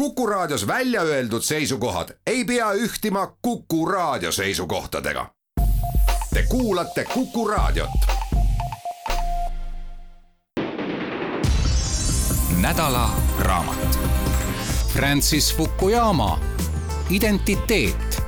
Kuku 0.00 0.26
Raadios 0.26 0.66
välja 0.66 1.02
öeldud 1.02 1.42
seisukohad 1.42 2.08
ei 2.26 2.44
pea 2.44 2.72
ühtima 2.72 3.36
Kuku 3.42 3.86
Raadio 3.86 4.32
seisukohtadega. 4.32 5.26
Te 6.34 6.44
kuulate 6.48 7.04
Kuku 7.14 7.48
Raadiot. 7.48 7.90
nädala 12.60 13.10
raamat. 13.38 13.98
Francis 14.92 15.56
Fukuyama 15.56 16.38
Identiteet 17.10 18.22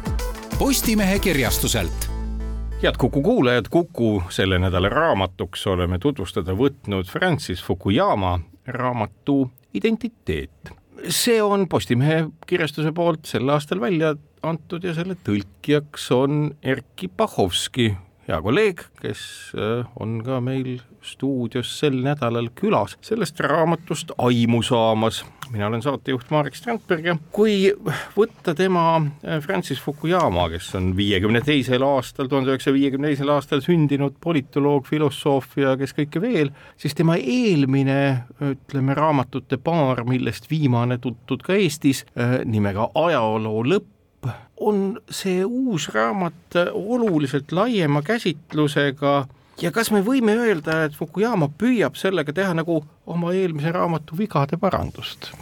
Postimehe 0.58 1.18
kirjastuselt 1.18 2.10
head 2.82 2.94
Kuku 2.98 3.22
kuulajad, 3.22 3.64
Kuku 3.70 4.22
selle 4.28 4.58
nädala 4.58 4.88
raamatuks 4.88 5.66
oleme 5.66 5.98
tutvustada 5.98 6.52
võtnud 6.52 7.04
Francis 7.10 7.64
Fukuyama 7.64 8.40
raamatu 8.66 9.50
Identiteet 9.74 10.81
see 11.08 11.42
on 11.42 11.66
Postimehe 11.68 12.26
kirjastuse 12.46 12.92
poolt 12.94 13.26
sel 13.26 13.48
aastal 13.52 13.80
välja 13.82 14.14
antud 14.46 14.84
ja 14.84 14.94
selle 14.94 15.16
tõlkijaks 15.26 16.08
on 16.14 16.52
Erkki 16.62 17.08
Pahovski, 17.08 17.92
hea 18.28 18.38
kolleeg, 18.42 18.82
kes 19.02 19.22
äh, 19.58 19.86
on 20.00 20.20
ka 20.24 20.38
meil 20.44 20.76
stuudios 21.02 21.72
sel 21.80 21.96
nädalal 22.04 22.52
külas 22.54 22.94
sellest 23.02 23.40
raamatust 23.42 24.12
aimu 24.22 24.60
saamas. 24.62 25.24
mina 25.50 25.66
olen 25.66 25.82
saatejuht 25.82 26.30
Marek 26.30 26.54
Strandberg 26.54 27.04
ja 27.04 27.16
kui 27.34 27.72
võtta 28.16 28.54
tema 28.54 28.84
äh, 29.00 29.40
Francis 29.42 29.80
Fukuyama, 29.82 30.46
kes 30.52 30.70
on 30.78 30.92
viiekümne 30.96 31.42
teisel 31.42 31.82
aastal, 31.82 32.30
tuhande 32.30 32.52
üheksasaja 32.54 32.76
viiekümne 32.78 33.10
teisel 33.10 33.32
aastal 33.34 33.64
sündinud 33.64 34.14
politoloog, 34.22 34.86
filosoof 34.86 35.58
ja 35.58 35.74
kes 35.80 35.96
kõike 35.98 36.22
veel, 36.22 36.52
siis 36.78 36.94
tema 36.94 37.18
eelmine, 37.18 37.98
ütleme, 38.52 38.94
raamatute 38.94 39.58
paar, 39.58 40.04
millest 40.06 40.46
viimane 40.50 41.00
tuntud 41.02 41.42
ka 41.42 41.58
Eestis, 41.58 42.06
äh, 42.14 42.38
nimega 42.46 42.92
Ajaloo 42.94 43.66
lõpp, 43.66 43.90
on 44.60 45.00
see 45.10 45.44
uus 45.44 45.88
raamat 45.94 46.58
oluliselt 46.72 47.52
laiema 47.52 48.02
käsitlusega 48.02 49.14
ja 49.62 49.70
kas 49.74 49.90
me 49.90 50.02
võime 50.04 50.34
öelda, 50.38 50.82
et 50.86 50.94
Fukuyama 50.96 51.50
püüab 51.58 51.98
sellega 51.98 52.32
teha 52.32 52.54
nagu 52.54 52.82
oma 53.06 53.32
eelmise 53.36 53.72
raamatu 53.74 54.18
vigade 54.18 54.58
parandust? 54.60 55.32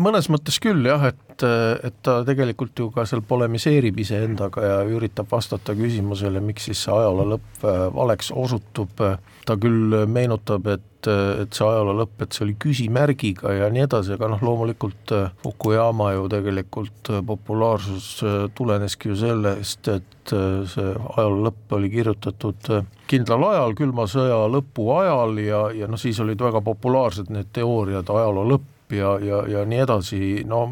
Mõnes 0.00 0.28
mõttes 0.32 0.58
küll 0.62 0.86
jah, 0.86 1.04
et, 1.12 1.44
et 1.86 1.98
ta 2.04 2.20
tegelikult 2.26 2.78
ju 2.78 2.90
ka 2.94 3.06
seal 3.08 3.24
polemiseerib 3.26 3.98
iseendaga 4.02 4.64
ja 4.66 4.78
üritab 4.88 5.30
vastata 5.32 5.74
küsimusele, 5.78 6.42
miks 6.44 6.68
siis 6.68 6.84
see 6.84 6.94
ajaloo 6.94 7.28
lõpp 7.34 7.66
äh, 7.66 7.84
valeks 7.94 8.32
osutub, 8.36 9.04
ta 9.46 9.58
küll 9.60 10.02
meenutab, 10.06 10.72
et 10.76 10.88
et 11.02 11.50
see 11.50 11.64
ajaloo 11.66 11.96
lõpp, 11.98 12.20
et 12.22 12.30
see 12.30 12.44
oli 12.44 12.52
küsimärgiga 12.62 13.50
ja 13.56 13.66
nii 13.74 13.80
edasi, 13.88 14.12
aga 14.14 14.28
noh, 14.30 14.42
loomulikult 14.46 15.14
äh, 15.16 15.32
Fukuyama 15.42 16.12
ju 16.14 16.28
tegelikult 16.30 17.10
äh, 17.10 17.24
populaarsus 17.26 18.10
tuleneski 18.54 19.10
ju 19.10 19.16
sellest, 19.18 19.88
et 19.90 20.30
see 20.30 20.92
ajaloo 21.16 21.48
lõpp 21.48 21.74
oli 21.74 21.90
kirjutatud 21.90 22.70
kindlal 23.10 23.48
ajal, 23.50 23.74
külma 23.76 24.06
sõja 24.08 24.38
lõpu 24.52 24.86
ajal 24.94 25.34
ja, 25.42 25.64
ja 25.74 25.90
noh, 25.90 26.00
siis 26.00 26.20
olid 26.22 26.40
väga 26.40 26.62
populaarsed 26.64 27.32
need 27.34 27.50
teooriad 27.56 28.08
ajaloo 28.14 28.46
lõpp, 28.54 28.71
ja, 28.92 29.16
ja, 29.22 29.42
ja 29.48 29.64
nii 29.68 29.80
edasi, 29.84 30.20
no 30.48 30.66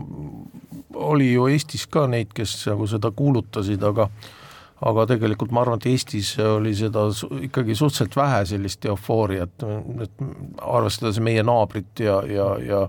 oli 0.95 1.33
ju 1.33 1.49
Eestis 1.51 1.87
ka 1.91 2.07
neid, 2.11 2.35
kes 2.35 2.55
nagu 2.71 2.87
seda 2.91 3.13
kuulutasid, 3.17 3.83
aga 3.87 4.11
aga 4.81 5.05
tegelikult 5.11 5.51
ma 5.53 5.65
arvan, 5.65 5.81
et 5.81 5.91
Eestis 5.91 6.35
oli 6.41 6.73
seda 6.77 7.07
ikkagi 7.45 7.77
suhteliselt 7.77 8.17
vähe, 8.17 8.45
sellist 8.49 8.87
eufooriat, 8.89 9.67
et 10.07 10.23
arvestades 10.65 11.21
meie 11.21 11.45
naabrit 11.45 12.05
ja, 12.05 12.21
ja, 12.29 12.55
ja 12.65 12.87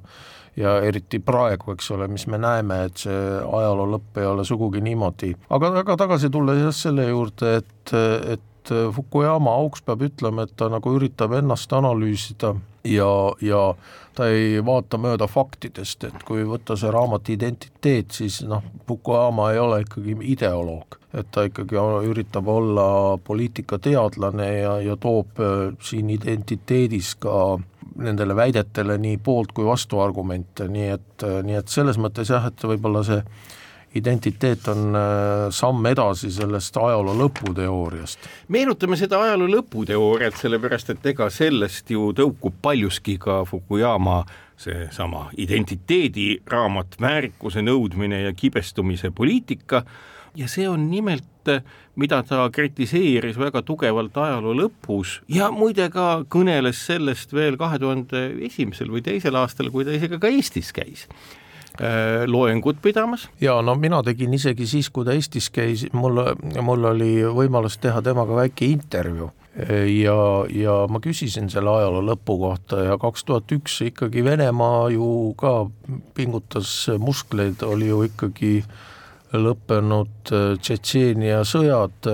ja 0.60 0.74
eriti 0.84 1.22
praegu, 1.24 1.72
eks 1.72 1.92
ole, 1.96 2.10
mis 2.12 2.26
me 2.28 2.36
näeme, 2.42 2.82
et 2.90 3.00
see 3.06 3.20
ajaloo 3.40 3.86
lõpp 3.94 4.20
ei 4.20 4.26
ole 4.28 4.44
sugugi 4.44 4.82
niimoodi, 4.84 5.32
aga, 5.56 5.70
aga 5.80 5.96
tagasi 6.04 6.30
tulles 6.34 6.60
jah 6.60 6.76
selle 6.76 7.08
juurde, 7.08 7.54
et, 7.62 7.94
et 8.36 8.74
Fukuyama 8.96 9.56
auks 9.58 9.82
peab 9.82 10.04
ütlema, 10.06 10.44
et 10.46 10.52
ta 10.60 10.68
nagu 10.70 10.92
üritab 10.94 11.34
ennast 11.40 11.72
analüüsida 11.74 12.52
ja, 12.84 13.34
ja 13.42 13.62
ta 14.16 14.28
ei 14.28 14.60
vaata 14.66 15.00
mööda 15.02 15.28
faktidest, 15.30 16.04
et 16.08 16.24
kui 16.28 16.44
võtta 16.48 16.76
see 16.80 16.92
raamat 16.92 17.30
Identiteet, 17.34 18.12
siis 18.12 18.42
noh, 18.48 18.64
Fukuyama 18.88 19.52
ei 19.54 19.60
ole 19.62 19.82
ikkagi 19.86 20.18
ideoloog, 20.34 20.98
et 21.18 21.32
ta 21.32 21.46
ikkagi 21.48 21.80
üritab 22.10 22.50
olla 22.52 23.18
poliitikateadlane 23.24 24.50
ja, 24.60 24.78
ja 24.84 24.98
toob 25.00 25.40
äh, 25.40 25.72
siin 25.84 26.12
identiteedis 26.14 27.16
ka 27.24 27.60
nendele 28.02 28.36
väidetele 28.36 28.98
nii 29.02 29.18
poolt 29.24 29.52
kui 29.56 29.66
vastuargumente, 29.68 30.68
nii 30.72 30.92
et, 30.98 31.26
äh, 31.28 31.40
nii 31.46 31.60
et 31.62 31.72
selles 31.72 32.00
mõttes 32.02 32.32
jah, 32.34 32.48
et 32.52 32.68
võib-olla 32.68 33.04
see 33.08 33.22
identiteet 33.96 34.68
on 34.68 34.96
äh, 34.96 35.50
samm 35.50 35.86
edasi 35.86 36.32
sellest 36.32 36.78
ajaloo 36.78 37.16
lõputeooriast. 37.26 38.30
meenutame 38.48 38.98
seda 39.00 39.20
ajaloo 39.26 39.50
lõputeooriat, 39.52 40.38
sellepärast 40.40 40.94
et 40.94 41.12
ega 41.14 41.30
sellest 41.30 41.92
ju 41.92 42.12
tõukub 42.16 42.56
paljuski 42.62 43.18
ka 43.20 43.44
Fukuyama 43.46 44.24
seesama 44.62 45.28
identiteediraamat 45.38 47.00
Väärikuse 47.02 47.66
nõudmine 47.66 48.22
ja 48.22 48.34
kibestumise 48.34 49.12
poliitika 49.12 49.84
ja 50.36 50.48
see 50.48 50.70
on 50.70 50.90
nimelt 50.92 51.26
mida 51.96 52.22
ta 52.24 52.46
kritiseeris 52.54 53.38
väga 53.40 53.64
tugevalt 53.66 54.18
ajaloo 54.18 54.54
lõpus 54.56 55.18
ja 55.32 55.50
muide 55.52 55.90
ka 55.92 56.24
kõneles 56.32 56.86
sellest 56.88 57.34
veel 57.34 57.58
kahe 57.60 57.80
tuhande 57.82 58.28
esimesel 58.46 58.92
või 58.94 59.04
teisel 59.04 59.36
aastal, 59.36 59.72
kui 59.74 59.86
ta 59.86 59.96
isegi 59.96 60.20
ka 60.22 60.30
Eestis 60.32 60.72
käis 60.76 61.08
loengut 62.28 62.82
pidamas. 62.82 63.30
ja 63.42 63.62
no 63.62 63.76
mina 63.80 64.02
tegin 64.04 64.34
isegi 64.34 64.68
siis, 64.68 64.90
kui 64.90 65.06
ta 65.08 65.14
Eestis 65.16 65.50
käis, 65.50 65.86
mul, 65.94 66.20
mul 66.62 66.90
oli 66.92 67.14
võimalus 67.24 67.78
teha 67.82 68.02
temaga 68.04 68.36
väike 68.44 68.68
intervjuu 68.68 69.32
ja, 70.02 70.16
ja 70.50 70.76
ma 70.88 71.02
küsisin 71.04 71.50
selle 71.52 71.72
ajaloo 71.74 72.04
lõpu 72.12 72.38
kohta 72.40 72.84
ja 72.86 72.98
kaks 73.00 73.26
tuhat 73.28 73.52
üks 73.52 73.82
ikkagi 73.88 74.24
Venemaa 74.24 74.88
ju 74.94 75.34
ka 75.40 75.68
pingutas 76.16 76.72
muskleid, 77.00 77.64
oli 77.68 77.90
ju 77.92 78.04
ikkagi 78.08 78.54
lõppenud 79.32 80.32
Tšetšeenia 80.60 81.44
sõjad 81.48 82.12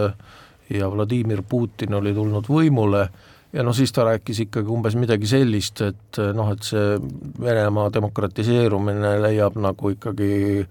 ja 0.70 0.90
Vladimir 0.90 1.44
Putin 1.50 1.98
oli 1.98 2.14
tulnud 2.14 2.50
võimule 2.50 3.08
ja 3.54 3.64
noh, 3.64 3.76
siis 3.76 3.94
ta 3.96 4.04
rääkis 4.08 4.42
ikkagi 4.44 4.72
umbes 4.72 4.96
midagi 5.00 5.30
sellist, 5.30 5.82
et 5.86 6.20
noh, 6.36 6.50
et 6.52 6.68
see 6.68 6.98
Venemaa 7.40 7.88
demokratiseerumine 7.94 9.16
leiab 9.24 9.56
nagu 9.62 9.94
ikkagi 9.94 10.66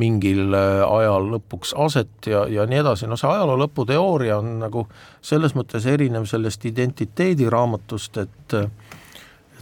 mingil 0.00 0.54
ajal 0.56 1.28
lõpuks 1.34 1.74
aset 1.84 2.30
ja, 2.32 2.46
ja 2.48 2.66
nii 2.68 2.80
edasi, 2.80 3.10
no 3.10 3.18
see 3.20 3.28
ajaloo 3.28 3.58
lõpu 3.60 3.84
teooria 3.88 4.40
on 4.40 4.56
nagu 4.62 4.86
selles 5.20 5.56
mõttes 5.58 5.86
erinev 5.90 6.26
sellest 6.30 6.64
identiteediraamatust, 6.72 8.24
et 8.24 8.58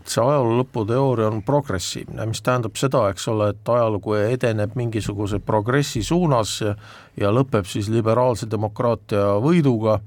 et 0.01 0.09
see 0.09 0.23
ajaloo 0.23 0.57
lõpu 0.63 0.87
teooria 0.89 1.29
on 1.29 1.43
progressiivne, 1.45 2.25
mis 2.31 2.41
tähendab 2.45 2.79
seda, 2.81 3.03
eks 3.13 3.27
ole, 3.29 3.51
et 3.53 3.69
ajalugu 3.75 4.17
edeneb 4.23 4.73
mingisuguse 4.79 5.43
progressi 5.45 6.03
suunas 6.07 6.55
ja, 6.63 6.75
ja 7.21 7.33
lõpeb 7.35 7.69
siis 7.69 7.91
liberaalse 7.93 8.49
demokraatia 8.51 9.35
võiduga 9.45 9.99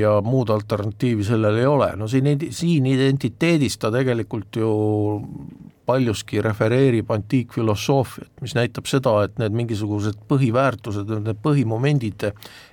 ja 0.00 0.16
muud 0.24 0.50
alternatiivi 0.50 1.24
sellel 1.24 1.60
ei 1.60 1.66
ole, 1.70 1.92
no 1.96 2.08
siin, 2.10 2.26
siin 2.50 2.86
identiteedis 2.90 3.78
ta 3.78 3.92
tegelikult 3.94 4.58
ju 4.58 4.70
paljuski 5.86 6.42
refereerib 6.44 7.10
antiikfilosoofiat, 7.14 8.30
mis 8.44 8.56
näitab 8.56 8.88
seda, 8.90 9.14
et 9.26 9.38
need 9.40 9.56
mingisugused 9.56 10.18
põhiväärtused, 10.30 11.10
need 11.24 11.40
põhimomendid 11.44 12.28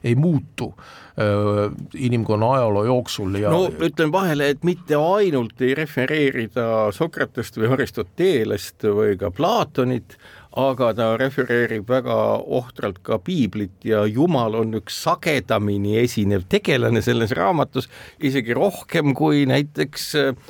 ei 0.07 0.15
muutu 0.15 0.71
äh, 0.71 1.71
inimkonna 1.95 2.53
ajaloo 2.57 2.85
jooksul 2.89 3.39
ja 3.41 3.53
no 3.53 3.65
ütlen 3.71 4.13
vahele, 4.13 4.51
et 4.55 4.67
mitte 4.67 4.99
ainult 4.99 5.61
ei 5.61 5.75
refereerida 5.77 6.67
Sokratest 6.95 7.59
või 7.59 7.73
Aristotelest 7.75 8.87
või 8.87 9.17
ka 9.19 9.31
Platonit, 9.35 10.17
aga 10.59 10.91
ta 10.95 11.11
refereerib 11.19 11.87
väga 11.87 12.15
ohtralt 12.43 12.99
ka 13.07 13.21
piiblit 13.23 13.85
ja 13.87 14.03
Jumal 14.09 14.57
on 14.59 14.75
üks 14.81 14.97
sagedamini 15.05 15.95
esinev 16.01 16.43
tegelane 16.51 17.03
selles 17.03 17.31
raamatus, 17.37 17.87
isegi 18.19 18.55
rohkem 18.57 19.15
kui 19.15 19.45
näiteks 19.49 20.09
äh, 20.19 20.49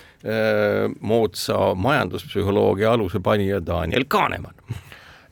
moodsa 1.01 1.71
majanduspsühholoogia 1.73 2.91
alusepanija 2.93 3.57
Daniel 3.65 4.05
Kahnemann 4.07 4.81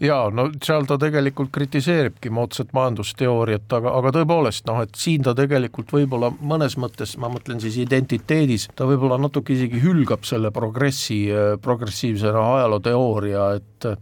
jaa, 0.03 0.29
no 0.33 0.47
seal 0.63 0.87
ta 0.87 0.97
tegelikult 0.99 1.51
kritiseeribki 1.53 2.31
moodsat 2.33 2.71
majandusteooriat, 2.75 3.67
aga, 3.79 3.93
aga 3.99 4.13
tõepoolest 4.19 4.67
noh, 4.69 4.81
et 4.85 4.95
siin 4.99 5.25
ta 5.25 5.35
tegelikult 5.37 5.91
võib-olla 5.95 6.31
mõnes 6.39 6.77
mõttes, 6.79 7.15
ma 7.21 7.31
mõtlen 7.31 7.59
siis 7.63 7.79
identiteedis, 7.83 8.69
ta 8.75 8.87
võib-olla 8.89 9.19
natuke 9.21 9.55
isegi 9.55 9.81
hülgab 9.83 10.25
selle 10.27 10.53
progressi, 10.55 11.25
progressiivsena 11.63 12.45
ajalooteooria, 12.55 13.51
et 13.59 13.93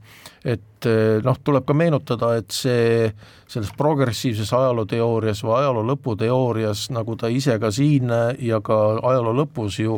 et 0.47 0.85
noh, 1.25 1.35
tuleb 1.43 1.65
ka 1.67 1.73
meenutada, 1.75 2.29
et 2.39 2.53
see 2.53 3.09
selles 3.49 3.71
progressiivses 3.75 4.53
ajalooteoorias 4.55 5.41
või 5.43 5.57
ajaloo 5.57 5.83
lõputeoorias, 5.89 6.85
nagu 6.95 7.17
ta 7.19 7.27
ise 7.33 7.57
ka 7.59 7.71
siin 7.73 8.13
ja 8.39 8.61
ka 8.63 8.77
ajaloo 9.01 9.33
lõpus 9.41 9.81
ju 9.81 9.97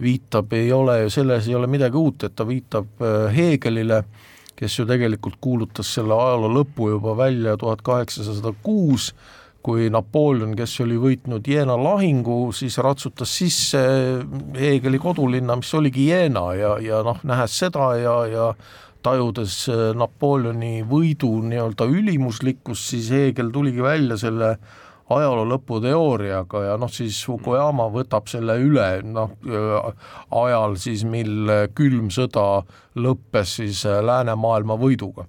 viitab, 0.00 0.52
ei 0.52 0.72
ole, 0.72 1.10
selles 1.10 1.48
ei 1.48 1.54
ole 1.58 1.66
midagi 1.66 1.96
uut, 1.96 2.24
et 2.28 2.34
ta 2.36 2.46
viitab 2.46 3.02
Heegelile 3.34 4.04
kes 4.58 4.78
ju 4.80 4.86
tegelikult 4.88 5.38
kuulutas 5.40 5.90
selle 5.94 6.16
ajaloo 6.18 6.50
lõpu 6.50 6.90
juba 6.90 7.14
välja 7.18 7.54
tuhat 7.60 7.82
kaheksasada 7.86 8.52
kuus, 8.62 9.12
kui 9.62 9.88
Napoleon, 9.92 10.54
kes 10.58 10.78
oli 10.82 10.96
võitnud 10.98 11.46
Jena 11.46 11.76
lahingu, 11.78 12.50
siis 12.56 12.78
ratsutas 12.82 13.30
sisse 13.40 13.80
Heegeli 14.56 15.00
kodulinna, 15.02 15.58
mis 15.60 15.70
oligi 15.78 16.08
Jena 16.10 16.46
ja, 16.58 16.74
ja 16.82 17.02
noh, 17.06 17.20
nähes 17.26 17.58
seda 17.60 17.92
ja, 18.00 18.16
ja 18.30 18.50
tajudes 19.04 19.60
Napoleoni 19.98 20.82
võidu 20.88 21.30
nii-öelda 21.50 21.86
ülimuslikkust, 21.90 22.94
siis 22.94 23.12
Heegel 23.14 23.52
tuligi 23.54 23.84
välja 23.84 24.18
selle 24.18 24.56
ajaloo 25.10 25.46
lõputeooriaga 25.48 26.64
ja 26.66 26.76
noh, 26.80 26.92
siis 26.92 27.22
Fukuyama 27.26 27.88
võtab 27.92 28.28
selle 28.28 28.58
üle 28.60 28.88
noh, 29.06 29.32
ajal 30.42 30.76
siis, 30.80 31.04
mil 31.08 31.50
külm 31.74 32.12
sõda 32.14 32.62
lõppes 32.98 33.58
siis 33.60 33.84
läänemaailma 33.84 34.78
võiduga. 34.80 35.28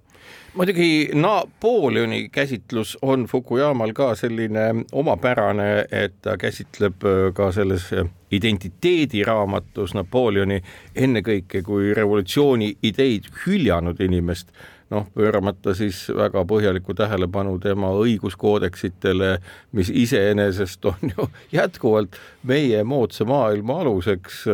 Muidugi 0.54 1.10
Napoleoni 1.14 2.30
käsitlus 2.30 2.98
on 3.02 3.26
Fukuyamal 3.30 3.94
ka 3.94 4.16
selline 4.18 4.86
omapärane, 4.92 5.86
et 5.92 6.16
ta 6.22 6.36
käsitleb 6.42 7.06
ka 7.38 7.52
selles 7.54 7.86
identiteediraamatus 8.34 9.94
Napoleoni 9.94 10.58
ennekõike 10.96 11.62
kui 11.66 11.94
revolutsiooni 11.94 12.74
ideid 12.84 13.30
hüljanud 13.46 14.02
inimest 14.02 14.50
noh, 14.94 15.08
pööramata 15.16 15.74
siis 15.78 16.02
väga 16.16 16.44
põhjalikku 16.50 16.96
tähelepanu 16.98 17.58
tema 17.62 17.92
õiguskoodeksitele, 18.02 19.36
mis 19.78 19.92
iseenesest 19.94 20.86
on 20.90 21.14
ju 21.14 21.28
jätkuvalt 21.60 22.18
meie 22.50 22.84
moodsa 22.84 23.28
maailma 23.30 23.82
aluseks, 23.84 24.46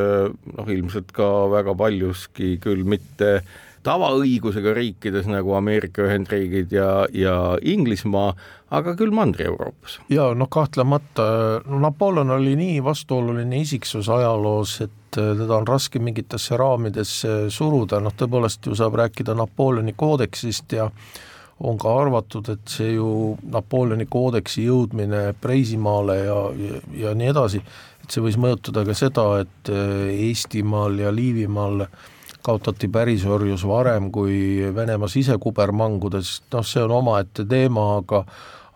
noh 0.56 0.74
ilmselt 0.74 1.14
ka 1.16 1.30
väga 1.54 1.76
paljuski 1.80 2.56
küll 2.64 2.84
mitte 2.88 3.40
tavaõigusega 3.86 4.74
riikides 4.76 5.28
nagu 5.30 5.56
Ameerika 5.58 6.06
Ühendriigid 6.06 6.74
ja, 6.74 7.06
ja 7.14 7.36
Inglismaa, 7.62 8.34
aga 8.74 8.96
küll 8.98 9.14
Mandri-Euroopas. 9.16 10.00
ja 10.10 10.32
noh, 10.38 10.50
kahtlemata 10.52 11.28
Napoleon 11.66 12.34
oli 12.38 12.56
nii 12.60 12.82
vastuoluline 12.84 13.62
isiksus 13.62 14.10
ajaloos, 14.10 14.80
et 14.86 15.16
teda 15.16 15.60
on 15.60 15.68
raske 15.68 16.02
mingitesse 16.02 16.58
raamidesse 16.60 17.38
suruda, 17.54 18.02
noh 18.04 18.16
tõepoolest 18.18 18.68
ju 18.68 18.76
saab 18.76 18.98
rääkida 19.04 19.38
Napoleoni 19.38 19.94
koodeksist 19.98 20.76
ja 20.76 20.90
on 21.66 21.78
ka 21.80 21.94
arvatud, 22.02 22.50
et 22.52 22.66
see 22.68 22.96
ju 22.98 23.36
Napoleoni 23.52 24.10
koodeksi 24.12 24.66
jõudmine 24.66 25.30
Preisimaale 25.42 26.18
ja, 26.26 26.40
ja, 26.60 26.82
ja 27.06 27.14
nii 27.16 27.30
edasi, 27.32 27.62
et 28.04 28.12
see 28.12 28.26
võis 28.26 28.36
mõjutada 28.42 28.84
ka 28.88 28.98
seda, 28.98 29.30
et 29.46 29.72
Eestimaal 29.72 31.00
ja 31.00 31.14
Liivimaal 31.16 31.86
äh, 31.86 32.04
kaotati 32.46 32.90
pärisorjus 32.92 33.66
varem 33.68 34.12
kui 34.14 34.36
Venemaa 34.76 35.10
sisekubermangudes, 35.10 36.36
noh 36.54 36.68
see 36.68 36.84
on 36.86 36.94
omaette 37.00 37.48
teema, 37.50 37.96
aga 37.98 38.26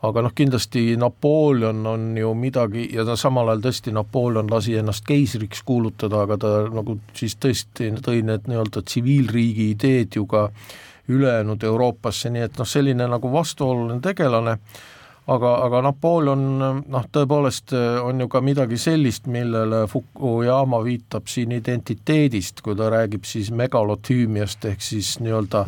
aga 0.07 0.23
noh, 0.23 0.31
kindlasti 0.35 0.95
Napoleon 0.99 1.87
on 1.87 2.03
ju 2.17 2.31
midagi 2.37 2.85
ja 2.95 3.03
ta 3.07 3.17
samal 3.19 3.51
ajal 3.51 3.65
tõesti, 3.65 3.91
Napoleon 3.95 4.47
lasi 4.51 4.77
ennast 4.79 5.03
keisriks 5.07 5.63
kuulutada, 5.67 6.23
aga 6.23 6.37
ta 6.39 6.53
nagu 6.71 6.99
siis 7.17 7.35
tõesti 7.35 7.91
tõi 8.05 8.21
need 8.23 8.47
nii-öelda 8.47 8.85
tsiviilriigi 8.85 9.73
ideed 9.73 10.15
ju 10.15 10.23
ka 10.29 10.47
ülejäänud 11.09 11.63
Euroopasse, 11.67 12.31
nii 12.31 12.45
et 12.47 12.61
noh, 12.61 12.69
selline 12.69 13.09
nagu 13.11 13.31
vastuoluline 13.33 13.99
tegelane 14.05 14.55
aga, 15.33 15.53
aga 15.65 15.81
Napoleon 15.85 16.43
noh, 16.59 17.05
tõepoolest 17.13 17.73
eh, 17.77 17.99
on 18.03 18.23
ju 18.23 18.29
ka 18.31 18.41
midagi 18.45 18.79
sellist, 18.81 19.29
millele 19.31 19.85
Fukuyama 19.89 20.81
viitab 20.85 21.29
siin 21.31 21.53
identiteedist, 21.57 22.63
kui 22.65 22.77
ta 22.79 22.89
räägib 22.93 23.27
siis 23.27 23.51
megalotüümiast 23.55 24.69
ehk 24.71 24.83
siis 24.83 25.17
nii-öelda 25.23 25.65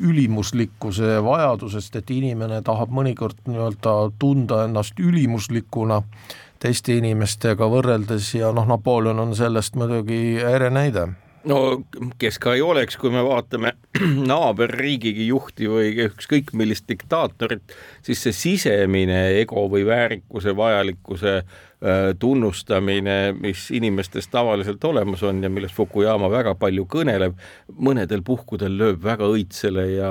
ülimuslikkuse 0.00 1.18
vajadusest, 1.24 1.96
et 2.00 2.12
inimene 2.14 2.62
tahab 2.64 2.92
mõnikord 2.96 3.40
nii-öelda 3.48 3.96
tunda 4.18 4.64
ennast 4.64 5.00
ülimuslikuna 5.00 6.00
teiste 6.60 6.96
inimestega 6.96 7.68
võrreldes 7.72 8.34
ja 8.36 8.52
noh, 8.56 8.68
Napoleon 8.68 9.20
on 9.20 9.34
sellest 9.36 9.76
muidugi 9.80 10.40
ere 10.44 10.70
näide 10.72 11.08
no 11.48 11.82
kes 12.20 12.38
ka 12.42 12.54
ei 12.56 12.62
oleks, 12.64 12.98
kui 13.00 13.12
me 13.14 13.22
vaatame 13.24 13.72
naaberriigigi 14.32 15.30
juhti 15.30 15.70
või 15.70 15.94
ükskõik 16.08 16.52
millist 16.58 16.88
diktaatorit, 16.90 17.74
siis 18.06 18.22
see 18.26 18.36
sisemine 18.36 19.22
ego 19.40 19.68
või 19.72 19.86
väärikuse 19.88 20.56
vajalikkuse 20.56 21.40
Äh, 21.40 21.69
tunnustamine, 22.20 23.32
mis 23.40 23.70
inimestes 23.72 24.28
tavaliselt 24.28 24.84
olemas 24.84 25.22
on 25.24 25.42
ja 25.42 25.48
millest 25.50 25.74
Fukuyama 25.74 26.28
väga 26.28 26.52
palju 26.60 26.84
kõneleb, 26.90 27.38
mõnedel 27.80 28.20
puhkudel 28.26 28.74
lööb 28.76 29.00
väga 29.04 29.28
õitsele 29.32 29.86
ja 29.94 30.10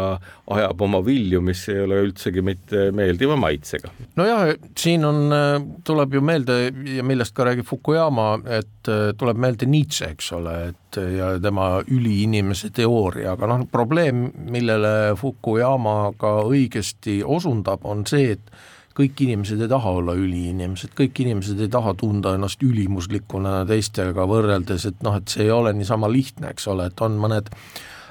ajab 0.49 0.81
oma 0.81 1.01
vilju, 1.05 1.41
mis 1.45 1.61
ei 1.69 1.83
ole 1.83 1.99
üldsegi 2.07 2.41
mitte 2.45 2.87
meeldiva 2.95 3.37
maitsega. 3.39 3.91
nojah, 4.17 4.55
siin 4.77 5.05
on, 5.05 5.21
äh, 5.33 5.61
tuleb 5.85 6.17
ju 6.17 6.21
meelde 6.25 6.57
ja 6.95 7.05
millest 7.05 7.35
ka 7.37 7.45
räägib 7.45 7.69
Fukuyama, 7.69 8.31
et 8.45 8.89
äh, 8.89 9.11
tuleb 9.17 9.37
meelde 9.37 9.69
Nietzsche, 9.69 10.09
eks 10.15 10.31
ole, 10.39 10.55
et 10.71 10.99
ja 11.17 11.35
tema 11.41 11.83
üliinimese 11.85 12.71
teooria, 12.73 13.35
aga 13.37 13.49
noh, 13.51 13.67
probleem, 13.71 14.29
millele 14.49 15.13
Fukuyama 15.19 16.15
ka 16.17 16.39
õigesti 16.49 17.21
osundab, 17.25 17.85
on 17.85 18.05
see, 18.09 18.33
et 18.37 18.53
kõik 18.99 19.21
inimesed 19.23 19.61
ei 19.63 19.71
taha 19.71 19.93
olla 20.01 20.15
üliinimesed, 20.19 20.91
kõik 20.97 21.21
inimesed 21.23 21.61
ei 21.63 21.71
taha 21.71 21.93
tunda 21.99 22.33
ennast 22.35 22.63
ülimuslikuna 22.65 23.61
teistega 23.69 24.25
võrreldes, 24.27 24.89
et 24.89 25.05
noh, 25.05 25.15
et 25.19 25.31
see 25.31 25.45
ei 25.47 25.53
ole 25.55 25.73
niisama 25.77 26.09
lihtne, 26.11 26.51
eks 26.51 26.67
ole, 26.71 26.89
et 26.89 27.05
on 27.05 27.15
mõned 27.21 27.47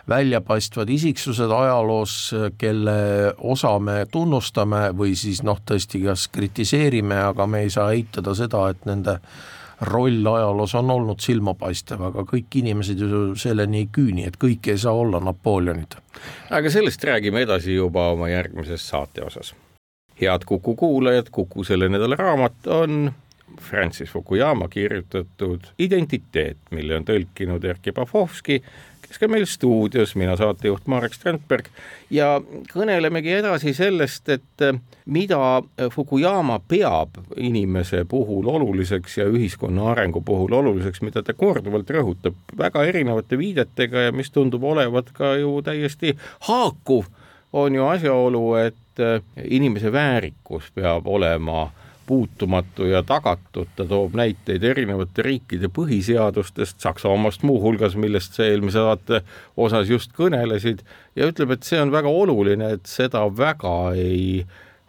väljapaistvad 0.08 0.88
isiksused 0.88 1.52
ajaloos, 1.52 2.14
kelle 2.56 2.96
osa 3.44 3.74
me 3.78 4.00
tunnustame 4.10 4.88
või 4.96 5.12
siis 5.20 5.42
noh, 5.44 5.60
tõesti 5.60 6.00
kas 6.06 6.30
kritiseerime, 6.32 7.20
aga 7.28 7.46
me 7.46 7.66
ei 7.66 7.70
saa 7.74 7.92
eitada 7.92 8.32
seda, 8.38 8.70
et 8.72 8.88
nende 8.88 9.18
roll 9.92 10.26
ajaloos 10.26 10.74
on 10.80 10.90
olnud 10.90 11.20
silmapaistev, 11.22 12.08
aga 12.08 12.24
kõik 12.26 12.58
inimesed 12.62 13.04
ju 13.04 13.22
selleni 13.38 13.84
ei 13.84 13.92
küüni, 13.92 14.24
et 14.26 14.40
kõik 14.40 14.72
ei 14.72 14.80
saa 14.80 14.96
olla 14.96 15.20
Napoleonid. 15.20 16.00
aga 16.50 16.70
sellest 16.70 17.04
räägime 17.04 17.44
edasi 17.44 17.76
juba 17.76 18.08
oma 18.16 18.32
järgmises 18.32 18.88
saate 18.88 19.22
osas 19.28 19.54
head 20.20 20.46
Kuku 20.46 20.74
kuulajad, 20.74 21.30
Kuku 21.30 21.64
selle 21.64 21.88
nädala 21.88 22.16
raamat 22.16 22.66
on 22.66 23.12
Francis 23.60 24.10
Fukuyama 24.10 24.68
kirjutatud 24.68 25.60
Identiteet, 25.78 26.56
mille 26.70 26.96
on 26.96 27.04
tõlkinud 27.04 27.64
Erkki 27.64 27.92
Pavlovski, 27.92 28.62
kes 29.02 29.18
ka 29.18 29.28
meil 29.28 29.46
stuudios, 29.48 30.14
mina 30.20 30.36
saatejuht 30.36 30.86
Marek 30.86 31.14
Strandberg. 31.16 31.68
Ja 32.10 32.40
kõnelemegi 32.72 33.32
edasi 33.38 33.72
sellest, 33.74 34.28
et 34.28 34.64
mida 35.06 35.62
Fukuyama 35.94 36.60
peab 36.68 37.16
inimese 37.36 38.04
puhul 38.08 38.48
oluliseks 38.52 39.18
ja 39.18 39.28
ühiskonna 39.28 39.90
arengu 39.92 40.20
puhul 40.20 40.52
oluliseks, 40.60 41.02
mida 41.02 41.22
ta 41.24 41.34
korduvalt 41.34 41.90
rõhutab 41.90 42.36
väga 42.58 42.84
erinevate 42.90 43.38
viidetega 43.40 44.08
ja 44.08 44.12
mis 44.12 44.30
tundub 44.30 44.64
olevat 44.64 45.12
ka 45.16 45.34
ju 45.40 45.56
täiesti 45.64 46.16
haakuv, 46.50 47.08
on 47.52 47.74
ju 47.74 47.86
asjaolu, 47.88 48.44
et 48.60 48.76
et 48.98 49.04
äh, 49.38 49.44
inimese 49.50 49.92
väärikus 49.92 50.70
peab 50.74 51.06
olema 51.06 51.70
puutumatu 52.08 52.84
ja 52.88 53.02
tagatud, 53.02 53.68
ta 53.76 53.84
toob 53.84 54.14
näiteid 54.16 54.62
erinevate 54.64 55.22
riikide 55.22 55.68
põhiseadustest, 55.68 56.80
Saksa 56.80 57.08
omast 57.12 57.44
muuhulgas, 57.44 57.98
millest 58.00 58.38
sa 58.38 58.46
eelmise 58.48 58.80
saate 58.80 59.20
osas 59.56 59.92
just 59.92 60.16
kõnelesid, 60.16 60.80
ja 61.16 61.28
ütleb, 61.28 61.52
et 61.52 61.68
see 61.68 61.80
on 61.82 61.92
väga 61.92 62.08
oluline, 62.08 62.72
et 62.78 62.88
seda 62.88 63.26
väga 63.28 63.76
ei 64.00 64.46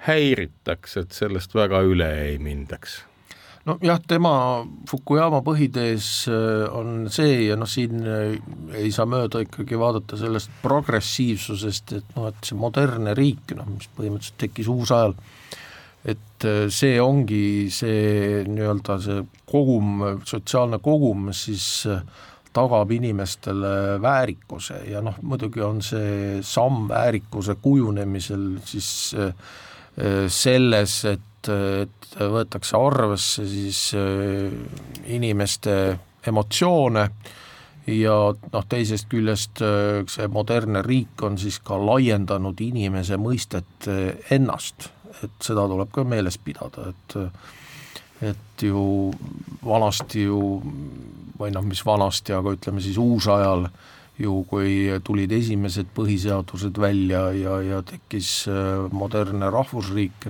häiritaks, 0.08 0.98
et 1.04 1.12
sellest 1.12 1.56
väga 1.60 1.84
üle 1.84 2.08
ei 2.24 2.40
mindaks 2.40 3.02
nojah, 3.70 4.00
tema 4.08 4.34
Fukuyama 4.90 5.42
põhitees 5.46 6.08
äh, 6.32 6.66
on 6.76 7.10
see 7.14 7.50
ja 7.50 7.58
noh, 7.60 7.70
siin 7.70 8.02
äh, 8.08 8.38
ei 8.80 8.92
saa 8.96 9.08
mööda 9.10 9.44
ikkagi 9.46 9.78
vaadata 9.80 10.18
sellest 10.20 10.52
progressiivsusest, 10.64 11.94
et 12.00 12.16
noh, 12.18 12.30
et 12.32 12.50
see 12.50 12.58
modernne 12.60 13.14
riik, 13.18 13.54
noh, 13.58 13.70
mis 13.70 13.90
põhimõtteliselt 13.98 14.40
tekkis 14.42 14.72
uusajal, 14.72 15.16
et 16.10 16.48
äh, 16.48 16.66
see 16.74 16.98
ongi 17.04 17.44
see 17.74 18.44
nii-öelda 18.50 19.00
see 19.06 19.22
kogum, 19.50 20.04
sotsiaalne 20.28 20.82
kogum, 20.84 21.30
mis 21.30 21.46
siis 21.50 21.70
tagab 22.54 22.90
inimestele 22.92 24.00
väärikuse 24.02 24.84
ja 24.90 25.04
noh, 25.06 25.20
muidugi 25.22 25.62
on 25.62 25.84
see 25.86 26.40
samm 26.46 26.88
väärikuse 26.90 27.60
kujunemisel 27.62 28.56
siis 28.66 28.90
selles, 30.32 30.94
et 31.06 31.29
et 31.48 32.00
võetakse 32.20 32.78
arvesse 32.78 33.46
siis 33.48 33.82
äh, 33.98 34.50
inimeste 35.14 35.76
emotsioone 36.28 37.06
ja 37.90 38.16
noh, 38.34 38.66
teisest 38.70 39.10
küljest 39.12 39.62
äh, 39.66 40.02
see 40.10 40.28
modernne 40.32 40.84
riik 40.86 41.22
on 41.26 41.38
siis 41.42 41.60
ka 41.64 41.78
laiendanud 41.80 42.60
inimese 42.62 43.20
mõistet 43.22 43.90
äh, 43.90 44.18
ennast, 44.36 44.90
et 45.24 45.46
seda 45.46 45.68
tuleb 45.70 45.94
ka 45.94 46.06
meeles 46.08 46.40
pidada, 46.42 46.92
et 46.94 47.18
et 48.20 48.64
ju 48.68 49.14
vanasti 49.64 50.26
ju 50.26 50.40
või 51.40 51.54
noh, 51.56 51.64
mis 51.64 51.80
vanasti, 51.88 52.34
aga 52.36 52.52
ütleme 52.58 52.82
siis 52.84 52.98
uusajal 53.00 53.70
ju 54.20 54.42
kui 54.50 54.90
tulid 55.08 55.32
esimesed 55.32 55.94
põhiseadused 55.96 56.76
välja 56.84 57.30
ja, 57.32 57.54
ja 57.64 57.80
tekkis 57.88 58.50
modernne 58.92 59.48
rahvusriik, 59.56 60.28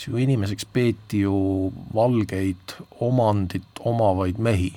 siis 0.00 0.08
ju 0.08 0.16
inimeseks 0.16 0.64
peeti 0.72 1.20
ju 1.20 1.72
valgeid 1.94 2.76
omandit 3.00 3.82
omavaid 3.84 4.38
mehi. 4.38 4.72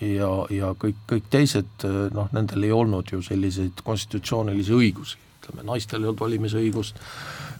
ja, 0.00 0.28
ja 0.50 0.72
kõik, 0.74 0.96
kõik 1.08 1.28
teised 1.30 1.84
äh, 1.86 2.08
noh, 2.12 2.28
nendel 2.32 2.64
ei 2.66 2.72
olnud 2.72 3.12
ju 3.12 3.20
selliseid 3.22 3.84
konstitutsioonilisi 3.84 4.72
õigusi, 4.74 5.20
ütleme 5.38 5.62
naistel 5.68 6.02
ei 6.02 6.08
olnud 6.08 6.20
valimisõigust, 6.20 6.98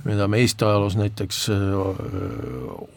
mida 0.05 0.27
me 0.29 0.41
Eesti 0.43 0.67
ajaloos 0.67 0.97
näiteks 0.99 1.39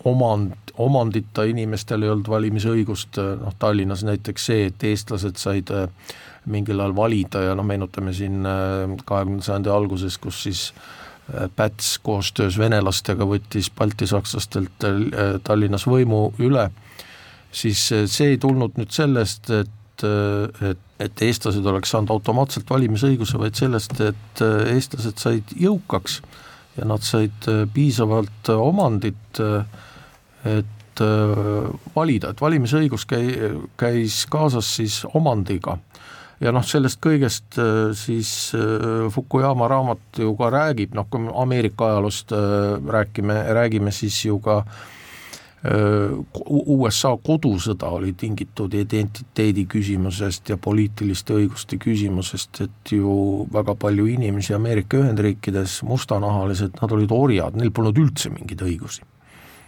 omand, 0.10 0.74
omandita 0.78 1.46
inimestel 1.48 2.04
ei 2.04 2.12
olnud 2.16 2.32
valimisõigust, 2.32 3.22
noh 3.44 3.56
Tallinnas 3.60 4.04
näiteks 4.08 4.50
see, 4.50 4.66
et 4.72 4.84
eestlased 4.90 5.38
said 5.40 5.72
mingil 6.50 6.82
ajal 6.82 6.96
valida 6.98 7.46
ja 7.46 7.56
noh, 7.56 7.68
meenutame 7.68 8.16
siin 8.18 8.42
kahekümnenda 9.06 9.46
sajandi 9.46 9.72
alguses, 9.72 10.18
kus 10.18 10.44
siis 10.48 10.66
Päts 11.55 11.98
koostöös 12.00 12.55
venelastega 12.57 13.25
võttis 13.27 13.67
baltisakslastelt 13.75 14.86
Tallinnas 15.43 15.84
võimu 15.89 16.29
üle, 16.39 16.69
siis 17.51 17.81
see 17.89 18.29
ei 18.31 18.38
tulnud 18.39 18.79
nüüd 18.79 18.96
sellest, 18.96 19.50
et, 19.51 20.05
et, 20.72 20.84
et 21.03 21.24
eestlased 21.27 21.67
oleks 21.67 21.91
saanud 21.91 22.15
automaatselt 22.15 22.69
valimisõiguse, 22.72 23.39
vaid 23.41 23.60
sellest, 23.60 24.00
et 24.00 24.43
eestlased 24.72 25.19
said 25.19 25.51
jõukaks 25.60 26.22
ja 26.77 26.86
nad 26.86 27.03
said 27.05 27.48
äh, 27.50 27.65
piisavalt 27.74 28.50
äh, 28.50 28.62
omandit, 28.62 29.39
äh, 29.39 29.65
et 30.57 30.65
valida, 31.93 32.31
et 32.31 32.39
valimisõigus 32.41 33.03
käi-, 33.05 33.51
käis 33.77 34.24
kaasas 34.34 34.69
siis 34.79 34.96
omandiga. 35.13 35.75
Ja 36.44 36.53
noh, 36.53 36.65
sellest 36.65 37.01
kõigest 37.01 37.58
siis 37.98 38.32
Fukuyama 39.13 39.67
raamat 39.72 40.22
ju 40.22 40.36
ka 40.38 40.51
räägib, 40.53 40.94
noh 40.98 41.08
kui 41.10 41.25
me 41.25 41.34
Ameerika 41.34 41.91
ajaloost 41.91 42.36
räägime, 42.98 43.41
räägime 43.58 43.91
siis 43.96 44.20
ju 44.25 44.38
ka 44.44 44.60
äh, 44.62 44.88
USA 45.65 47.15
kodusõda 47.17 47.89
oli 47.89 48.13
tingitud 48.13 48.74
identiteedi 48.77 49.65
küsimusest 49.65 50.51
ja 50.53 50.58
poliitiliste 50.62 51.34
õiguste 51.34 51.79
küsimusest, 51.82 52.62
et 52.62 52.91
ju 52.94 53.48
väga 53.53 53.74
palju 53.75 54.06
inimesi 54.06 54.53
Ameerika 54.53 55.01
Ühendriikides, 55.01 55.82
mustanahalised, 55.84 56.77
nad 56.82 56.94
olid 56.94 57.12
orjad, 57.12 57.58
neil 57.58 57.74
polnud 57.74 57.98
üldse 57.98 58.29
mingeid 58.29 58.62
õigusi 58.62 59.01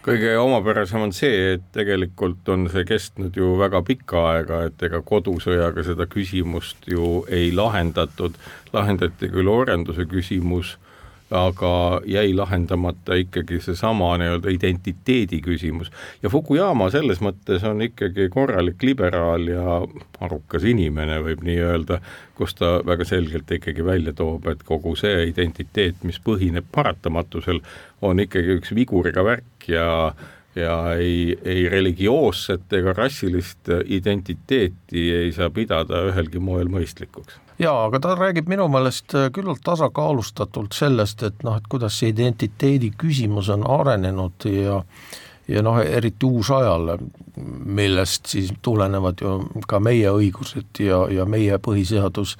kõige 0.04 0.34
omapärasem 0.40 1.02
on 1.04 1.12
see, 1.12 1.54
et 1.56 1.64
tegelikult 1.74 2.48
on 2.52 2.68
see 2.72 2.86
kestnud 2.88 3.36
ju 3.36 3.52
väga 3.60 3.82
pikka 3.86 4.22
aega, 4.32 4.62
et 4.68 4.82
ega 4.86 5.02
kodusõjaga 5.06 5.84
seda 5.86 6.06
küsimust 6.10 6.88
ju 6.88 7.24
ei 7.28 7.50
lahendatud, 7.56 8.38
lahendati 8.72 9.28
küll 9.32 9.50
orjanduse 9.50 10.06
küsimus 10.08 10.76
aga 11.30 12.00
jäi 12.06 12.32
lahendamata 12.34 13.14
ikkagi 13.14 13.60
seesama 13.62 14.16
nii-öelda 14.18 14.50
identiteedi 14.50 15.40
küsimus. 15.40 15.90
ja 16.22 16.30
Fukuyama 16.30 16.90
selles 16.90 17.20
mõttes 17.22 17.64
on 17.66 17.82
ikkagi 17.82 18.28
korralik 18.28 18.82
liberaal 18.82 19.46
ja 19.48 19.78
arukas 20.20 20.64
inimene, 20.64 21.20
võib 21.22 21.44
nii 21.46 21.58
öelda, 21.62 22.00
kus 22.34 22.54
ta 22.58 22.80
väga 22.86 23.06
selgelt 23.06 23.50
ikkagi 23.50 23.84
välja 23.84 24.12
toob, 24.12 24.46
et 24.50 24.64
kogu 24.66 24.96
see 24.96 25.28
identiteet, 25.30 26.02
mis 26.02 26.18
põhineb 26.24 26.66
paratamatusel, 26.72 27.62
on 28.02 28.20
ikkagi 28.20 28.58
üks 28.58 28.74
viguriga 28.74 29.24
värk 29.24 29.70
ja 29.70 30.14
ja 30.58 30.94
ei, 30.98 31.38
ei 31.46 31.68
religioosset 31.70 32.72
ega 32.74 32.92
rassilist 32.92 33.70
identiteeti 33.86 35.04
ei 35.14 35.30
saa 35.32 35.46
pidada 35.54 36.02
ühelgi 36.08 36.42
moel 36.42 36.66
mõistlikuks 36.66 37.38
jaa, 37.60 37.84
aga 37.84 38.00
ta 38.00 38.14
räägib 38.18 38.48
minu 38.48 38.68
meelest 38.72 39.14
äh, 39.14 39.30
küllalt 39.34 39.62
tasakaalustatult 39.64 40.76
sellest, 40.76 41.22
et 41.26 41.42
noh, 41.46 41.58
et 41.60 41.66
kuidas 41.70 41.98
see 42.00 42.12
identiteedi 42.14 42.92
küsimus 42.98 43.50
on 43.52 43.66
arenenud 43.68 44.48
ja 44.50 44.82
ja 45.50 45.62
noh, 45.66 45.80
eriti 45.82 46.26
uusajal, 46.26 46.92
millest 47.66 48.30
siis 48.30 48.52
tulenevad 48.62 49.18
ju 49.22 49.32
ka 49.66 49.80
meie 49.82 50.12
õigused 50.14 50.78
ja, 50.84 51.00
ja 51.10 51.24
meie 51.26 51.58
põhiseadus, 51.58 52.36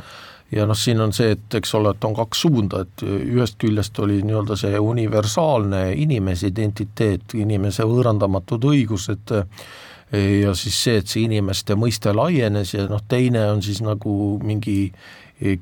ja 0.53 0.67
noh, 0.67 0.79
siin 0.79 1.01
on 1.03 1.15
see, 1.17 1.35
et 1.35 1.59
eks 1.59 1.75
ole, 1.79 1.95
et 1.95 2.07
on 2.07 2.15
kaks 2.15 2.45
suunda, 2.47 2.85
et 2.85 3.05
ühest 3.07 3.59
küljest 3.63 3.99
oli 4.03 4.21
nii-öelda 4.27 4.59
see 4.59 4.79
universaalne 4.79 5.89
inimese 5.99 6.51
identiteet, 6.51 7.35
inimese 7.39 7.87
võõrandamatud 7.89 8.69
õigused, 8.71 9.35
ja 10.13 10.55
siis 10.59 10.77
see, 10.85 11.01
et 11.01 11.11
see 11.11 11.25
inimeste 11.29 11.77
mõiste 11.79 12.15
laienes 12.15 12.75
ja 12.75 12.87
noh, 12.91 13.03
teine 13.09 13.45
on 13.53 13.63
siis 13.63 13.83
nagu 13.85 14.39
mingi 14.43 14.93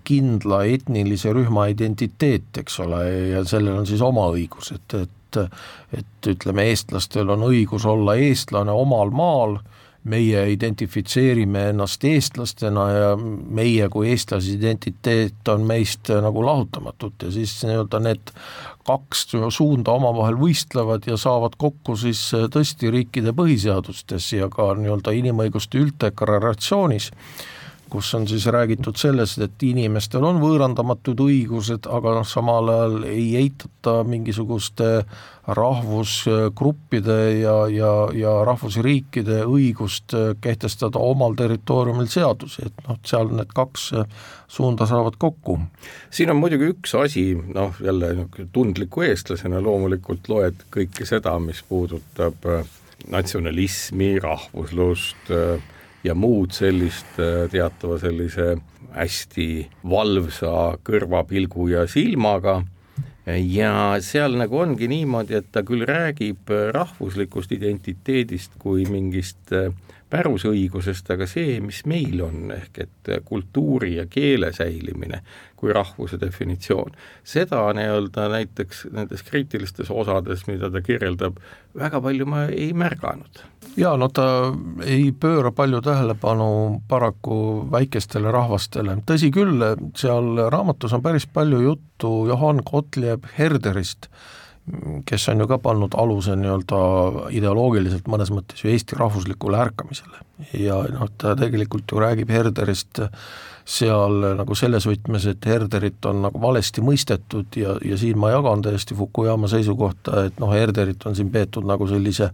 kindla 0.05 0.64
etnilise 0.67 1.33
rühma 1.37 1.69
identiteet, 1.71 2.50
eks 2.62 2.81
ole, 2.83 3.02
ja 3.35 3.45
sellel 3.47 3.83
on 3.83 3.87
siis 3.87 4.02
oma 4.02 4.26
õigus, 4.33 4.73
et, 4.75 4.97
et 5.02 5.14
et 5.93 6.28
ütleme, 6.33 6.64
eestlastel 6.71 7.28
on 7.35 7.43
õigus 7.50 7.85
olla 7.85 8.14
eestlane 8.17 8.73
omal 8.73 9.11
maal, 9.12 9.59
meie 10.08 10.44
identifitseerime 10.52 11.68
ennast 11.72 12.04
eestlastena 12.04 12.86
ja 12.92 13.10
meie 13.18 13.88
kui 13.92 14.10
eestlase 14.12 14.54
identiteet 14.56 15.48
on 15.52 15.66
meist 15.68 16.10
nagu 16.24 16.44
lahutamatut 16.44 17.28
ja 17.28 17.32
siis 17.34 17.54
nii-öelda 17.64 18.00
need 18.04 18.32
kaks 18.88 19.26
suunda 19.52 19.92
omavahel 19.98 20.38
võistlevad 20.40 21.06
ja 21.08 21.18
saavad 21.20 21.58
kokku 21.60 21.96
siis 22.00 22.22
äh, 22.36 22.48
tõesti 22.52 22.92
riikide 22.92 23.34
põhiseadustes 23.36 24.32
ja 24.38 24.48
ka 24.52 24.72
nii-öelda 24.78 25.14
inimõiguste 25.18 25.80
ülddeklaratsioonis, 25.82 27.10
kus 27.90 28.12
on 28.14 28.28
siis 28.28 28.47
räägitud 28.47 28.97
sellest, 28.99 29.40
et 29.45 29.62
inimestel 29.66 30.25
on 30.25 30.40
võõrandamatud 30.42 31.21
õigused, 31.25 31.88
aga 31.90 32.18
noh, 32.18 32.28
samal 32.28 32.71
ajal 32.73 32.97
ei 33.09 33.28
eitata 33.40 34.02
mingisuguste 34.09 34.88
rahvusgruppide 35.49 37.18
ja, 37.40 37.54
ja, 37.73 37.92
ja 38.12 38.35
rahvusriikide 38.45 39.40
õigust 39.49 40.12
kehtestada 40.45 41.00
omal 41.00 41.37
territooriumil 41.38 42.11
seadusi, 42.12 42.66
et 42.68 42.85
noh, 42.88 42.99
seal 43.09 43.33
need 43.33 43.54
kaks 43.57 43.90
suunda 44.49 44.87
saavad 44.88 45.16
kokku. 45.18 45.59
siin 46.11 46.30
on 46.33 46.40
muidugi 46.40 46.73
üks 46.75 46.95
asi, 46.99 47.30
noh 47.54 47.76
jälle 47.85 48.28
tundliku 48.52 49.07
eestlasena 49.09 49.62
loomulikult 49.64 50.28
loed 50.28 50.66
kõike 50.75 51.07
seda, 51.09 51.38
mis 51.40 51.62
puudutab 51.68 52.47
äh, 52.49 52.62
natsionalismi, 53.11 54.18
rahvuslust 54.23 55.33
äh, 55.33 55.62
ja 56.05 56.14
muud 56.14 56.55
sellist 56.57 57.19
äh, 57.19 57.47
teatava 57.50 57.99
sellise 58.02 58.57
hästi 58.95 59.69
valvsa 59.88 60.78
kõrvapilgu 60.87 61.69
ja 61.75 61.87
silmaga. 61.90 62.62
Ja 63.28 63.99
seal 64.00 64.38
nagu 64.40 64.57
ongi 64.62 64.87
niimoodi, 64.88 65.37
et 65.37 65.50
ta 65.52 65.61
küll 65.61 65.85
räägib 65.85 66.49
rahvuslikust 66.73 67.52
identiteedist 67.52 68.55
kui 68.62 68.87
mingist 68.88 69.52
pärusõigusest, 70.10 71.10
aga 71.12 71.26
see, 71.28 71.58
mis 71.64 71.82
meil 71.88 72.22
on, 72.24 72.48
ehk 72.54 72.80
et 72.84 73.10
kultuuri 73.28 73.96
ja 73.98 74.06
keele 74.10 74.52
säilimine 74.56 75.22
kui 75.58 75.72
rahvuse 75.74 76.20
definitsioon, 76.20 76.94
seda 77.26 77.64
nii-öelda 77.74 78.28
näiteks 78.30 78.86
nendes 78.94 79.24
kriitilistes 79.26 79.90
osades, 79.90 80.46
mida 80.46 80.70
ta 80.70 80.82
kirjeldab, 80.84 81.40
väga 81.78 82.00
palju 82.04 82.28
ma 82.30 82.44
ei 82.46 82.70
märganud. 82.72 83.42
jaa, 83.76 83.96
no 83.98 84.08
ta 84.08 84.26
ei 84.86 85.10
pööra 85.12 85.52
palju 85.52 85.82
tähelepanu 85.84 86.48
paraku 86.88 87.38
väikestele 87.72 88.32
rahvastele, 88.34 89.00
tõsi 89.06 89.32
küll, 89.34 89.64
seal 89.98 90.44
raamatus 90.50 90.94
on 90.94 91.02
päris 91.02 91.26
palju 91.26 91.60
juttu 91.66 92.12
Johann 92.30 92.62
Gottlieb 92.66 93.26
Herderist, 93.38 94.08
kes 95.08 95.28
on 95.32 95.42
ju 95.42 95.48
ka 95.50 95.58
pannud 95.62 95.94
aluse 95.98 96.37
nii-öelda 96.38 96.78
ideoloogiliselt 97.37 98.08
mõnes 98.10 98.32
mõttes 98.34 98.64
ju 98.64 98.72
Eesti 98.72 98.98
rahvuslikule 98.98 99.60
ärkamisele. 99.60 100.25
ja 100.54 100.82
noh, 100.94 101.10
ta 101.18 101.34
tegelikult 101.37 101.90
ju 101.92 102.00
räägib 102.02 102.30
Herderist 102.30 103.02
seal 103.68 104.22
nagu 104.38 104.56
selles 104.56 104.87
võtmes, 104.88 105.26
et 105.28 105.44
Herderit 105.44 106.06
on 106.08 106.22
nagu 106.25 106.40
valesti 106.40 106.80
mõistetud 106.84 107.58
ja, 107.60 107.75
ja 107.84 107.98
siin 108.00 108.16
ma 108.20 108.30
jagan 108.32 108.62
täiesti 108.64 108.96
Fukuyama 108.96 109.50
seisukohta, 109.52 110.25
et 110.28 110.40
noh, 110.40 110.52
Herderit 110.54 111.04
on 111.08 111.16
siin 111.18 111.28
peetud 111.34 111.68
nagu 111.68 111.88
sellise 111.90 112.30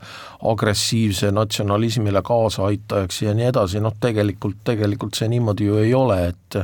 agressiivse 0.53 1.33
natsionalismile 1.35 2.23
kaasaaitajaks 2.23 3.23
ja 3.27 3.35
nii 3.35 3.49
edasi, 3.51 3.83
noh 3.83 3.97
tegelikult, 4.01 4.63
tegelikult 4.69 5.19
see 5.19 5.33
niimoodi 5.35 5.67
ju 5.67 5.83
ei 5.83 5.95
ole, 5.99 6.21
et 6.31 6.61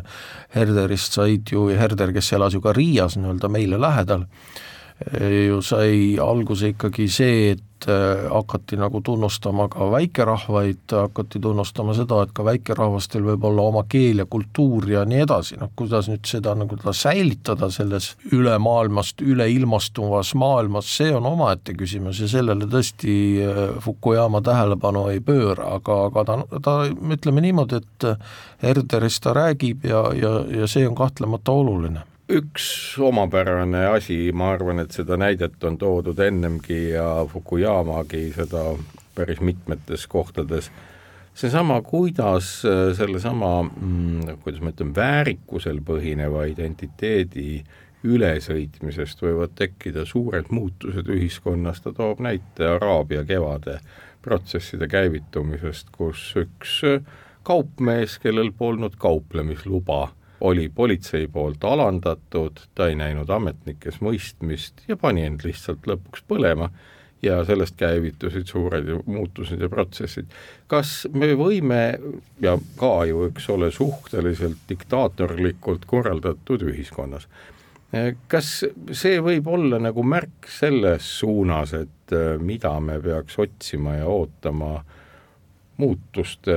Herderist 0.54 1.18
said 1.18 1.50
ju, 1.50 1.66
Herder, 1.74 2.14
kes 2.14 2.32
elas 2.38 2.54
ju 2.54 2.62
ka 2.62 2.74
Riias 2.76 3.18
nii-öelda 3.18 3.50
meile 3.50 3.80
lähedal, 3.80 4.28
ju 5.46 5.62
sai 5.64 6.18
alguse 6.20 6.74
ikkagi 6.74 7.06
see, 7.08 7.52
et 7.54 7.86
äh, 7.88 8.26
hakati 8.28 8.76
nagu 8.76 9.00
tunnustama 9.00 9.68
ka 9.72 9.86
väikerahvaid, 9.90 10.82
hakati 10.92 11.40
tunnustama 11.40 11.94
seda, 11.96 12.18
et 12.26 12.34
ka 12.36 12.44
väikerahvastel 12.44 13.24
võib 13.24 13.46
olla 13.48 13.64
oma 13.70 13.84
keel 13.88 14.20
ja 14.20 14.26
kultuur 14.28 14.90
ja 14.90 15.06
nii 15.08 15.22
edasi, 15.24 15.56
noh 15.60 15.72
kuidas 15.76 16.10
nüüd 16.12 16.28
seda 16.28 16.52
nagu 16.58 16.76
ta 16.80 16.92
säilitada 16.96 17.70
selles 17.72 18.12
ülemaailmast 18.32 19.24
üleilmastuvas 19.24 20.34
maailmas, 20.36 20.92
see 21.00 21.14
on 21.16 21.30
omaette 21.32 21.74
küsimus 21.78 22.20
ja 22.20 22.28
sellele 22.28 22.68
tõesti 22.68 23.16
äh, 23.46 23.64
Fukuyama 23.80 24.44
tähelepanu 24.44 25.06
ei 25.14 25.24
pööra, 25.24 25.72
aga, 25.80 26.02
aga 26.10 26.26
ta, 26.28 26.38
ta 26.60 26.76
ütleme 26.90 27.46
niimoodi, 27.48 27.80
et 27.80 28.08
Herderist 28.60 29.24
ta 29.24 29.32
räägib 29.36 29.88
ja, 29.88 30.04
ja, 30.12 30.36
ja 30.60 30.68
see 30.68 30.84
on 30.88 30.98
kahtlemata 30.98 31.56
oluline 31.56 32.09
üks 32.30 32.66
omapärane 33.02 33.86
asi, 33.90 34.30
ma 34.32 34.52
arvan, 34.54 34.82
et 34.84 34.94
seda 34.94 35.18
näidet 35.20 35.62
on 35.64 35.78
toodud 35.78 36.18
ennemgi 36.22 36.90
ja 36.94 37.26
Fukuyamagi 37.28 38.30
seda 38.36 38.70
päris 39.14 39.40
mitmetes 39.40 40.06
kohtades, 40.06 40.70
seesama, 41.34 41.80
kuidas 41.82 42.60
äh, 42.64 42.90
sellesama 42.96 43.52
mm,, 43.62 44.36
kuidas 44.44 44.60
ma 44.62 44.72
ütlen, 44.74 44.94
väärikusel 44.96 45.80
põhineva 45.86 46.46
identiteedi 46.50 47.62
ülesõitmisest 48.04 49.20
võivad 49.20 49.52
tekkida 49.58 50.06
suured 50.08 50.48
muutused 50.54 51.08
ühiskonnas, 51.12 51.82
ta 51.84 51.92
toob 51.92 52.22
näite 52.24 52.68
Araabia 52.76 53.24
kevade 53.28 53.80
protsesside 54.24 54.88
käivitumisest, 54.88 55.90
kus 55.92 56.30
üks 56.40 56.80
kaupmees, 57.44 58.18
kellel 58.22 58.52
polnud 58.56 58.96
kauplemisluba, 59.00 60.10
oli 60.40 60.68
politsei 60.68 61.28
poolt 61.28 61.64
alandatud, 61.64 62.62
ta 62.74 62.88
ei 62.88 62.96
näinud 62.96 63.30
ametnikes 63.30 64.00
mõistmist 64.00 64.84
ja 64.88 64.96
pani 64.96 65.26
end 65.28 65.44
lihtsalt 65.44 65.86
lõpuks 65.86 66.24
põlema 66.28 66.70
ja 67.22 67.42
sellest 67.44 67.76
käivitusid 67.76 68.48
suured 68.48 68.88
muutused 69.06 69.60
ja 69.60 69.68
protsessid. 69.68 70.26
kas 70.66 71.08
me 71.12 71.34
võime 71.36 71.98
ja 72.40 72.56
ka 72.80 72.92
ju, 73.08 73.26
eks 73.28 73.48
ole, 73.52 73.70
suhteliselt 73.70 74.64
diktaatorlikult 74.68 75.84
korraldatud 75.86 76.64
ühiskonnas, 76.70 77.28
kas 78.28 78.52
see 78.92 79.18
võib 79.20 79.48
olla 79.50 79.80
nagu 79.82 80.02
märk 80.06 80.48
selles 80.48 81.08
suunas, 81.18 81.74
et 81.74 82.14
äh, 82.14 82.38
mida 82.38 82.72
me 82.80 83.00
peaks 83.02 83.38
otsima 83.38 83.98
ja 83.98 84.06
ootama 84.06 84.78
muutuste 85.80 86.56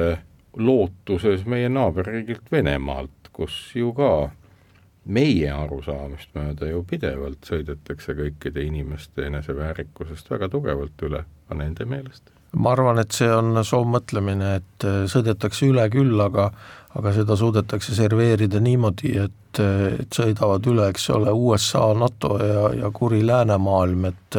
lootuses 0.58 1.46
meie 1.46 1.70
naaberriigilt 1.70 2.52
Venemaalt? 2.52 3.23
Kus 3.34 3.58
ju 3.76 3.94
ka 3.98 4.14
meie 5.04 5.50
arusaamist 5.52 6.32
mööda 6.38 6.70
ju 6.70 6.84
pidevalt 6.88 7.50
sõidetakse 7.50 8.16
kõikide 8.16 8.64
inimeste 8.64 9.28
eneseväärikusest 9.28 10.30
väga 10.32 10.48
tugevalt 10.54 11.04
üle, 11.04 11.26
ka 11.50 11.58
nende 11.60 11.86
meelest. 11.86 12.32
ma 12.54 12.72
arvan, 12.72 13.02
et 13.02 13.12
see 13.12 13.28
on 13.34 13.58
soovmõtlemine, 13.66 14.56
et 14.62 14.88
äh, 14.88 15.04
sõidetakse 15.10 15.68
üle 15.68 15.90
küll, 15.92 16.20
aga 16.22 16.52
aga 16.94 17.14
seda 17.16 17.36
suudetakse 17.38 17.96
serveerida 17.98 18.60
niimoodi, 18.62 19.16
et, 19.24 19.62
et 19.62 20.14
sõidavad 20.14 20.66
üle, 20.70 20.86
eks 20.94 21.08
ole, 21.16 21.32
USA, 21.34 21.88
NATO 21.98 22.36
ja, 22.42 22.68
ja 22.84 22.92
kuri 22.94 23.24
läänemaailm, 23.26 24.06
et 24.12 24.38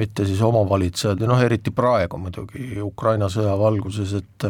mitte 0.00 0.26
siis 0.28 0.42
omavalitsejad 0.44 1.24
ja 1.24 1.30
noh, 1.30 1.40
eriti 1.40 1.72
praegu 1.74 2.20
muidugi 2.20 2.76
Ukraina 2.84 3.30
sõja 3.32 3.56
valguses, 3.60 4.12
et 4.20 4.48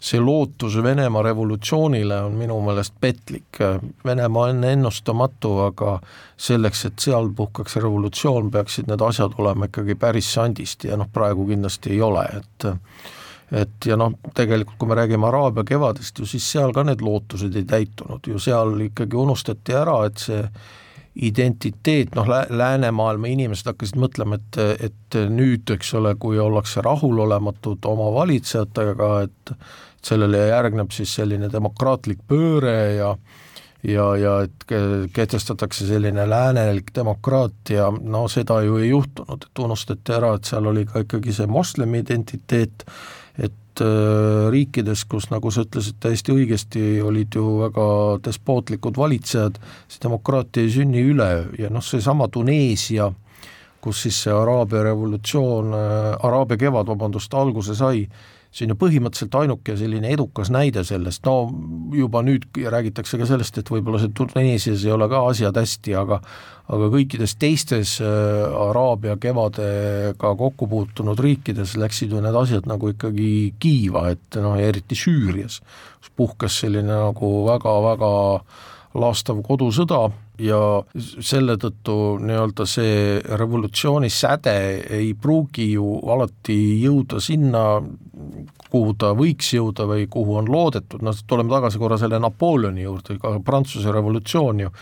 see 0.00 0.20
lootus 0.20 0.76
Venemaa 0.82 1.22
revolutsioonile 1.26 2.20
on 2.28 2.38
minu 2.38 2.60
meelest 2.62 2.94
petlik, 3.00 3.58
Venemaa 4.04 4.50
on 4.52 4.64
ennustamatu, 4.64 5.52
aga 5.66 5.98
selleks, 6.36 6.84
et 6.86 6.98
seal 7.02 7.30
puhkeks 7.36 7.76
revolutsioon, 7.82 8.50
peaksid 8.54 8.90
need 8.90 9.02
asjad 9.02 9.34
olema 9.38 9.68
ikkagi 9.68 9.98
päris 9.98 10.32
sandist 10.34 10.86
ja 10.86 10.96
noh, 10.96 11.10
praegu 11.12 11.46
kindlasti 11.48 11.96
ei 11.96 12.02
ole, 12.02 12.26
et 12.40 12.70
et 13.48 13.86
ja 13.88 13.96
noh, 13.96 14.12
tegelikult 14.36 14.76
kui 14.76 14.90
me 14.90 14.96
räägime 14.98 15.24
Araabia 15.24 15.64
kevadest 15.64 16.18
ju, 16.20 16.26
siis 16.28 16.44
seal 16.52 16.74
ka 16.76 16.84
need 16.84 17.00
lootused 17.00 17.54
ei 17.56 17.64
täitunud. 17.64 18.26
Ju, 18.28 18.36
seal 18.42 18.74
ikkagi 18.90 19.16
unustati 19.16 19.72
ära, 19.72 20.02
et 20.04 20.20
see 20.20 20.42
identiteet, 21.28 22.14
noh, 22.14 22.28
läänemaailma 22.28 23.30
inimesed 23.32 23.72
hakkasid 23.72 23.98
mõtlema, 23.98 24.38
et, 24.38 24.58
et 24.90 25.18
nüüd, 25.32 25.66
eks 25.74 25.94
ole, 25.98 26.12
kui 26.20 26.38
ollakse 26.38 26.84
rahulolematud 26.84 27.88
oma 27.90 28.12
valitsejatega, 28.20 29.08
et 29.26 29.54
sellele 30.04 30.46
järgneb 30.48 30.90
siis 30.94 31.14
selline 31.18 31.50
demokraatlik 31.52 32.20
pööre 32.28 32.78
ja 32.96 33.12
ja, 33.86 34.16
ja 34.16 34.32
et 34.46 34.66
kehtestatakse 35.14 35.86
selline 35.86 36.26
läänelik 36.30 36.90
demokraatia, 36.94 37.90
no 38.02 38.26
seda 38.30 38.60
ju 38.66 38.80
ei 38.82 38.90
juhtunud, 38.90 39.46
et 39.46 39.62
unustati 39.62 40.14
ära, 40.16 40.34
et 40.36 40.48
seal 40.48 40.66
oli 40.70 40.84
ka 40.88 41.04
ikkagi 41.04 41.34
see 41.34 41.46
moslemi 41.50 42.02
identiteet, 42.02 42.84
et 43.38 43.82
äh, 43.84 44.48
riikides, 44.50 45.04
kus 45.10 45.28
nagu 45.30 45.52
sa 45.54 45.62
ütlesid 45.66 46.00
täiesti 46.02 46.34
õigesti, 46.34 46.84
olid 47.04 47.38
ju 47.38 47.46
väga 47.62 47.86
despootlikud 48.26 48.98
valitsejad, 48.98 49.60
see 49.86 50.02
demokraatia 50.02 50.66
ei 50.66 50.74
sünni 50.74 51.04
üleöö. 51.06 51.46
Ja 51.58 51.70
noh, 51.70 51.84
seesama 51.84 52.28
Tuneesia, 52.32 53.12
kus 53.80 54.02
siis 54.02 54.18
see 54.24 54.34
Araabia 54.34 54.82
revolutsioon 54.90 55.70
äh,, 55.78 56.10
Araabia 56.26 56.58
kevad, 56.66 56.90
vabandust, 56.90 57.34
alguse 57.34 57.78
sai, 57.78 58.08
see 58.58 58.66
on 58.66 58.74
ju 58.74 58.78
põhimõtteliselt 58.80 59.36
ainuke 59.38 59.76
selline 59.78 60.10
edukas 60.10 60.50
näide 60.50 60.82
sellest, 60.86 61.22
no 61.28 61.48
juba 61.94 62.24
nüüd 62.26 62.48
räägitakse 62.58 63.20
ka 63.20 63.28
sellest, 63.28 63.60
et 63.60 63.70
võib-olla 63.70 64.00
see 64.02 64.14
Tuneesias 64.18 64.86
ei 64.86 64.94
ole 64.94 65.06
ka 65.10 65.22
asjad 65.30 65.58
hästi, 65.60 65.94
aga 65.98 66.20
aga 66.68 66.90
kõikides 66.92 67.32
teistes 67.40 67.94
äh, 68.04 68.58
Araabia 68.68 69.16
kevadega 69.20 70.34
kokku 70.36 70.68
puutunud 70.68 71.20
riikides 71.24 71.78
läksid 71.80 72.12
ju 72.12 72.20
need 72.24 72.36
asjad 72.36 72.68
nagu 72.68 72.90
ikkagi 72.92 73.54
kiiva, 73.62 74.08
et 74.12 74.40
noh, 74.42 74.58
eriti 74.60 74.98
Süürias, 74.98 75.62
kus 76.02 76.12
puhkes 76.18 76.60
selline 76.64 76.92
nagu 76.92 77.32
väga-väga 77.48 78.10
laastav 78.98 79.40
kodusõda 79.46 80.08
ja 80.38 80.58
selle 80.94 81.56
tõttu 81.60 82.18
nii-öelda 82.22 82.66
see 82.68 83.18
revolutsiooni 83.40 84.10
säde 84.12 84.54
ei 84.98 85.12
pruugi 85.18 85.72
ju 85.72 85.98
alati 86.12 86.58
jõuda 86.82 87.20
sinna, 87.22 87.64
kuhu 88.70 88.94
ta 88.98 89.12
võiks 89.18 89.50
jõuda 89.56 89.88
või 89.90 90.06
kuhu 90.10 90.38
on 90.38 90.50
loodetud, 90.52 91.02
noh 91.02 91.16
tuleme 91.26 91.52
tagasi 91.52 91.80
korra 91.80 91.98
selle 91.98 92.20
Napoleoni 92.22 92.86
juurde, 92.86 93.18
ka 93.22 93.34
Prantsuse 93.44 93.92
revolutsioon 93.94 94.64
ju 94.66 94.72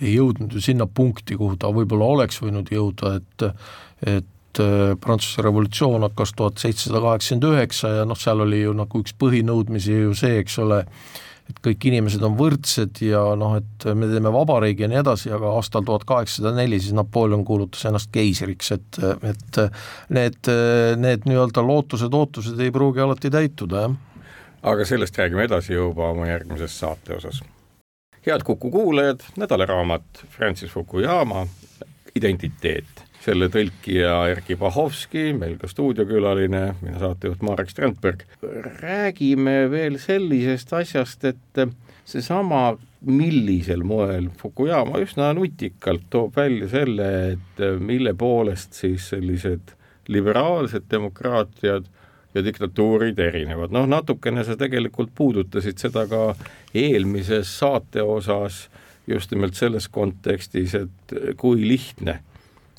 ei 0.00 0.14
jõudnud 0.14 0.54
ju 0.54 0.62
sinna 0.62 0.86
punkti, 0.86 1.36
kuhu 1.38 1.56
ta 1.58 1.70
võib-olla 1.74 2.12
oleks 2.14 2.42
võinud 2.42 2.70
jõuda, 2.72 3.16
et 3.18 3.48
et 4.06 4.60
äh, 4.62 4.96
Prantsuse 5.00 5.42
revolutsioon 5.42 6.06
hakkas 6.06 6.32
tuhat 6.36 6.58
seitsesada 6.62 7.02
kaheksakümmend 7.04 7.48
üheksa 7.50 7.90
ja 8.00 8.04
noh, 8.08 8.18
seal 8.18 8.40
oli 8.46 8.62
ju 8.62 8.74
nagu 8.78 9.02
üks 9.02 9.14
põhinõudmisi 9.18 9.98
ju 10.04 10.14
see, 10.16 10.38
eks 10.42 10.58
ole, 10.62 10.84
et 11.48 11.60
kõik 11.64 11.88
inimesed 11.90 12.22
on 12.26 12.36
võrdsed 12.38 13.00
ja 13.04 13.22
noh, 13.38 13.56
et 13.58 13.86
me 13.96 14.08
teeme 14.10 14.32
vabariigi 14.34 14.84
ja 14.84 14.90
nii 14.92 15.00
edasi, 15.00 15.32
aga 15.34 15.54
aastal 15.56 15.86
tuhat 15.86 16.04
kaheksasada 16.08 16.52
neli 16.56 16.80
siis 16.80 16.96
Napoleon 16.96 17.44
kuulutas 17.48 17.86
ennast 17.88 18.12
keisriks, 18.14 18.72
et, 18.76 19.00
et 19.32 19.60
need, 20.14 20.52
need 21.00 21.28
nii-öelda 21.28 21.64
lootused, 21.64 22.14
ootused 22.14 22.60
ei 22.60 22.74
pruugi 22.74 23.04
alati 23.04 23.32
täituda, 23.32 23.86
jah. 23.86 23.96
aga 24.74 24.88
sellest 24.88 25.18
räägime 25.18 25.48
edasi 25.48 25.76
juba 25.76 26.12
oma 26.12 26.28
järgmises 26.28 26.78
saate 26.78 27.16
osas. 27.16 27.42
head 28.26 28.44
Kuku 28.44 28.70
kuulajad, 28.70 29.24
nädalaraamat 29.36 30.24
Francis 30.36 30.70
Fukuyama 30.70 31.46
Identiteet 32.16 33.07
selle 33.24 33.48
tõlkija 33.52 34.12
Erkki 34.32 34.56
Pahovski, 34.58 35.32
meil 35.36 35.56
ka 35.60 35.68
stuudiokülaline, 35.70 36.62
mina 36.82 37.00
saatejuht 37.02 37.42
Marek 37.42 37.70
Strandberg. 37.70 38.24
räägime 38.80 39.70
veel 39.70 39.98
sellisest 39.98 40.72
asjast, 40.72 41.24
et 41.24 41.62
seesama, 42.08 42.78
millisel 43.04 43.84
moel 43.86 44.30
Fukuyama 44.38 44.98
üsna 45.04 45.32
nutikalt 45.36 46.08
toob 46.10 46.36
välja 46.36 46.68
selle, 46.68 47.10
et 47.32 47.62
mille 47.78 48.14
poolest 48.14 48.72
siis 48.74 49.08
sellised 49.12 49.74
liberaalsed 50.08 50.88
demokraatiad 50.90 51.84
ja 52.34 52.44
diktatuurid 52.44 53.18
erinevad, 53.18 53.72
noh 53.72 53.86
natukene 53.88 54.44
sa 54.44 54.56
tegelikult 54.56 55.12
puudutasid 55.14 55.78
seda 55.80 56.06
ka 56.08 56.22
eelmises 56.74 57.50
saate 57.58 58.02
osas, 58.02 58.66
just 59.06 59.30
nimelt 59.32 59.56
selles 59.56 59.88
kontekstis, 59.88 60.74
et 60.74 61.14
kui 61.40 61.64
lihtne 61.68 62.18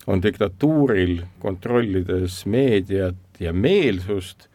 on 0.10 0.22
diktatuuril, 0.24 1.22
kontrollides 1.39 2.41
meediat 2.50 3.39
ja 3.39 3.54
meelsust, 3.54 4.48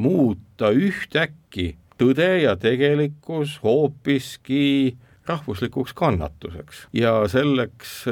muuta 0.00 0.70
ühtäkki 0.72 1.74
tõde 2.00 2.30
ja 2.42 2.56
tegelikkus 2.56 3.58
hoopiski 3.62 4.96
rahvuslikuks 5.28 5.92
kannatuseks. 5.96 6.86
Ja 6.92 7.22
selleks, 7.28 8.04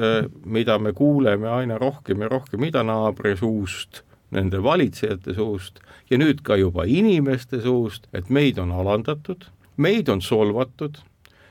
mida 0.44 0.78
me 0.78 0.92
kuuleme 0.96 1.48
aina 1.48 1.78
rohkem 1.80 2.24
ja 2.24 2.28
rohkem 2.32 2.64
idanaabri 2.68 3.36
suust, 3.40 4.02
nende 4.32 4.62
valitsejate 4.64 5.34
suust 5.36 5.80
ja 6.10 6.20
nüüd 6.20 6.44
ka 6.44 6.56
juba 6.60 6.86
inimeste 6.88 7.60
suust, 7.64 8.08
et 8.12 8.30
meid 8.30 8.60
on 8.60 8.72
alandatud, 8.72 9.48
meid 9.76 10.08
on 10.12 10.22
solvatud, 10.24 11.00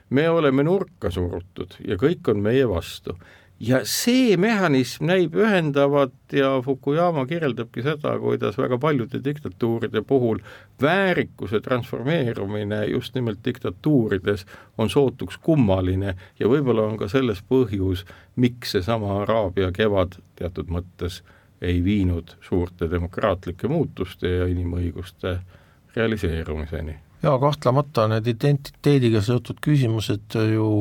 me 0.09 0.29
oleme 0.29 0.63
nurka 0.65 1.11
surutud 1.11 1.77
ja 1.87 1.97
kõik 1.97 2.29
on 2.29 2.41
meie 2.45 2.65
vastu 2.69 3.17
ja 3.61 3.81
see 3.85 4.37
mehhanism 4.41 5.05
näib 5.05 5.35
ühendavat 5.37 6.33
ja 6.33 6.53
Fukuyama 6.65 7.25
kirjeldabki 7.29 7.83
seda, 7.85 8.15
kuidas 8.19 8.57
väga 8.57 8.77
paljude 8.81 9.21
diktatuuride 9.23 10.01
puhul 10.07 10.39
väärikuse 10.81 11.61
transformeerumine 11.61 12.85
just 12.85 13.15
nimelt 13.15 13.43
diktatuurides 13.45 14.45
on 14.77 14.89
sootuks 14.89 15.37
kummaline 15.37 16.15
ja 16.39 16.49
võib-olla 16.49 16.87
on 16.89 16.97
ka 16.97 17.09
selles 17.11 17.43
põhjus, 17.53 18.05
miks 18.35 18.73
seesama 18.77 19.21
Araabia 19.21 19.69
kevad 19.75 20.17
teatud 20.35 20.73
mõttes 20.73 21.21
ei 21.61 21.83
viinud 21.85 22.33
suurte 22.41 22.89
demokraatlike 22.89 23.69
muutuste 23.69 24.35
ja 24.39 24.49
inimõiguste 24.49 25.37
realiseerumiseni 25.95 26.97
jaa, 27.21 27.37
kahtlemata 27.39 28.07
need 28.11 28.27
identiteediga 28.31 29.21
seotud 29.25 29.61
küsimused 29.61 30.37
ju 30.53 30.71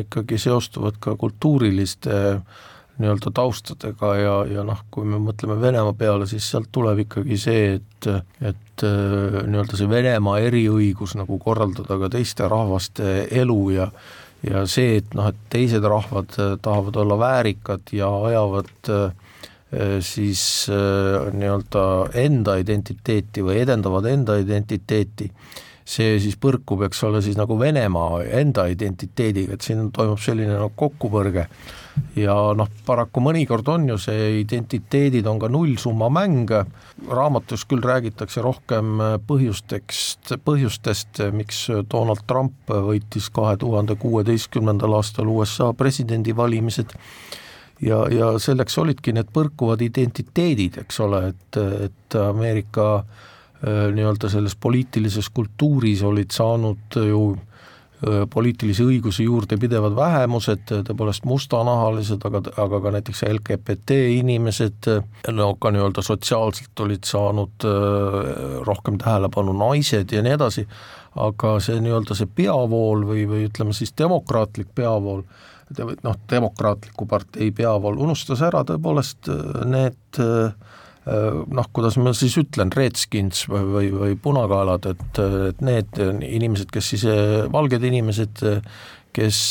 ikkagi 0.00 0.38
seostuvad 0.40 1.00
ka 1.00 1.16
kultuuriliste 1.20 2.16
nii-öelda 3.00 3.32
taustadega 3.32 4.10
ja, 4.20 4.34
ja 4.58 4.64
noh, 4.66 4.82
kui 4.92 5.06
me 5.08 5.16
mõtleme 5.22 5.56
Venemaa 5.60 5.94
peale, 5.96 6.26
siis 6.28 6.44
sealt 6.52 6.68
tuleb 6.72 7.06
ikkagi 7.06 7.38
see, 7.40 7.78
et, 7.78 8.08
et 8.44 8.84
nii-öelda 8.84 9.78
see 9.78 9.88
Venemaa 9.88 10.40
eriõigus 10.44 11.16
nagu 11.16 11.38
korraldada 11.40 11.96
ka 12.02 12.10
teiste 12.12 12.48
rahvaste 12.48 13.22
elu 13.42 13.62
ja 13.76 13.88
ja 14.40 14.62
see, 14.68 14.94
et 15.00 15.10
noh, 15.12 15.26
et 15.28 15.40
teised 15.52 15.84
rahvad 15.84 16.32
tahavad 16.64 16.96
olla 16.96 17.18
väärikad 17.20 17.90
ja 17.92 18.08
ajavad 18.08 18.70
siis 20.00 20.42
nii-öelda 20.70 21.82
enda 22.22 22.56
identiteeti 22.58 23.44
või 23.44 23.60
edendavad 23.60 24.08
enda 24.08 24.38
identiteeti 24.40 25.28
see 25.90 26.18
siis 26.22 26.36
põrkub, 26.40 26.84
eks 26.86 27.02
ole, 27.08 27.20
siis 27.24 27.38
nagu 27.38 27.56
Venemaa 27.58 28.22
enda 28.40 28.66
identiteediga, 28.70 29.56
et 29.56 29.66
siin 29.66 29.88
toimub 29.94 30.20
selline 30.22 30.54
noh, 30.58 30.72
kokkupõrge. 30.78 31.46
Ja 32.16 32.34
noh, 32.56 32.68
paraku 32.86 33.22
mõnikord 33.24 33.66
on 33.72 33.88
ju 33.90 33.96
see 34.00 34.40
identiteedid 34.40 35.26
on 35.28 35.40
ka 35.42 35.50
nullsumma 35.50 36.08
mäng, 36.14 36.52
raamatus 37.10 37.66
küll 37.68 37.82
räägitakse 37.84 38.44
rohkem 38.44 39.02
põhjustest, 39.26 40.36
põhjustest, 40.46 41.24
miks 41.34 41.66
Donald 41.90 42.22
Trump 42.30 42.70
võitis 42.70 43.26
kahe 43.34 43.56
tuhande 43.60 43.98
kuueteistkümnendal 44.00 44.94
aastal 45.00 45.28
USA 45.32 45.72
presidendivalimised. 45.76 46.94
Ja, 47.80 48.04
ja 48.12 48.34
selleks 48.38 48.76
olidki 48.78 49.14
need 49.16 49.30
põrkuvad 49.32 49.80
identiteedid, 49.82 50.82
eks 50.82 51.00
ole, 51.00 51.30
et, 51.32 51.60
et 51.88 52.16
Ameerika 52.20 52.88
äh, 53.00 53.28
nii-öelda 53.66 54.28
selles 54.32 54.56
poliitilises 54.56 55.28
kultuuris 55.34 56.02
olid 56.02 56.32
saanud 56.32 56.96
ju 56.96 57.24
äh, 57.34 58.22
poliitilisi 58.30 58.86
õigusi 58.86 59.26
juurde 59.26 59.58
pidevad 59.60 59.92
vähemused, 59.96 60.64
tõepoolest 60.70 61.26
mustanahalised, 61.28 62.24
aga, 62.24 62.40
aga 62.62 62.80
ka 62.80 62.94
näiteks 62.96 63.22
LGBT 63.28 63.98
inimesed, 64.16 64.88
no 65.36 65.50
ka 65.60 65.74
nii-öelda 65.74 66.04
sotsiaalselt 66.06 66.84
olid 66.86 67.04
saanud 67.04 67.68
äh, 67.68 68.64
rohkem 68.64 68.96
tähelepanu 69.02 69.52
naised 69.60 70.16
ja 70.16 70.24
nii 70.24 70.34
edasi, 70.38 70.64
aga 71.20 71.58
see 71.60 71.82
nii-öelda 71.84 72.16
see 72.16 72.32
peavool 72.40 73.04
või, 73.12 73.28
või 73.28 73.44
ütleme 73.50 73.76
siis 73.76 73.92
demokraatlik 73.98 74.72
peavool, 74.74 75.26
noh, 76.02 76.20
demokraatliku 76.30 77.06
partei 77.06 77.52
peavool 77.54 78.00
unustas 78.00 78.40
ära 78.42 78.64
tõepoolest 78.66 79.28
need 79.68 80.22
äh, 80.24 80.54
Äh, 80.54 80.89
noh, 81.10 81.70
kuidas 81.74 81.96
ma 82.00 82.12
siis 82.16 82.36
ütlen, 82.40 82.70
redskins 82.74 83.46
või, 83.50 83.64
või, 83.74 83.90
või 84.02 84.16
punakaelad, 84.22 84.86
et, 84.92 85.20
et 85.50 85.64
need 85.64 86.00
inimesed, 86.26 86.70
kes 86.72 86.92
siis, 86.94 87.06
valged 87.52 87.84
inimesed, 87.90 88.44
kes 89.16 89.42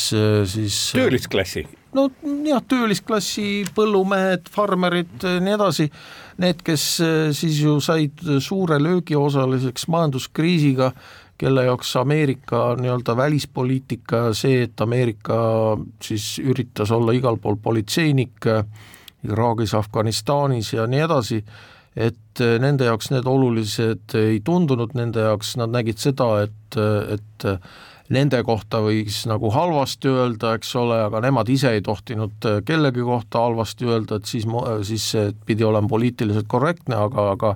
siis 0.48 0.80
töölisklassi? 0.96 1.66
no 1.96 2.06
jah, 2.46 2.62
töölisklassi, 2.70 3.64
põllumehed, 3.74 4.50
farmerid, 4.52 5.16
nii 5.42 5.56
edasi, 5.56 5.88
need, 6.42 6.62
kes 6.66 6.84
siis 7.36 7.58
ju 7.64 7.78
said 7.84 8.22
suure 8.42 8.78
löögi 8.82 9.18
osaliseks 9.18 9.88
majanduskriisiga, 9.90 10.92
kelle 11.40 11.64
jaoks 11.64 11.94
Ameerika 11.96 12.74
nii-öelda 12.76 13.16
välispoliitika, 13.16 14.28
see, 14.36 14.66
et 14.66 14.80
Ameerika 14.84 15.40
siis 16.04 16.34
üritas 16.42 16.92
olla 16.92 17.14
igal 17.16 17.40
pool 17.40 17.56
politseinik, 17.62 18.48
Iraagis, 19.28 19.74
Afganistanis 19.76 20.72
ja 20.72 20.86
nii 20.88 21.04
edasi, 21.06 21.42
et 21.96 22.40
eh, 22.40 22.56
nende 22.62 22.88
jaoks 22.88 23.10
need 23.12 23.28
olulised 23.28 24.16
ei 24.18 24.40
tundunud, 24.44 24.96
nende 24.98 25.28
jaoks 25.28 25.56
nad 25.60 25.72
nägid 25.74 26.00
seda, 26.00 26.32
et, 26.46 26.80
et 27.16 27.48
nende 28.10 28.40
kohta 28.46 28.80
võis 28.82 29.22
nagu 29.30 29.52
halvasti 29.54 30.10
öelda, 30.10 30.56
eks 30.58 30.72
ole, 30.80 30.98
aga 31.06 31.20
nemad 31.22 31.50
ise 31.52 31.76
ei 31.76 31.82
tohtinud 31.86 32.48
kellegi 32.66 33.04
kohta 33.06 33.44
halvasti 33.44 33.86
öelda, 33.86 34.18
et 34.18 34.30
siis, 34.30 34.46
siis 34.88 35.06
see 35.14 35.30
pidi 35.46 35.66
olema 35.66 35.90
poliitiliselt 35.90 36.48
korrektne, 36.50 36.98
aga, 36.98 37.30
aga 37.36 37.54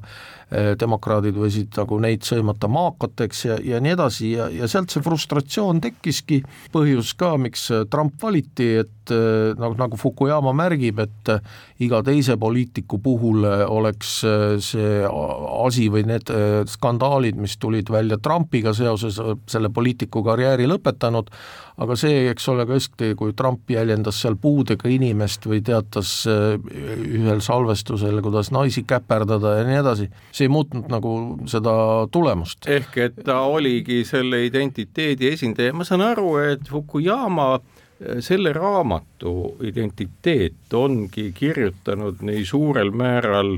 demokraadid 0.50 1.36
võisid 1.38 1.74
nagu 1.78 1.98
neid 2.02 2.24
sõimata 2.26 2.68
maakateks 2.70 3.44
ja, 3.48 3.58
ja 3.64 3.80
nii 3.82 3.94
edasi 3.96 4.32
ja, 4.34 4.48
ja 4.52 4.68
sealt 4.70 4.92
see 4.92 5.02
frustratsioon 5.04 5.80
tekkiski, 5.84 6.42
põhjus 6.74 7.14
ka, 7.18 7.34
miks 7.40 7.66
Trump 7.90 8.20
valiti, 8.22 8.68
et 8.84 9.14
nagu, 9.58 9.74
nagu 9.80 9.98
Fukuyama 10.00 10.54
märgib, 10.56 11.00
et 11.04 11.32
iga 11.84 12.00
teise 12.06 12.36
poliitiku 12.40 13.00
puhul 13.04 13.44
oleks 13.44 14.14
see 14.64 15.02
asi 15.04 15.88
või 15.92 16.06
need 16.08 16.30
skandaalid, 16.70 17.40
mis 17.40 17.56
tulid 17.60 17.90
välja 17.92 18.20
Trumpiga 18.22 18.74
seoses 18.76 19.18
selle 19.50 19.72
poliitiku 19.74 20.22
karjääri 20.24 20.68
lõpetanud, 20.70 21.32
aga 21.82 21.96
see, 21.98 22.28
eks 22.30 22.46
ole, 22.52 22.66
tõesti, 22.68 23.10
kui 23.18 23.34
Trump 23.36 23.70
jäljendas 23.70 24.20
seal 24.22 24.36
puudega 24.40 24.88
inimest 24.90 25.46
või 25.50 25.60
teatas 25.66 26.12
äh, 26.30 26.54
ühel 27.18 27.42
salvestusel, 27.44 28.20
kuidas 28.24 28.52
naisi 28.54 28.84
käperdada 28.86 29.56
ja 29.58 29.66
nii 29.66 29.80
edasi, 29.80 30.08
see 30.30 30.46
ei 30.46 30.54
muutnud 30.54 30.90
nagu 30.92 31.14
seda 31.50 31.74
tulemust. 32.14 32.68
ehk 32.70 32.98
et 33.08 33.20
ta 33.26 33.40
oligi 33.50 34.02
selle 34.06 34.44
identiteedi 34.46 35.32
esindaja, 35.34 35.74
ma 35.74 35.86
saan 35.88 36.04
aru, 36.06 36.36
et 36.44 36.70
Fukuyama 36.70 37.50
äh, 37.58 38.22
selle 38.24 38.54
raamatu 38.54 39.56
identiteet 39.66 40.78
ongi 40.78 41.32
kirjutanud 41.34 42.22
nii 42.22 42.46
suurel 42.46 42.94
määral 42.94 43.56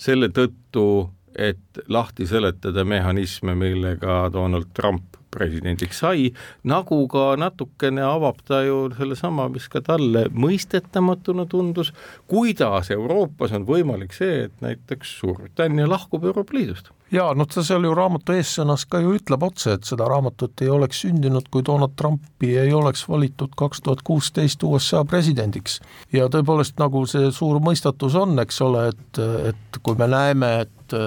selle 0.00 0.30
tõttu, 0.32 1.10
et 1.36 1.84
lahti 1.92 2.24
seletada 2.26 2.82
mehhanisme, 2.88 3.52
millega 3.54 4.24
Donald 4.32 4.72
Trump 4.74 5.19
presidendiks 5.30 6.02
sai, 6.02 6.30
nagu 6.66 7.00
ka 7.10 7.34
natukene 7.40 8.04
avab 8.06 8.40
ta 8.46 8.62
ju 8.66 8.88
sellesama, 8.96 9.48
mis 9.52 9.68
ka 9.72 9.82
talle 9.84 10.26
mõistetamatuna 10.34 11.46
tundus, 11.50 11.92
kuidas 12.30 12.90
Euroopas 12.94 13.54
on 13.56 13.66
võimalik 13.68 14.16
see, 14.16 14.46
et 14.48 14.64
näiteks 14.64 15.18
Suurbritannia 15.20 15.88
lahkub 15.90 16.24
Euroopa 16.24 16.56
Liidust 16.56 16.90
jaa, 17.14 17.32
noh 17.34 17.48
ta 17.50 17.62
seal 17.66 17.84
ju 17.86 17.94
raamatu 17.96 18.34
eessõnas 18.36 18.84
ka 18.90 19.00
ju 19.02 19.14
ütleb 19.18 19.42
otse, 19.46 19.74
et 19.76 19.88
seda 19.88 20.06
raamatut 20.10 20.62
ei 20.62 20.70
oleks 20.70 21.02
sündinud, 21.04 21.48
kui 21.50 21.64
Donald 21.66 21.96
Trumpi 21.98 22.52
ei 22.60 22.72
oleks 22.76 23.06
valitud 23.08 23.54
kaks 23.58 23.82
tuhat 23.86 24.04
kuusteist 24.06 24.62
USA 24.66 25.02
presidendiks. 25.04 25.80
ja 26.12 26.28
tõepoolest, 26.30 26.78
nagu 26.78 27.04
see 27.10 27.30
suur 27.34 27.60
mõistatus 27.62 28.16
on, 28.18 28.38
eks 28.42 28.60
ole, 28.66 28.88
et, 28.94 29.22
et 29.50 29.82
kui 29.82 29.98
me 29.98 30.06
näeme, 30.10 30.52
et 30.66 30.98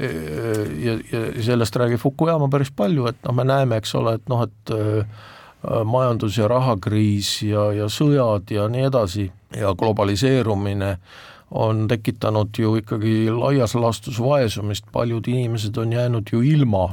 ja, 0.00 0.94
ja 1.12 1.42
sellest 1.44 1.76
räägib 1.76 2.00
Fukuyama 2.00 2.48
päris 2.52 2.70
palju, 2.76 3.06
et 3.10 3.18
noh, 3.26 3.34
me 3.36 3.44
näeme, 3.44 3.80
eks 3.80 3.94
ole, 3.98 4.16
et 4.20 4.28
noh, 4.32 4.44
et 4.46 4.72
äh, 4.74 5.26
majandus- 5.84 6.38
ja 6.38 6.48
rahakriis 6.48 7.42
ja, 7.42 7.70
ja 7.76 7.90
sõjad 7.92 8.50
ja 8.50 8.68
nii 8.68 8.86
edasi 8.88 9.30
ja 9.56 9.74
globaliseerumine 9.74 10.96
on 11.50 11.88
tekitanud 11.88 12.54
ju 12.58 12.76
ikkagi 12.78 13.30
laias 13.34 13.74
laastus 13.74 14.20
vaesumist, 14.22 14.86
paljud 14.92 15.26
inimesed 15.28 15.76
on 15.76 15.92
jäänud 15.92 16.30
ju 16.32 16.42
ilma 16.46 16.92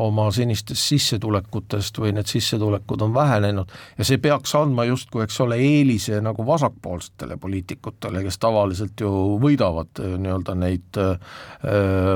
oma 0.00 0.28
senistest 0.34 0.80
sissetulekutest 0.90 1.98
või 2.02 2.14
need 2.16 2.28
sissetulekud 2.30 3.02
on 3.06 3.14
vähenenud 3.14 3.72
ja 3.98 4.06
see 4.06 4.18
peaks 4.22 4.54
andma 4.58 4.86
justkui, 4.88 5.24
eks 5.24 5.40
ole, 5.44 5.58
eelise 5.62 6.20
nagu 6.24 6.46
vasakpoolsetele 6.46 7.36
poliitikutele, 7.40 8.24
kes 8.26 8.38
tavaliselt 8.42 9.00
ju 9.00 9.10
võidavad 9.42 10.02
äh, 10.02 10.16
nii-öelda 10.20 10.56
neid 10.58 11.00
äh, 11.00 11.36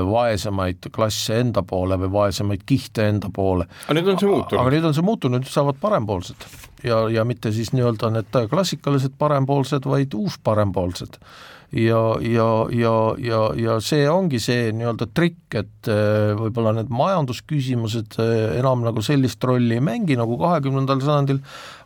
vaesemaid 0.09 0.89
klasse 0.95 1.39
enda 1.43 1.63
poole 1.67 1.99
või 2.03 2.11
vaesemaid 2.19 2.65
kihte 2.69 3.07
enda 3.09 3.31
poole. 3.33 3.69
aga 3.87 3.99
nüüd 3.99 4.13
on 4.13 4.19
see 4.21 4.31
muutunud? 4.31 4.61
aga 4.61 4.75
nüüd 4.75 4.89
on 4.91 4.97
see 4.97 5.07
muutunud, 5.11 5.43
nüüd 5.43 5.53
saavad 5.53 5.79
parempoolsed 5.81 6.49
ja, 6.83 7.03
ja 7.09 7.25
mitte 7.27 7.51
siis 7.55 7.71
nii-öelda 7.75 8.11
need 8.13 8.41
klassikalised 8.49 9.15
parempoolsed, 9.17 9.87
vaid 9.89 10.13
uusparempoolsed. 10.15 11.19
Ja, 11.71 12.17
ja, 12.25 12.65
ja, 12.73 12.93
ja, 13.21 13.39
ja 13.53 13.75
see 13.85 14.07
ongi 14.09 14.39
see 14.41 14.71
nii-öelda 14.73 15.05
trikk, 15.13 15.59
et 15.59 15.89
äh, 15.91 16.31
võib-olla 16.39 16.73
need 16.79 16.89
majandusküsimused 16.89 18.17
äh, 18.23 18.55
enam 18.57 18.81
nagu 18.87 19.03
sellist 19.05 19.43
rolli 19.45 19.77
ei 19.77 19.83
mängi 19.85 20.17
nagu 20.17 20.39
kahekümnendal 20.41 21.03
sajandil, 21.05 21.43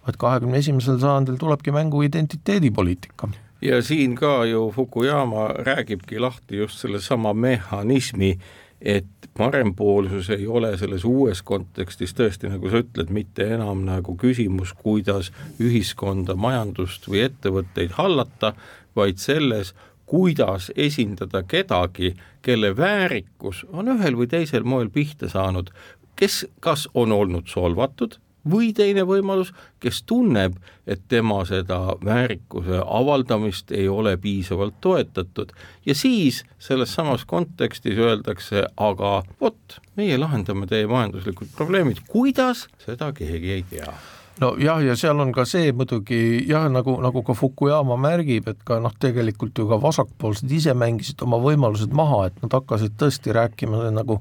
vaid 0.08 0.20
kahekümne 0.22 0.64
esimesel 0.64 1.02
sajandil 1.04 1.36
tulebki 1.42 1.76
mängu 1.76 2.06
identiteedipoliitika. 2.08 3.34
Ja 3.64 3.82
siin 3.84 4.16
ka 4.16 4.46
ju 4.48 4.72
Fukuyama 4.76 5.48
räägibki 5.68 6.20
lahti 6.20 6.58
just 6.58 6.80
sellesama 6.80 7.34
mehhanismi, 7.34 8.38
et 8.84 9.06
parempoolsus 9.38 10.30
ei 10.30 10.48
ole 10.48 10.74
selles 10.78 11.06
uues 11.08 11.42
kontekstis 11.42 12.14
tõesti, 12.18 12.52
nagu 12.52 12.70
sa 12.70 12.84
ütled, 12.84 13.10
mitte 13.16 13.48
enam 13.56 13.86
nagu 13.88 14.18
küsimus, 14.20 14.74
kuidas 14.76 15.32
ühiskonda, 15.64 16.36
majandust 16.36 17.08
või 17.08 17.24
ettevõtteid 17.30 17.96
hallata, 17.98 18.54
vaid 18.96 19.24
selles, 19.24 19.72
kuidas 20.06 20.70
esindada 20.76 21.46
kedagi, 21.48 22.14
kelle 22.44 22.74
väärikus 22.78 23.64
on 23.72 23.96
ühel 23.96 24.20
või 24.20 24.28
teisel 24.30 24.68
moel 24.68 24.92
pihta 24.94 25.32
saanud, 25.32 25.72
kes 26.20 26.44
kas 26.60 26.86
on 26.94 27.16
olnud 27.16 27.48
solvatud 27.50 28.20
või 28.50 28.72
teine 28.76 29.06
võimalus, 29.08 29.54
kes 29.80 30.04
tunneb, 30.08 30.56
et 30.88 31.04
tema 31.08 31.44
seda 31.48 31.96
väärikuse 32.06 32.82
avaldamist 32.86 33.72
ei 33.72 33.88
ole 33.88 34.18
piisavalt 34.18 34.80
toetatud. 34.82 35.54
Ja 35.86 35.96
siis 35.96 36.44
selles 36.60 36.94
samas 36.96 37.26
kontekstis 37.26 37.98
öeldakse, 38.00 38.66
aga 38.78 39.22
vot, 39.42 39.80
meie 39.96 40.18
lahendame 40.18 40.68
teie 40.68 40.88
majanduslikud 40.88 41.56
probleemid, 41.56 42.04
kuidas, 42.10 42.68
seda 42.86 43.14
keegi 43.16 43.58
ei 43.60 43.64
tea? 43.70 43.94
Nojah, 44.42 44.80
ja 44.82 44.96
seal 44.98 45.20
on 45.22 45.30
ka 45.30 45.44
see 45.46 45.70
muidugi 45.78 46.18
jah, 46.50 46.66
nagu, 46.74 46.96
nagu 47.04 47.22
ka 47.26 47.36
Fukuyama 47.38 48.00
märgib, 48.02 48.48
et 48.50 48.64
ka 48.66 48.80
noh, 48.82 48.94
tegelikult 49.00 49.60
ju 49.62 49.68
ka 49.70 49.78
vasakpoolsed 49.82 50.50
ise 50.58 50.74
mängisid 50.74 51.22
oma 51.22 51.38
võimalused 51.44 51.94
maha, 51.94 52.24
et 52.32 52.40
nad 52.42 52.56
hakkasid 52.58 52.96
tõesti 52.98 53.36
rääkima 53.38 53.92
nagu 53.94 54.18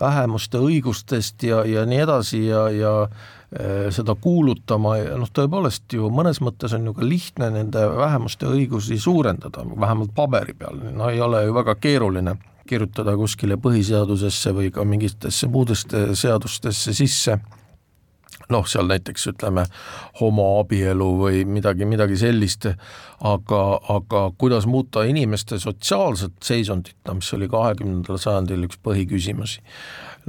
vähemuste 0.00 0.62
õigustest 0.64 1.44
ja, 1.44 1.60
ja 1.68 1.84
nii 1.84 2.00
edasi 2.06 2.40
ja, 2.46 2.62
ja 2.72 2.94
seda 3.90 4.14
kuulutama 4.14 4.92
ja 5.00 5.16
noh, 5.18 5.30
tõepoolest 5.34 5.90
ju 5.96 6.06
mõnes 6.14 6.38
mõttes 6.38 6.70
on 6.76 6.84
ju 6.86 6.94
ka 6.94 7.02
lihtne 7.02 7.48
nende 7.50 7.82
vähemuste 7.98 8.46
õigusi 8.46 8.98
suurendada, 9.02 9.64
vähemalt 9.66 10.14
paberi 10.14 10.54
peal, 10.54 10.78
no 10.94 11.10
ei 11.10 11.18
ole 11.20 11.42
ju 11.48 11.56
väga 11.56 11.74
keeruline 11.82 12.36
kirjutada 12.70 13.16
kuskile 13.18 13.58
põhiseadusesse 13.60 14.52
või 14.54 14.70
ka 14.74 14.84
mingitesse 14.86 15.48
muudesse 15.50 16.10
seadustesse 16.18 16.94
sisse. 16.94 17.40
Noh, 18.50 18.64
seal 18.66 18.88
näiteks 18.90 19.28
ütleme 19.30 19.62
homoabielu 20.18 21.06
või 21.20 21.44
midagi, 21.46 21.86
midagi 21.86 22.16
sellist, 22.18 22.66
aga, 23.22 23.60
aga 23.94 24.22
kuidas 24.38 24.66
muuta 24.66 25.04
inimeste 25.06 25.58
sotsiaalset 25.62 26.34
seisundit, 26.42 26.96
no 27.06 27.14
mis 27.20 27.30
oli 27.36 27.46
kahekümnendal 27.50 28.18
sajandil 28.18 28.66
üks 28.66 28.80
põhiküsimusi 28.82 29.62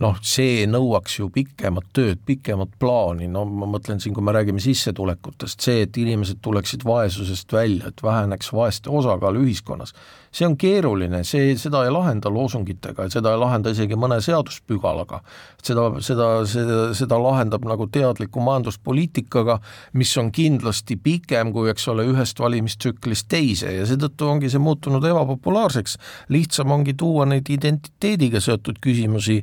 noh, 0.01 0.17
see 0.25 0.65
nõuaks 0.69 1.19
ju 1.19 1.29
pikemat 1.33 1.91
tööd, 1.95 2.21
pikemat 2.25 2.73
plaani, 2.81 3.27
no 3.31 3.43
ma 3.45 3.69
mõtlen 3.69 4.01
siin, 4.01 4.15
kui 4.15 4.25
me 4.25 4.33
räägime 4.35 4.61
sissetulekutest, 4.63 5.61
see, 5.61 5.85
et 5.85 5.97
inimesed 6.01 6.41
tuleksid 6.41 6.85
vaesusest 6.87 7.53
välja, 7.53 7.91
et 7.91 8.03
väheneks 8.03 8.51
vaeste 8.55 8.89
osakaal 8.89 9.37
ühiskonnas, 9.43 9.93
see 10.31 10.47
on 10.47 10.55
keeruline, 10.59 11.21
see, 11.27 11.51
seda 11.59 11.83
ei 11.85 11.91
lahenda 11.91 12.31
loosungitega, 12.31 13.09
seda 13.11 13.33
ei 13.35 13.39
lahenda 13.41 13.73
isegi 13.75 13.97
mõne 13.99 14.21
seaduspügalaga. 14.23 15.21
seda, 15.61 15.83
seda, 16.01 16.27
seda, 16.49 16.77
seda 16.97 17.17
lahendab 17.21 17.65
nagu 17.67 17.85
teadliku 17.91 18.41
majanduspoliitikaga, 18.41 19.59
mis 19.93 20.15
on 20.17 20.31
kindlasti 20.33 20.95
pikem 20.97 21.51
kui, 21.53 21.69
eks 21.69 21.87
ole, 21.91 22.07
ühest 22.09 22.39
valimistsüklist 22.41 23.27
teise 23.29 23.75
ja 23.75 23.85
seetõttu 23.85 24.29
ongi 24.31 24.49
see 24.49 24.61
muutunud 24.63 25.05
ebapopulaarseks. 25.05 25.97
lihtsam 26.29 26.71
ongi 26.71 26.95
tuua 26.97 27.27
neid 27.29 27.49
identiteediga 27.51 28.41
seotud 28.41 28.79
küsimusi 28.81 29.41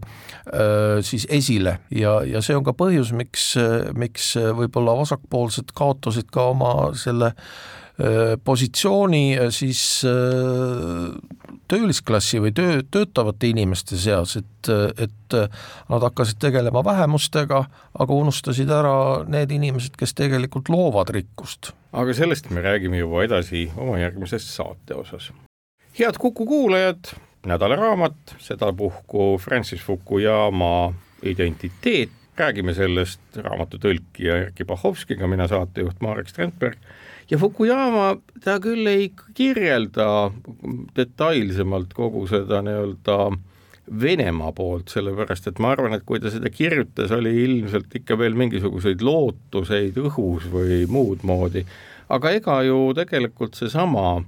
siis 1.04 1.26
esile 1.30 1.78
ja, 1.94 2.18
ja 2.26 2.42
see 2.44 2.56
on 2.56 2.64
ka 2.66 2.74
põhjus, 2.76 3.12
miks, 3.16 3.50
miks 3.98 4.32
võib-olla 4.36 4.96
vasakpoolsed 5.00 5.74
kaotasid 5.76 6.30
ka 6.32 6.48
oma 6.52 6.72
selle 6.98 7.32
äh, 7.32 8.36
positsiooni 8.44 9.38
äh, 9.38 9.48
siis 9.50 10.04
töölisklassi 11.68 12.40
või 12.40 12.52
töö, 12.54 12.80
töötavate 12.90 13.50
inimeste 13.50 13.98
seas, 13.98 14.36
et, 14.38 14.70
et 15.02 15.36
nad 15.90 16.06
hakkasid 16.06 16.38
tegelema 16.40 16.84
vähemustega, 16.86 17.64
aga 17.98 18.20
unustasid 18.22 18.70
ära 18.72 19.24
need 19.28 19.50
inimesed, 19.52 19.98
kes 19.98 20.14
tegelikult 20.16 20.70
loovad 20.72 21.10
rikkust. 21.12 21.72
aga 21.92 22.14
sellest 22.14 22.50
me 22.54 22.62
räägime 22.62 23.02
juba 23.02 23.24
edasi 23.26 23.66
oma 23.76 23.98
järgmises 23.98 24.46
saate 24.56 24.94
osas. 24.94 25.32
head 25.98 26.16
Kuku 26.22 26.46
kuulajad 26.46 27.12
nädalaraamat, 27.46 28.36
sedapuhku 28.38 29.38
Francis 29.38 29.82
Fukuyama 29.82 30.94
identiteet, 31.22 32.10
räägime 32.38 32.74
sellest 32.74 33.38
raamatu 33.42 33.80
tõlkija 33.82 34.36
Erkki 34.44 34.64
Bahovskiga, 34.64 35.26
mina 35.26 35.48
saatejuht 35.50 36.00
Marek 36.00 36.30
Strandberg, 36.30 36.78
ja 37.30 37.38
Fukuyama, 37.38 38.16
ta 38.44 38.58
küll 38.62 38.86
ei 38.86 39.10
kirjelda 39.34 40.30
detailsemalt 40.96 41.94
kogu 41.94 42.26
seda 42.30 42.62
nii-öelda 42.66 43.18
Venemaa 44.00 44.52
poolt, 44.52 44.90
sellepärast 44.92 45.46
et 45.48 45.60
ma 45.64 45.72
arvan, 45.72 45.94
et 45.96 46.04
kui 46.04 46.20
ta 46.20 46.28
seda 46.30 46.50
kirjutas, 46.52 47.12
oli 47.14 47.32
ilmselt 47.44 47.94
ikka 47.96 48.18
veel 48.20 48.34
mingisuguseid 48.36 49.00
lootuseid 49.00 49.96
õhus 49.96 50.44
või 50.52 50.82
muud 50.92 51.24
moodi, 51.24 51.64
aga 52.12 52.34
ega 52.36 52.58
ju 52.66 52.90
tegelikult 52.98 53.56
seesama 53.56 54.18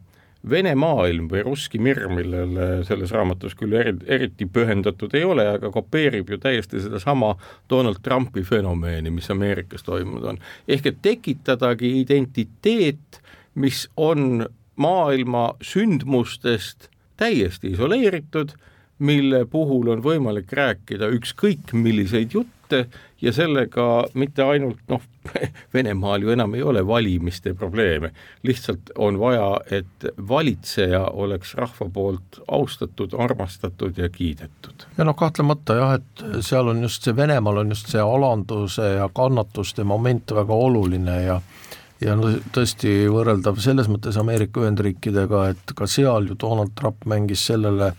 Vene 0.48 0.72
maailm 0.74 1.26
või 1.28 1.42
Russki 1.44 1.78
Mir, 1.82 2.06
millele 2.08 2.68
selles 2.88 3.10
raamatus 3.12 3.52
küll 3.58 3.74
eri, 3.76 3.92
eriti 4.08 4.46
pühendatud 4.48 5.12
ei 5.18 5.24
ole, 5.28 5.44
aga 5.58 5.68
kopeerib 5.74 6.30
ju 6.32 6.38
täiesti 6.40 6.80
sedasama 6.80 7.34
Donald 7.68 8.00
Trumpi 8.02 8.40
fenomeni, 8.48 9.12
mis 9.12 9.28
Ameerikas 9.30 9.84
toimunud 9.84 10.24
on. 10.32 10.38
ehk 10.68 10.86
et 10.86 11.02
tekitadagi 11.02 11.92
identiteet, 12.00 13.20
mis 13.54 13.84
on 13.96 14.46
maailma 14.80 15.44
sündmustest 15.60 16.88
täiesti 17.20 17.74
isoleeritud, 17.76 18.56
mille 18.98 19.44
puhul 19.44 19.92
on 19.92 20.00
võimalik 20.04 20.52
rääkida 20.56 21.12
ükskõik 21.20 21.74
milliseid 21.76 22.32
jutte 22.32 22.59
ja 23.20 23.32
sellega 23.32 23.86
mitte 24.14 24.44
ainult 24.44 24.80
noh, 24.88 25.02
Venemaal 25.74 26.22
ju 26.22 26.32
enam 26.32 26.54
ei 26.56 26.62
ole 26.62 26.80
valimiste 26.86 27.54
probleeme, 27.54 28.10
lihtsalt 28.42 28.92
on 28.98 29.18
vaja, 29.20 29.48
et 29.70 30.06
valitseja 30.28 31.02
oleks 31.12 31.54
rahva 31.58 31.88
poolt 31.92 32.40
austatud, 32.48 33.14
armastatud 33.18 33.98
ja 33.98 34.08
kiidetud. 34.08 34.86
ja 34.98 35.04
noh, 35.04 35.16
kahtlemata 35.16 35.76
jah, 35.76 35.96
et 36.00 36.24
seal 36.46 36.72
on 36.72 36.82
just 36.82 37.04
see, 37.04 37.16
Venemaal 37.16 37.64
on 37.64 37.76
just 37.76 37.92
see 37.92 38.00
alanduse 38.00 38.94
ja 38.96 39.10
kannatuste 39.14 39.84
moment 39.84 40.36
väga 40.36 40.54
oluline 40.68 41.22
ja 41.22 41.40
ja 42.00 42.16
no 42.16 42.30
tõesti 42.54 43.04
võrreldav 43.12 43.60
selles 43.60 43.88
mõttes 43.92 44.16
Ameerika 44.20 44.62
Ühendriikidega, 44.62 45.44
et 45.52 45.74
ka 45.76 45.88
seal 45.90 46.30
ju 46.30 46.36
Donald 46.40 46.72
Trump 46.78 47.04
mängis 47.04 47.44
sellele 47.50 47.92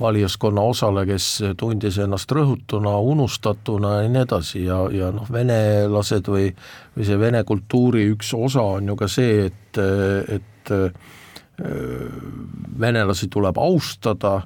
valijaskonna 0.00 0.62
osale, 0.70 1.06
kes 1.08 1.28
tundis 1.60 1.98
ennast 2.02 2.32
rõhutuna, 2.32 2.96
unustatuna 3.00 4.00
ja 4.02 4.10
nii 4.12 4.22
edasi. 4.22 4.64
Ja, 4.66 4.82
ja 4.92 5.10
noh, 5.14 5.28
venelased 5.32 6.28
või, 6.32 6.50
või 6.96 7.08
see 7.08 7.20
vene 7.20 7.44
kultuuri 7.48 8.06
üks 8.12 8.34
osa 8.36 8.64
on 8.76 8.92
ju 8.92 8.98
ka 8.98 9.08
see, 9.10 9.46
et, 9.50 9.80
et 10.36 10.74
venelasi 12.80 13.30
tuleb 13.32 13.58
austada 13.58 14.40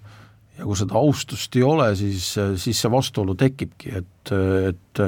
ja 0.60 0.66
kui 0.66 0.76
seda 0.78 0.98
austust 1.00 1.56
ei 1.56 1.64
ole, 1.64 1.88
siis, 1.96 2.34
siis 2.60 2.82
see 2.82 2.92
vastuolu 2.92 3.34
tekibki, 3.38 3.94
et, 4.02 4.32
et 4.70 5.02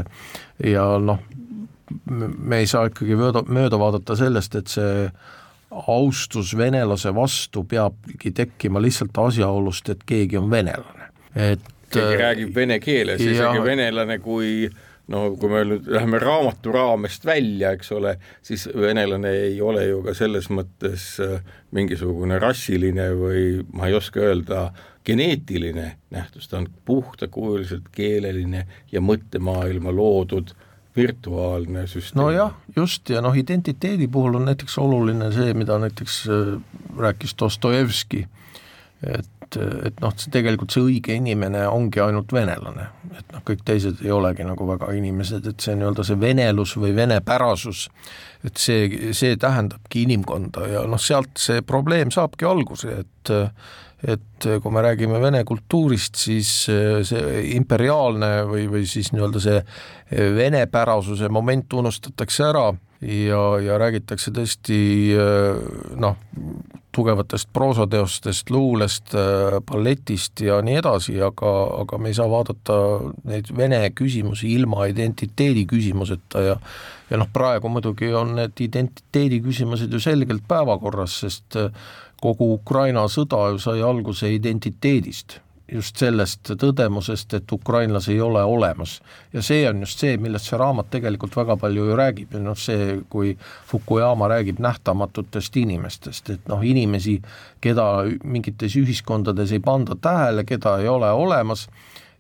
ja 0.73 0.87
noh, 0.99 1.21
me 2.09 2.63
ei 2.63 2.69
saa 2.71 2.89
ikkagi 2.89 3.19
mööda, 3.19 3.45
mööda 3.53 3.79
vaadata 3.81 4.17
sellest, 4.19 4.57
et 4.59 4.73
see 4.73 5.07
austus 5.73 6.57
venelase 6.57 7.15
vastu 7.15 7.65
peabki 7.65 8.33
tekkima 8.37 8.83
lihtsalt 8.83 9.19
asjaolust, 9.27 9.89
et 9.95 10.07
keegi 10.07 10.39
on 10.41 10.51
venelane, 10.51 11.11
et 11.35 11.69
keegi 11.93 12.17
räägib 12.21 12.55
vene 12.55 12.79
keeles, 12.83 13.21
isegi 13.21 13.65
venelane 13.65 14.19
kui 14.23 14.71
no 15.13 15.25
kui 15.37 15.51
me 15.51 15.63
nüüd 15.67 15.89
läheme 15.93 16.21
raamatu 16.23 16.73
raamest 16.75 17.27
välja, 17.27 17.73
eks 17.77 17.93
ole, 17.97 18.17
siis 18.45 18.69
venelane 18.69 19.33
ei 19.49 19.61
ole 19.65 19.85
ju 19.89 20.01
ka 20.07 20.15
selles 20.17 20.49
mõttes 20.53 21.09
äh, 21.23 21.41
mingisugune 21.75 22.39
rassiline 22.43 23.11
või 23.19 23.45
ma 23.75 23.91
ei 23.91 23.97
oska 23.99 24.23
öelda, 24.23 24.67
geneetiline 25.05 25.89
nähtus, 26.15 26.47
ta 26.49 26.61
on 26.61 26.69
puhtakujuliselt 26.87 27.89
keeleline 27.95 28.67
ja 28.93 29.03
mõttemaailma 29.03 29.91
loodud 29.95 30.53
virtuaalne 30.97 31.87
süsteem. 31.87 32.21
nojah, 32.23 32.55
just, 32.77 33.11
ja 33.11 33.23
noh, 33.25 33.37
identiteedi 33.37 34.09
puhul 34.13 34.41
on 34.41 34.49
näiteks 34.51 34.79
oluline 34.79 35.33
see, 35.33 35.55
mida 35.55 35.79
näiteks 35.81 36.23
äh, 36.29 36.51
rääkis 36.99 37.35
Dostojevski, 37.41 38.27
et, 39.03 39.57
et 39.87 40.01
noh, 40.01 40.13
see 40.17 40.33
tegelikult 40.33 40.75
see 40.75 40.85
õige 40.85 41.17
inimene 41.17 41.65
ongi 41.69 42.03
ainult 42.05 42.33
venelane, 42.33 42.89
et 43.19 43.33
noh, 43.33 43.45
kõik 43.49 43.65
teised 43.69 44.05
ei 44.05 44.13
olegi 44.13 44.45
nagu 44.49 44.69
väga 44.69 44.93
inimesed, 44.99 45.49
et 45.49 45.65
see 45.65 45.77
nii-öelda 45.79 46.05
see 46.07 46.21
venelus 46.21 46.77
või 46.77 46.95
venepärasus, 46.97 47.87
et 48.45 48.61
see, 48.61 49.13
see 49.17 49.37
tähendabki 49.41 50.05
inimkonda 50.07 50.69
ja 50.75 50.85
noh, 50.89 51.01
sealt 51.01 51.41
see 51.41 51.65
probleem 51.65 52.13
saabki 52.15 52.49
alguse, 52.49 53.01
et 53.05 53.35
et 54.03 54.47
kui 54.63 54.75
me 54.75 54.83
räägime 54.83 55.21
vene 55.23 55.45
kultuurist, 55.47 56.19
siis 56.19 56.49
see 56.67 57.43
imperiaalne 57.55 58.33
või, 58.49 58.67
või 58.71 58.87
siis 58.91 59.13
nii-öelda 59.15 59.43
see 59.43 59.61
venepärasuse 60.37 61.31
moment 61.33 61.73
unustatakse 61.79 62.49
ära 62.49 62.67
ja, 63.03 63.43
ja 63.63 63.79
räägitakse 63.79 64.35
tõesti 64.35 64.79
noh, 66.03 66.19
tugevatest 66.93 67.49
proosateostest, 67.55 68.51
luulest, 68.53 69.15
balletist 69.71 70.43
ja 70.45 70.59
nii 70.65 70.81
edasi, 70.83 71.17
aga, 71.25 71.53
aga 71.85 71.99
me 72.03 72.11
ei 72.11 72.19
saa 72.19 72.29
vaadata 72.31 72.77
neid 73.31 73.49
vene 73.57 73.81
küsimusi 73.97 74.51
ilma 74.59 74.91
identiteedi 74.91 75.65
küsimuseta 75.71 76.45
ja 76.51 76.59
ja 77.13 77.19
noh, 77.21 77.29
praegu 77.29 77.69
muidugi 77.69 78.09
on 78.17 78.37
need 78.39 78.61
identiteedi 78.65 79.43
küsimused 79.45 79.93
ju 79.93 80.01
selgelt 80.01 80.47
päevakorras, 80.49 81.19
sest 81.27 81.59
kogu 82.23 82.53
Ukraina 82.55 83.09
sõda 83.11 83.49
ju 83.51 83.59
sai 83.63 83.83
alguse 83.83 84.31
identiteedist 84.31 85.41
just 85.73 85.97
sellest 85.97 86.53
tõdemusest, 86.61 87.37
et 87.39 87.53
ukrainlasi 87.53 88.13
ei 88.13 88.21
ole 88.21 88.43
olemas. 88.45 89.01
ja 89.33 89.43
see 89.43 89.69
on 89.69 89.81
just 89.81 89.99
see, 89.99 90.17
millest 90.21 90.51
see 90.51 90.59
raamat 90.59 90.91
tegelikult 90.91 91.37
väga 91.37 91.57
palju 91.57 91.87
ju 91.89 91.97
räägib 91.97 92.35
ja 92.35 92.41
noh, 92.43 92.59
see, 92.59 92.99
kui 93.11 93.37
Fukuyama 93.71 94.29
räägib 94.29 94.61
nähtamatutest 94.61 95.57
inimestest, 95.57 96.31
et 96.31 96.49
noh, 96.49 96.63
inimesi, 96.63 97.21
keda 97.61 97.87
mingites 98.25 98.77
ühiskondades 98.77 99.53
ei 99.53 99.61
panda 99.65 99.97
tähele, 99.97 100.45
keda 100.45 100.79
ei 100.83 100.89
ole 100.89 101.11
olemas, 101.11 101.69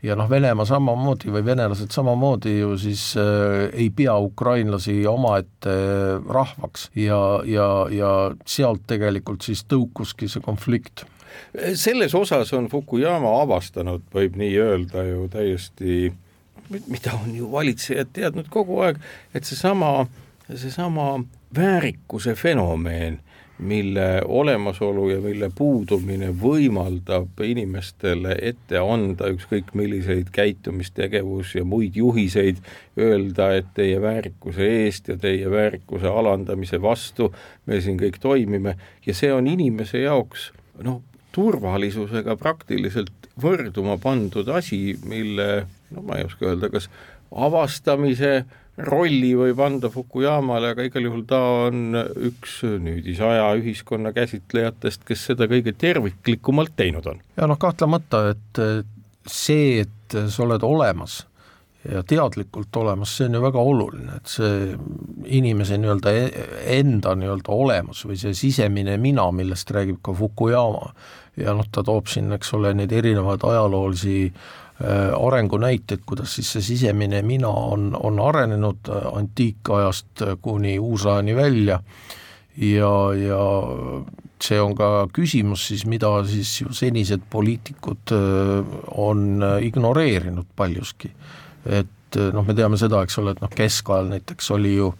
ja 0.02 0.16
noh, 0.18 0.28
Venemaa 0.30 0.66
samamoodi 0.66 1.30
või 1.32 1.44
venelased 1.46 1.94
samamoodi 1.94 2.56
ju 2.58 2.74
siis 2.80 3.12
äh, 3.20 3.68
ei 3.72 3.90
pea 3.94 4.16
ukrainlasi 4.18 5.02
omaette 5.06 5.74
rahvaks. 6.28 6.90
Ja, 6.98 7.40
ja, 7.46 7.68
ja 7.90 8.12
sealt 8.46 8.86
tegelikult 8.90 9.46
siis 9.46 9.64
tõukuski 9.70 10.30
see 10.30 10.42
konflikt. 10.44 11.06
Selles 11.78 12.14
osas 12.14 12.52
on 12.56 12.68
Fukuyama 12.68 13.30
avastanud, 13.42 14.02
võib 14.14 14.36
nii 14.40 14.52
öelda 14.60 15.04
ju 15.06 15.28
täiesti, 15.32 16.10
mida 16.70 17.14
on 17.16 17.32
ju 17.36 17.48
valitsejad 17.52 18.10
teadnud 18.12 18.50
kogu 18.52 18.82
aeg, 18.84 19.00
et 19.34 19.48
seesama, 19.48 20.06
seesama 20.50 21.14
väärikuse 21.56 22.34
fenomeen, 22.36 23.20
mille 23.62 24.22
olemasolu 24.25 25.09
ja 25.11 25.20
mille 25.22 25.51
puudumine 25.55 26.33
võimaldab 26.42 27.40
inimestele 27.46 28.35
ette 28.42 28.81
anda 28.83 29.31
ükskõik 29.33 29.70
milliseid 29.79 30.33
käitumistegevus 30.35 31.55
ja 31.55 31.64
muid 31.64 31.96
juhiseid, 31.96 32.59
öelda, 32.98 33.53
et 33.61 33.70
teie 33.75 34.01
väärikuse 34.03 34.68
eest 34.83 35.09
ja 35.12 35.16
teie 35.16 35.51
väärikuse 35.51 36.11
alandamise 36.11 36.83
vastu 36.83 37.31
me 37.66 37.81
siin 37.81 38.01
kõik 38.01 38.18
toimime. 38.20 38.77
Ja 39.07 39.14
see 39.14 39.33
on 39.33 39.48
inimese 39.51 40.03
jaoks 40.03 40.51
noh, 40.83 41.01
turvalisusega 41.33 42.37
praktiliselt 42.37 43.31
võrduma 43.40 43.96
pandud 44.03 44.48
asi, 44.53 44.98
mille 45.09 45.48
no 45.92 46.05
ma 46.05 46.18
ei 46.18 46.27
oska 46.29 46.51
öelda, 46.51 46.68
kas 46.72 46.90
avastamise 47.33 48.42
rolli 48.76 49.35
võib 49.37 49.58
anda 49.61 49.90
Fukuyamale, 49.92 50.72
aga 50.72 50.87
igal 50.87 51.04
juhul 51.08 51.26
ta 51.28 51.40
on 51.66 51.98
üks 52.28 52.62
nüüdisaja 52.80 53.50
ühiskonna 53.61 54.14
käsitlejatest, 54.16 55.04
kes 55.08 55.26
seda 55.32 55.48
kõige 55.50 55.74
terviklikumalt 55.76 56.72
teinud 56.76 57.11
on. 57.12 57.20
ja 57.37 57.50
noh, 57.50 57.61
kahtlemata, 57.61 58.30
et 58.32 58.62
see, 59.28 59.82
et 59.85 60.16
sa 60.32 60.46
oled 60.46 60.64
olemas 60.64 61.22
ja 61.88 62.02
teadlikult 62.06 62.76
olemas, 62.76 63.16
see 63.16 63.26
on 63.26 63.37
ju 63.37 63.42
väga 63.42 63.62
oluline, 63.72 64.16
et 64.20 64.30
see 64.30 64.76
inimese 65.35 65.78
nii-öelda 65.82 66.12
e-, 66.14 66.44
enda 66.78 67.16
nii-öelda 67.18 67.54
olemus 67.54 68.04
või 68.06 68.18
see 68.20 68.37
sisemine 68.38 68.96
mina, 69.02 69.26
millest 69.35 69.70
räägib 69.74 69.98
ka 70.04 70.14
Fukuyama, 70.16 70.92
ja 71.42 71.54
noh, 71.56 71.66
ta 71.72 71.85
toob 71.87 72.11
siin, 72.12 72.30
eks 72.37 72.54
ole, 72.58 72.74
neid 72.78 72.92
erinevaid 72.94 73.44
ajaloolisi 73.48 74.16
äh, 74.83 75.12
arengunäiteid, 75.27 76.03
kuidas 76.07 76.35
siis 76.37 76.53
see 76.53 76.64
sisemine 76.73 77.23
mina 77.23 77.49
on, 77.49 77.92
on 78.03 78.21
arenenud 78.21 78.90
äh, 78.90 79.07
antiikajast 79.12 80.25
kuni 80.42 80.79
uusajani 80.79 81.37
välja. 81.37 81.81
Ja, 82.57 82.92
ja 83.16 83.42
see 84.42 84.61
on 84.61 84.75
ka 84.77 85.09
küsimus 85.14 85.68
siis, 85.71 85.87
mida 85.88 86.11
siis 86.29 86.53
ju 86.61 86.75
senised 86.77 87.25
poliitikud 87.31 88.12
äh, 88.12 88.79
on 88.99 89.45
ignoreerinud 89.62 90.51
paljuski. 90.57 91.12
Et 91.66 92.18
noh, 92.35 92.45
me 92.45 92.55
teame 92.55 92.77
seda, 92.77 93.01
eks 93.07 93.18
ole, 93.23 93.33
et 93.33 93.40
noh, 93.40 93.53
keskajal 93.57 94.11
näiteks 94.11 94.51
oli 94.53 94.75
ju 94.77 94.90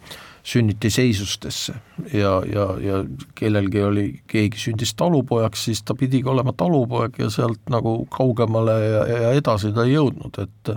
sünniti 0.43 0.89
seisustesse. 0.91 1.73
Ja, 2.13 2.41
ja, 2.49 2.67
ja 2.83 2.99
kellelgi 3.35 3.83
oli, 3.83 4.05
keegi 4.27 4.59
sündis 4.59 4.93
talupojaks, 4.99 5.65
siis 5.69 5.83
ta 5.87 5.95
pidigi 5.95 6.29
olema 6.29 6.53
talupoeg 6.57 7.19
ja 7.21 7.29
sealt 7.31 7.61
nagu 7.71 8.01
kaugemale 8.11 8.77
ja, 8.83 9.03
ja 9.07 9.33
edasi 9.39 9.71
ta 9.75 9.87
ei 9.87 9.95
jõudnud, 9.97 10.41
et 10.43 10.75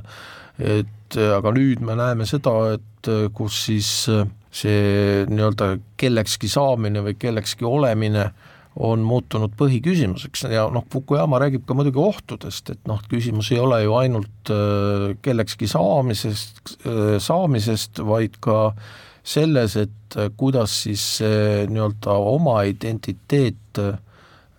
et 0.57 1.17
aga 1.21 1.51
nüüd 1.53 1.83
me 1.85 1.95
näeme 1.99 2.25
seda, 2.27 2.53
et 2.79 3.11
kus 3.37 3.59
siis 3.67 3.91
see 4.57 5.27
nii-öelda 5.29 5.75
kellekski 6.01 6.49
saamine 6.49 7.03
või 7.05 7.19
kellekski 7.21 7.67
olemine 7.69 8.25
äh, 8.25 8.55
on 8.77 9.01
muutunud 9.07 9.55
põhiküsimuseks. 9.57 10.47
Ja 10.53 10.67
noh, 10.73 10.85
Fukuyama 10.93 11.41
räägib 11.41 11.65
ka 11.69 11.77
muidugi 11.77 12.01
ohtudest, 12.01 12.75
et 12.75 12.89
noh, 12.89 13.01
küsimus 13.11 13.51
ei 13.55 13.61
ole 13.63 13.83
ju 13.87 13.97
ainult 13.97 14.53
äh, 14.53 15.09
kellekski 15.25 15.69
saamisest, 15.71 16.61
äh, 16.85 17.17
saamisest, 17.23 18.03
vaid 18.05 18.37
ka 18.45 18.75
selles, 19.27 19.77
et 19.81 20.17
äh, 20.17 20.31
kuidas 20.37 20.83
siis 20.87 21.07
nii-öelda 21.23 22.19
oma 22.35 22.61
identiteet 22.69 23.83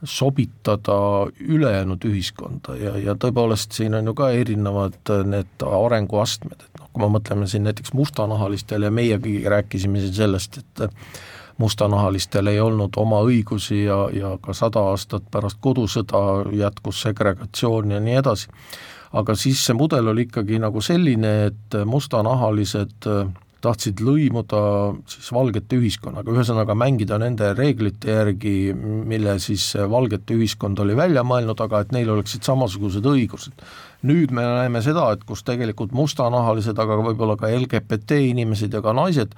sobitada 0.03 0.97
ülejäänud 1.41 2.03
ühiskonda 2.05 2.75
ja, 2.77 2.91
ja 3.01 3.15
tõepoolest 3.17 3.73
siin 3.73 3.95
on 3.97 4.05
ju 4.05 4.13
ka 4.13 4.29
erinevad 4.29 5.09
need 5.25 5.65
arenguastmed, 5.65 6.59
et 6.67 6.77
noh, 6.77 6.91
kui 6.93 7.01
me 7.01 7.09
mõtleme 7.15 7.47
siin 7.49 7.65
näiteks 7.65 7.95
mustanahalistele 7.97 8.91
ja 8.91 8.93
meiegi 8.93 9.39
rääkisime 9.49 10.03
siin 10.03 10.13
sellest, 10.19 10.59
et 10.61 10.85
mustanahalistel 11.57 12.47
ei 12.47 12.59
olnud 12.59 12.97
oma 12.97 13.21
õigusi 13.25 13.83
ja, 13.85 13.97
ja 14.13 14.35
ka 14.41 14.53
sada 14.53 14.83
aastat 14.91 15.25
pärast 15.31 15.57
kodusõda 15.61 16.21
jätkus 16.53 17.01
segregatsioon 17.01 17.91
ja 17.91 17.99
nii 18.03 18.19
edasi. 18.21 18.53
aga 19.17 19.35
siis 19.35 19.65
see 19.65 19.73
mudel 19.73 20.07
oli 20.11 20.27
ikkagi 20.27 20.59
nagu 20.59 20.81
selline, 20.81 21.33
et 21.45 21.77
mustanahalised 21.85 23.07
äh, 23.07 23.27
tahtsid 23.63 24.01
lõimuda 24.05 24.61
siis 25.09 25.31
valgete 25.33 25.79
ühiskonnaga, 25.79 26.33
ühesõnaga 26.33 26.75
mängida 26.77 27.17
nende 27.21 27.51
reeglite 27.57 28.13
järgi, 28.19 28.55
mille 28.77 29.37
siis 29.43 29.71
valgete 29.89 30.37
ühiskond 30.37 30.79
oli 30.83 30.97
välja 30.97 31.25
mõelnud, 31.27 31.59
aga 31.65 31.83
et 31.83 31.93
neil 31.95 32.11
oleksid 32.13 32.45
samasugused 32.47 33.05
õigused. 33.05 33.65
Nüüd 34.05 34.33
me 34.35 34.43
näeme 34.45 34.81
seda, 34.85 35.09
et 35.15 35.23
kus 35.27 35.41
tegelikult 35.47 35.95
mustanahalised, 35.97 36.77
aga 36.77 36.99
võib-olla 37.01 37.37
ka 37.39 37.49
LGBT 37.49 38.19
inimesed 38.29 38.73
ja 38.73 38.83
ka 38.85 38.93
naised 38.93 39.33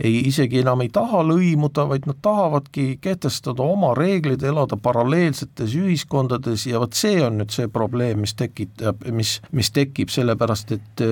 ei, 0.00 0.20
isegi 0.28 0.60
enam 0.62 0.80
ei 0.80 0.88
taha 0.92 1.20
lõimuda, 1.26 1.84
vaid 1.90 2.06
nad 2.08 2.18
tahavadki 2.24 2.86
kehtestada 3.04 3.64
oma 3.64 3.92
reeglid, 3.96 4.42
elada 4.46 4.78
paralleelsetes 4.80 5.74
ühiskondades 5.76 6.64
ja 6.70 6.80
vot 6.80 6.96
see 6.96 7.18
on 7.24 7.40
nüüd 7.40 7.52
see 7.54 7.68
probleem, 7.72 8.22
mis 8.24 8.34
tekitab, 8.38 9.04
mis, 9.12 9.36
mis 9.56 9.72
tekib, 9.76 10.12
sellepärast 10.12 10.74
et 10.76 11.04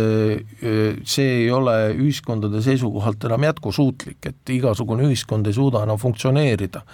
see 1.04 1.28
ei 1.42 1.50
ole 1.52 1.76
ühiskondade 1.96 2.62
seisukohalt 2.64 3.28
enam 3.28 3.48
jätkusuutlik, 3.50 4.20
et 4.32 4.54
igasugune 4.56 5.08
ühiskond 5.10 5.48
ei 5.48 5.56
suuda 5.56 5.84
enam 5.84 6.00
funktsioneerida 6.00 6.84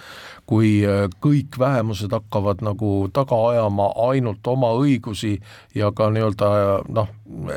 kui 0.49 0.79
äh, 0.85 1.05
kõik 1.23 1.57
vähemused 1.59 2.13
hakkavad 2.13 2.61
nagu 2.65 3.07
taga 3.13 3.37
ajama 3.49 3.89
ainult 4.09 4.45
oma 4.47 4.71
õigusi 4.77 5.35
ja 5.75 5.91
ka 5.95 6.11
nii-öelda 6.13 6.49
noh, 6.93 7.09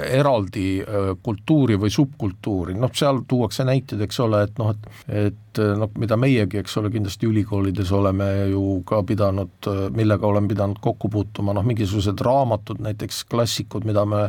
eraldi 0.09 0.69
äh, 0.81 1.11
kultuuri 1.23 1.77
või 1.81 1.93
subkultuuri, 1.93 2.77
noh 2.79 2.93
seal 2.97 3.23
tuuakse 3.29 3.67
näiteid, 3.69 4.07
eks 4.07 4.21
ole, 4.25 4.47
et 4.49 4.63
noh, 4.63 4.73
et 5.09 5.37
et 5.59 5.61
noh, 5.79 5.91
mida 5.99 6.15
meiegi, 6.21 6.61
eks 6.61 6.77
ole, 6.79 6.91
kindlasti 6.93 7.27
ülikoolides 7.27 7.91
oleme 7.97 8.27
ju 8.53 8.61
ka 8.87 9.01
pidanud, 9.03 9.69
millega 9.97 10.27
oleme 10.29 10.53
pidanud 10.53 10.79
kokku 10.85 11.11
puutuma, 11.11 11.55
noh 11.57 11.67
mingisugused 11.67 12.21
raamatud, 12.23 12.79
näiteks 12.85 13.25
klassikud, 13.33 13.87
mida 13.89 14.05
me 14.07 14.29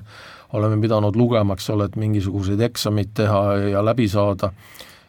oleme 0.58 0.80
pidanud 0.82 1.20
lugema, 1.20 1.54
eks 1.54 1.70
ole, 1.76 1.90
et 1.90 2.00
mingisuguseid 2.00 2.64
eksameid 2.70 3.14
teha 3.20 3.44
ja 3.76 3.84
läbi 3.86 4.08
saada 4.10 4.54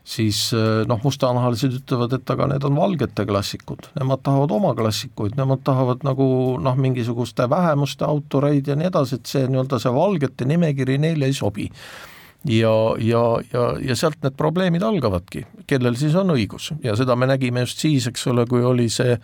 siis 0.04 0.50
eh, 0.56 0.82
noh, 0.88 1.00
mustanahalised 1.04 1.80
ütlevad, 1.82 2.14
et 2.16 2.32
aga 2.34 2.48
need 2.52 2.64
on 2.66 2.78
valgete 2.78 3.26
klassikud, 3.28 3.90
nemad 3.98 4.22
tahavad 4.26 4.54
oma 4.56 4.74
klassikuid, 4.78 5.36
nemad 5.38 5.64
tahavad 5.66 6.06
nagu 6.06 6.30
noh, 6.62 6.78
mingisuguste 6.80 7.48
vähemuste 7.50 8.06
autoreid 8.08 8.70
ja 8.70 8.78
nii 8.78 8.90
edasi, 8.90 9.20
et 9.20 9.34
see 9.34 9.44
nii-öelda 9.50 9.80
see 9.82 9.92
valgete 9.94 10.48
nimekiri 10.48 10.98
neile 11.02 11.30
ei 11.30 11.36
sobi 11.36 11.68
ja, 12.44 12.74
ja, 12.98 13.22
ja, 13.53 13.64
ja 13.85 13.96
sealt 13.96 14.20
need 14.24 14.37
probleemid 14.38 14.85
algavadki, 14.87 15.44
kellel 15.68 15.96
siis 16.00 16.14
on 16.16 16.33
õigus 16.35 16.70
ja 16.85 16.96
seda 16.96 17.16
me 17.16 17.29
nägime 17.29 17.66
just 17.66 17.83
siis, 17.83 18.07
eks 18.09 18.26
ole, 18.33 18.46
kui 18.48 18.64
oli 18.64 18.88
see 18.92 19.18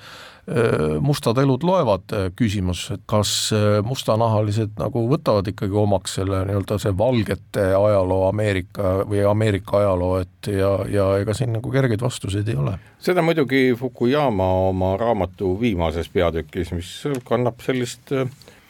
mustad 1.02 1.40
elud 1.42 1.64
loevad 1.66 2.12
küsimus, 2.38 2.84
et 2.94 3.00
kas 3.10 3.50
mustanahalised 3.82 4.76
nagu 4.78 5.02
võtavad 5.10 5.48
ikkagi 5.50 5.74
omaks 5.74 6.14
selle 6.20 6.44
nii-öelda 6.46 6.78
see 6.78 6.92
valgete 6.98 7.64
ajaloo 7.74 8.28
Ameerika 8.28 8.92
või 9.10 9.24
Ameerika 9.26 9.80
ajaloo, 9.80 10.20
et 10.22 10.50
ja, 10.52 10.70
ja 10.86 11.08
ega 11.18 11.34
siin 11.34 11.50
nagu 11.56 11.72
kergeid 11.74 12.04
vastuseid 12.04 12.46
ei 12.52 12.60
ole. 12.62 12.76
seda 13.02 13.26
muidugi 13.26 13.72
Fukuyama 13.78 14.46
oma 14.68 14.94
raamatu 15.00 15.56
viimases 15.60 16.12
peatükis, 16.14 16.70
mis 16.78 16.92
kannab 17.26 17.58
sellist 17.66 18.14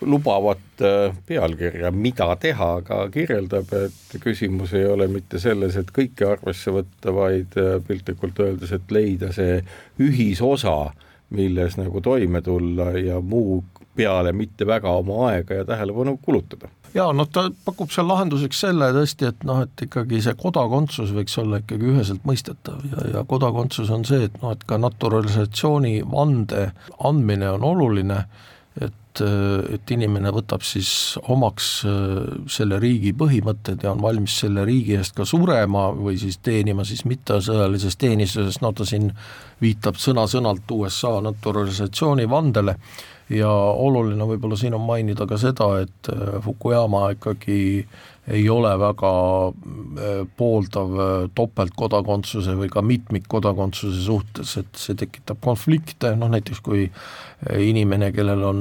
lubavat 0.00 0.82
äh, 0.82 1.16
pealkirja, 1.26 1.90
mida 1.90 2.28
teha, 2.40 2.70
aga 2.82 2.98
kirjeldab, 3.12 3.72
et 3.72 4.18
küsimus 4.20 4.74
ei 4.76 4.86
ole 4.86 5.08
mitte 5.08 5.40
selles, 5.40 5.78
et 5.80 5.92
kõike 5.94 6.28
arvesse 6.36 6.74
võtta, 6.74 7.14
vaid 7.16 7.56
äh, 7.60 7.76
piltlikult 7.86 8.40
öeldes, 8.44 8.74
et 8.76 8.92
leida 8.92 9.32
see 9.32 9.62
ühisosa, 10.02 10.92
milles 11.34 11.78
nagu 11.80 12.00
toime 12.04 12.42
tulla 12.44 12.92
ja 13.00 13.20
muu 13.20 13.62
peale 13.96 14.32
mitte 14.36 14.66
väga 14.66 14.92
oma 15.00 15.30
aega 15.30 15.62
ja 15.62 15.64
tähelepanu 15.64 16.18
kulutada. 16.22 16.68
Jaa, 16.94 17.12
noh 17.12 17.28
ta 17.32 17.48
pakub 17.64 17.90
seal 17.92 18.06
lahenduseks 18.08 18.60
selle 18.66 18.90
tõesti, 18.94 19.30
et 19.32 19.44
noh, 19.48 19.62
et 19.64 19.86
ikkagi 19.88 20.20
see 20.24 20.36
kodakondsus 20.38 21.12
võiks 21.16 21.34
olla 21.40 21.60
ikkagi 21.62 21.90
üheselt 21.92 22.24
mõistetav 22.28 22.84
ja, 22.92 23.06
ja 23.14 23.24
kodakondsus 23.28 23.90
on 23.92 24.04
see, 24.08 24.28
et 24.28 24.36
noh, 24.42 24.54
et 24.56 24.64
ka 24.68 24.78
naturalisatsiooni 24.80 25.98
vande 26.12 26.70
andmine 27.04 27.50
on 27.56 27.66
oluline, 27.72 28.22
et 29.24 29.76
et 29.86 29.92
inimene 29.94 30.30
võtab 30.34 30.64
siis 30.66 30.90
omaks 31.32 31.70
äh, 31.86 32.22
selle 32.50 32.78
riigi 32.82 33.12
põhimõtted 33.16 33.84
ja 33.84 33.92
on 33.94 34.02
valmis 34.02 34.38
selle 34.42 34.64
riigi 34.66 34.96
eest 34.98 35.16
ka 35.16 35.26
surema 35.28 35.88
või 35.94 36.18
siis 36.20 36.40
teenima 36.42 36.84
siis 36.84 37.04
mittesõjalises 37.08 37.98
teenistuses, 38.00 38.60
no 38.62 38.72
ta 38.76 38.86
siin 38.88 39.12
viitab 39.62 40.00
sõna-sõnalt 40.00 40.70
USA 40.76 41.18
naturalisatsiooni 41.24 42.26
vandele. 42.28 42.76
Ja 43.32 43.50
oluline 43.50 44.22
võib-olla 44.22 44.54
siin 44.54 44.76
on 44.76 44.84
mainida 44.86 45.26
ka 45.26 45.38
seda, 45.40 45.72
et 45.82 46.10
äh, 46.12 46.36
Fukuyama 46.44 47.08
ikkagi 47.16 47.58
ei 48.26 48.44
ole 48.50 48.70
väga 48.78 49.12
äh, 49.50 50.20
pooldav 50.38 50.94
topeltkodakondsuse 51.34 52.54
või 52.58 52.70
ka 52.70 52.82
mitmikkodakondsuse 52.86 54.04
suhtes, 54.06 54.56
et 54.62 54.78
see 54.78 54.98
tekitab 54.98 55.42
konflikte, 55.42 56.14
noh 56.18 56.30
näiteks 56.30 56.62
kui 56.62 56.86
inimene, 57.60 58.10
kellel 58.16 58.42
on 58.48 58.60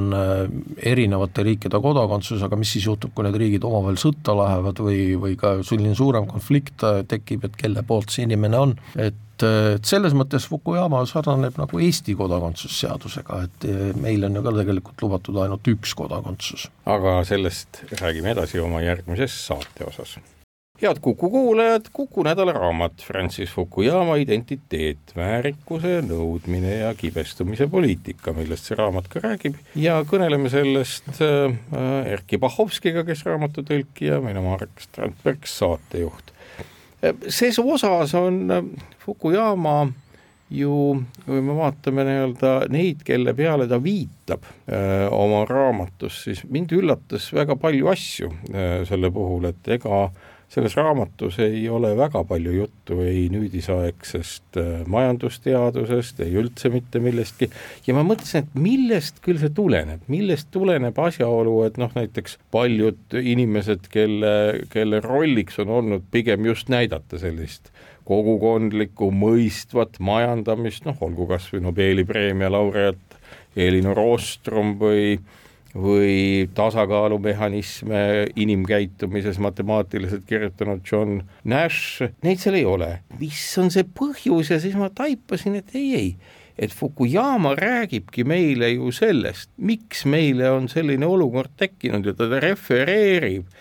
erinevate 0.83 1.45
riikide 1.47 1.79
kodakondsus, 1.81 2.41
aga 2.43 2.57
mis 2.59 2.73
siis 2.75 2.87
juhtub, 2.89 3.13
kui 3.15 3.23
need 3.23 3.37
riigid 3.39 3.63
omavahel 3.67 3.99
sõtta 4.01 4.35
lähevad 4.35 4.81
või, 4.83 4.99
või 5.19 5.37
ka 5.39 5.57
selline 5.63 5.95
suurem 5.95 6.27
konflikt 6.27 6.83
tekib, 7.07 7.47
et 7.47 7.55
kelle 7.59 7.85
poolt 7.87 8.11
see 8.11 8.27
inimene 8.27 8.59
on, 8.59 8.75
et 8.99 9.21
et 9.35 9.87
selles 9.87 10.13
mõttes 10.15 10.45
Fukuyama 10.47 11.01
sarnaneb 11.09 11.57
nagu 11.59 11.79
Eesti 11.83 12.15
kodakondsusseadusega, 12.15 13.41
et 13.47 13.65
meil 13.99 14.23
on 14.27 14.39
ju 14.39 14.43
ka 14.45 14.53
tegelikult 14.61 15.03
lubatud 15.03 15.41
ainult 15.43 15.67
üks 15.73 15.95
kodakondsus. 15.97 16.69
aga 16.85 17.17
sellest 17.27 17.83
räägime 17.99 18.31
edasi 18.31 18.59
oma 18.63 18.81
järgmises 18.85 19.35
saate 19.49 19.87
osas. 19.87 20.17
Head 20.81 20.99
Kuku 21.01 21.29
kuulajad, 21.29 21.85
Kuku 21.93 22.23
nädalaraamat 22.23 22.93
Francis 23.07 23.49
Fukuyama 23.49 24.17
identiteet, 24.19 25.13
väärikuse 25.15 26.01
nõudmine 26.03 26.79
ja 26.81 26.93
kibestumise 26.97 27.67
poliitika, 27.71 28.33
millest 28.35 28.67
see 28.69 28.77
raamat 28.79 29.07
ka 29.11 29.23
räägib. 29.23 29.57
Ja 29.79 30.01
kõneleme 30.07 30.51
sellest 30.51 31.21
äh, 31.23 31.55
Erkki 32.11 32.39
Bahovskiga, 32.41 33.05
kes 33.07 33.23
raamatutõlkija, 33.27 34.19
mina 34.23 34.43
Marek 34.43 34.83
Strandberg, 34.83 35.47
saatejuht. 35.47 36.33
Ses 37.29 37.59
osas 37.61 38.15
on 38.17 38.43
äh, 38.51 38.67
Fukuyama 39.05 39.85
ju, 40.51 40.75
kui 41.25 41.41
me 41.41 41.55
vaatame 41.57 42.03
nii-öelda 42.05 42.53
neid, 42.69 43.01
kelle 43.07 43.33
peale 43.33 43.65
ta 43.67 43.79
viitab 43.81 44.43
öö, 44.45 44.77
äh, 44.77 45.07
oma 45.13 45.41
raamatus, 45.49 46.19
siis 46.27 46.43
mind 46.45 46.75
üllatas 46.75 47.31
väga 47.33 47.55
palju 47.57 47.89
asju 47.89 48.29
öö, 48.29 48.61
äh, 48.61 48.79
selle 48.85 49.09
puhul, 49.13 49.47
et 49.49 49.75
ega 49.79 50.03
öö, 50.05 50.34
selles 50.49 50.75
raamatus 50.77 51.39
ei 51.43 51.65
ole 51.69 51.91
väga 51.97 52.23
palju 52.27 52.53
juttu 52.55 52.99
ei 53.03 53.27
nüüdisaegsest 53.33 54.59
äh, 54.61 54.83
majandusteadusest, 54.87 56.21
ei 56.25 56.35
üldse 56.39 56.71
mitte 56.73 57.01
millestki, 57.03 57.49
ja 57.87 57.95
ma 57.97 58.05
mõtlesin, 58.07 58.45
et 58.45 58.59
millest 58.59 59.21
küll 59.25 59.41
see 59.41 59.51
tuleneb, 59.55 60.05
millest 60.11 60.51
tuleneb 60.55 60.99
asjaolu, 61.07 61.57
et 61.67 61.79
noh, 61.81 61.91
näiteks 61.97 62.37
paljud 62.55 63.17
inimesed, 63.21 63.89
kelle, 63.91 64.35
kelle 64.73 65.01
rolliks 65.03 65.59
on 65.63 65.73
olnud 65.79 66.05
pigem 66.13 66.47
just 66.47 66.71
näidata 66.73 67.19
sellist 67.21 67.73
kogukondlikku 68.05 69.09
mõistvat 69.09 69.97
majandamist, 69.97 70.85
noh 70.85 70.99
olgu 71.01 71.25
kas 71.31 71.47
või 71.49 71.63
Nobeli 71.65 72.05
preemia 72.05 72.51
laureaat 72.53 73.17
Elinor 73.57 73.97
Ostrom 73.97 74.75
või 74.77 75.15
äh, 75.15 75.41
või 75.75 76.47
tasakaalumehhanisme 76.55 78.31
inimkäitumises 78.35 79.39
matemaatiliselt 79.43 80.23
kirjutanud 80.27 80.81
John 80.91 81.19
Nash, 81.43 82.05
neid 82.23 82.39
seal 82.39 82.55
ei 82.61 82.65
ole. 82.65 82.89
mis 83.19 83.43
on 83.59 83.71
see 83.73 83.83
põhjus 83.83 84.53
ja 84.53 84.59
siis 84.63 84.77
ma 84.79 84.89
taipasin, 84.89 85.59
et 85.59 85.75
ei, 85.75 85.91
ei, 85.95 86.09
et 86.57 86.71
Fukuyama 86.71 87.55
räägibki 87.59 88.23
meile 88.23 88.71
ju 88.71 88.91
sellest, 88.95 89.51
miks 89.57 90.05
meile 90.07 90.49
on 90.55 90.69
selline 90.71 91.05
olukord 91.05 91.51
tekkinud 91.59 92.07
ja 92.07 92.15
ta 92.15 92.29
refereerib 92.39 93.51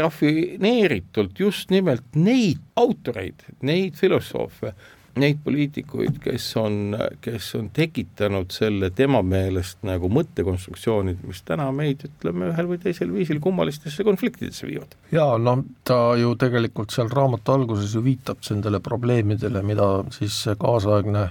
rafineeritult 0.00 1.38
just 1.40 1.70
nimelt 1.70 2.04
neid 2.14 2.58
autoreid, 2.76 3.46
neid 3.62 3.94
filosoofe, 3.96 4.74
neid 5.20 5.40
poliitikuid, 5.44 6.18
kes 6.24 6.46
on, 6.60 6.96
kes 7.22 7.50
on 7.58 7.68
tekitanud 7.76 8.50
selle 8.54 8.90
tema 8.96 9.22
meelest 9.26 9.82
nagu 9.86 10.10
mõttekonstruktsioonid, 10.12 11.22
mis 11.28 11.42
täna 11.46 11.68
meid, 11.76 12.04
ütleme, 12.08 12.50
ühel 12.54 12.70
või 12.70 12.80
teisel 12.82 13.12
viisil 13.14 13.40
kummalistesse 13.44 14.06
konfliktidesse 14.06 14.68
viivad. 14.68 14.96
jaa, 15.12 15.38
no 15.38 15.60
ta 15.84 16.00
ju 16.20 16.34
tegelikult 16.40 16.94
seal 16.94 17.12
raamatu 17.12 17.56
alguses 17.56 17.94
ju 17.94 18.04
viitab 18.04 18.42
nendele 18.50 18.80
probleemidele, 18.84 19.62
mida 19.66 19.90
siis 20.14 20.42
kaasaegne 20.58 21.28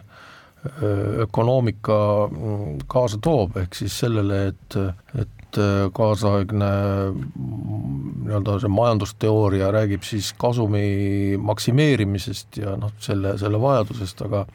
ökonoomika 1.24 2.00
mm, 2.28 2.80
kaasa 2.92 3.20
toob, 3.24 3.58
ehk 3.62 3.76
siis 3.80 3.96
sellele, 4.02 4.48
et, 4.52 4.76
et 5.22 5.39
et 5.50 5.58
äh, 5.58 5.88
kaasaegne 5.94 6.70
mm, 7.10 8.26
nii-öelda 8.26 8.60
see 8.62 8.72
majandusteooria 8.74 9.72
räägib 9.74 10.06
siis 10.06 10.34
kasumi 10.38 11.38
maksimeerimisest 11.42 12.62
ja 12.62 12.76
noh, 12.78 12.94
selle, 13.02 13.38
selle 13.42 13.62
vajadusest, 13.62 14.22
aga 14.28 14.46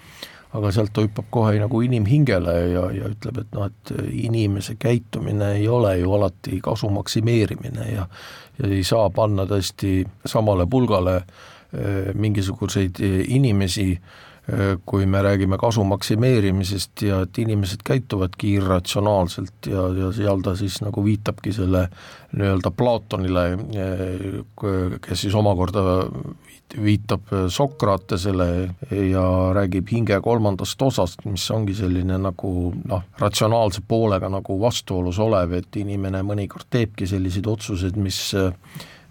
aga 0.55 0.71
sealt 0.71 0.93
ta 0.95 1.03
hüppab 1.03 1.27
kohe 1.35 1.57
nagu 1.59 1.81
inimhingele 1.83 2.53
ja, 2.71 2.85
ja 2.95 3.09
ütleb, 3.11 3.41
et 3.43 3.57
noh, 3.57 3.67
et 3.67 3.91
inimese 4.23 4.77
käitumine 4.79 5.57
ei 5.57 5.67
ole 5.69 5.97
ju 5.99 6.13
alati 6.15 6.61
kasu 6.63 6.93
maksimeerimine 6.95 7.89
ja 7.91 8.07
ja 8.55 8.69
ei 8.71 8.85
saa 8.87 9.09
panna 9.11 9.49
tõesti 9.51 10.05
samale 10.31 10.69
pulgale 10.71 11.17
äh, 11.17 12.15
mingisuguseid 12.15 13.03
inimesi 13.03 13.89
äh, 13.97 13.99
Äh, 13.99 14.34
kui 14.85 15.07
me 15.09 15.23
räägime 15.25 15.57
kasu 15.57 15.85
maksimeerimisest 15.89 17.03
ja 17.03 17.23
et 17.25 17.39
inimesed 17.41 17.81
käituvadki 17.85 18.51
irratsionaalselt 18.59 19.69
ja, 19.71 19.87
ja 19.97 20.11
seal 20.13 20.45
ta 20.45 20.53
siis 20.57 20.83
nagu 20.85 21.05
viitabki 21.05 21.53
selle 21.57 21.87
nii-öelda 22.37 22.73
Platonile, 22.77 23.45
kes 25.01 25.25
siis 25.25 25.35
omakorda 25.39 25.85
viitab 26.85 27.33
Sokratesele 27.49 28.49
ja 29.11 29.25
räägib 29.57 29.89
hinge 29.93 30.21
kolmandast 30.21 30.83
osast, 30.83 31.25
mis 31.25 31.45
ongi 31.55 31.77
selline 31.79 32.19
nagu 32.21 32.73
noh, 32.85 33.05
ratsionaalse 33.21 33.85
poolega 33.89 34.29
nagu 34.29 34.59
vastuolus 34.61 35.21
olev, 35.25 35.57
et 35.57 35.81
inimene 35.81 36.21
mõnikord 36.27 36.69
teebki 36.71 37.09
selliseid 37.09 37.49
otsuseid, 37.49 37.97
mis 37.97 38.21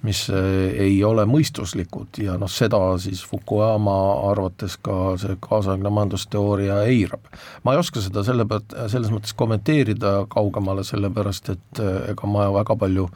mis 0.03 0.25
äh, 0.29 0.73
ei 0.85 0.97
ole 1.03 1.25
mõistuslikud 1.29 2.19
ja 2.23 2.35
noh, 2.39 2.51
seda 2.51 2.79
siis 3.01 3.23
Fukuyama 3.27 3.95
arvates 4.29 4.75
ka 4.83 5.15
see 5.21 5.37
kaasaegne 5.43 5.91
majandusteooria 5.93 6.81
eirab. 6.91 7.23
ma 7.63 7.73
ei 7.73 7.81
oska 7.81 8.03
seda 8.03 8.25
selle 8.27 8.45
pealt, 8.49 8.75
selles 8.91 9.13
mõttes 9.13 9.35
kommenteerida 9.39 10.15
kaugemale, 10.33 10.83
sellepärast 10.87 11.53
et 11.55 11.83
äh, 11.83 12.11
ega 12.11 12.29
ma 12.29 12.49
väga 12.53 12.75
palju 12.79 13.07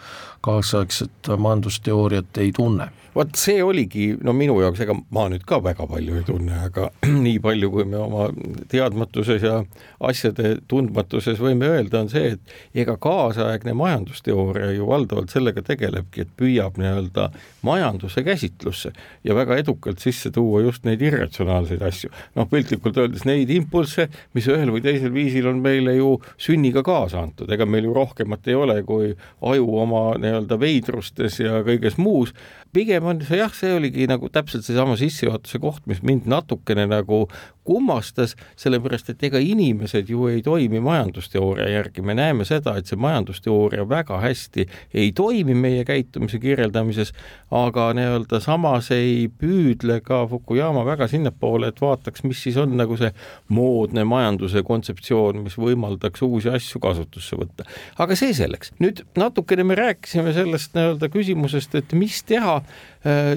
kaasaegset 0.48 1.34
majandusteooriat 1.36 2.44
ei 2.44 2.54
tunne 2.56 2.92
vot 3.18 3.38
see 3.40 3.62
oligi, 3.66 4.12
no 4.24 4.34
minu 4.38 4.58
jaoks, 4.62 4.82
ega 4.84 4.96
ma 5.14 5.26
nüüd 5.32 5.46
ka 5.48 5.60
väga 5.64 5.88
palju 5.90 6.20
ei 6.20 6.26
tunne, 6.28 6.54
aga 6.68 6.90
nii 7.26 7.40
palju, 7.44 7.70
kui 7.74 7.86
me 7.90 8.00
oma 8.02 8.28
teadmatuses 8.72 9.46
ja 9.46 9.62
asjade 10.10 10.58
tundmatuses 10.70 11.42
võime 11.42 11.70
öelda, 11.72 12.04
on 12.04 12.12
see, 12.14 12.36
et 12.36 12.84
ega 12.84 12.98
kaasaegne 13.02 13.74
majandusteooria 13.78 14.72
ju 14.76 14.90
valdavalt 14.90 15.34
sellega 15.34 15.64
tegelebki, 15.66 16.26
et 16.28 16.36
püüab 16.38 16.77
nii-öelda 16.82 17.30
majanduse 17.68 18.24
käsitlusse 18.26 18.94
ja 19.24 19.36
väga 19.38 19.58
edukalt 19.62 20.04
sisse 20.04 20.32
tuua 20.34 20.62
just 20.66 20.86
neid 20.88 21.02
irratsionaalseid 21.02 21.82
asju. 21.82 22.12
noh, 22.36 22.50
piltlikult 22.50 22.98
öeldes 22.98 23.26
neid 23.28 23.52
impulsse, 23.54 24.08
mis 24.38 24.48
ühel 24.52 24.72
või 24.74 24.84
teisel 24.86 25.14
viisil 25.14 25.50
on 25.52 25.62
meile 25.64 25.98
ju 25.98 26.16
sünniga 26.38 26.84
kaasa 26.86 27.22
antud, 27.24 27.52
ega 27.52 27.66
meil 27.66 27.90
ju 27.90 27.96
rohkemat 27.98 28.48
ei 28.48 28.56
ole, 28.56 28.82
kui 28.88 29.14
aju 29.42 29.68
oma 29.84 30.04
nii-öelda 30.22 30.60
veidrustes 30.62 31.42
ja 31.44 31.62
kõiges 31.68 32.00
muus 32.02 32.34
pigem 32.78 33.08
on 33.10 33.22
see 33.26 33.40
jah, 33.40 33.54
see 33.54 33.74
oligi 33.74 34.08
nagu 34.10 34.30
täpselt 34.34 34.66
seesama 34.68 34.98
sissejuhatuse 35.00 35.62
koht, 35.64 35.84
mis 35.90 36.04
mind 36.06 36.28
natukene 36.30 36.88
nagu 36.90 37.26
kummastas, 37.68 38.36
sellepärast 38.60 39.12
et 39.12 39.24
ega 39.28 39.42
inimesed 39.44 40.10
ju 40.10 40.30
ei 40.32 40.42
toimi 40.46 40.80
majandusteooria 40.84 41.68
järgi, 41.74 42.04
me 42.06 42.16
näeme 42.18 42.46
seda, 42.48 42.78
et 42.80 42.90
see 42.90 43.00
majandusteooria 43.00 43.84
väga 43.90 44.22
hästi 44.24 44.68
ei 44.94 45.12
toimi 45.16 45.56
meie 45.58 45.84
käitumise 45.88 46.40
kirjeldamises, 46.44 47.14
aga 47.52 47.90
nii-öelda 47.98 48.40
samas 48.44 48.92
ei 48.96 49.28
püüdle 49.28 50.00
ka 50.06 50.24
Fukuyama 50.32 50.86
väga 50.88 51.10
sinnapoole, 51.12 51.72
et 51.72 51.82
vaataks, 51.82 52.24
mis 52.28 52.42
siis 52.44 52.58
on 52.62 52.78
nagu 52.80 52.98
see 53.00 53.12
moodne 53.54 54.06
majanduse 54.08 54.64
kontseptsioon, 54.68 55.44
mis 55.46 55.58
võimaldaks 55.60 56.24
uusi 56.26 56.52
asju 56.54 56.82
kasutusse 56.84 57.40
võtta. 57.40 57.68
aga 57.98 58.16
see 58.16 58.34
selleks. 58.38 58.74
nüüd 58.84 59.04
natukene 59.18 59.64
me 59.68 59.76
rääkisime 59.80 60.34
sellest 60.36 60.76
nii-öelda 60.78 61.12
küsimusest, 61.14 61.76
et 61.76 61.94
mis 61.98 62.22
teha, 62.28 62.62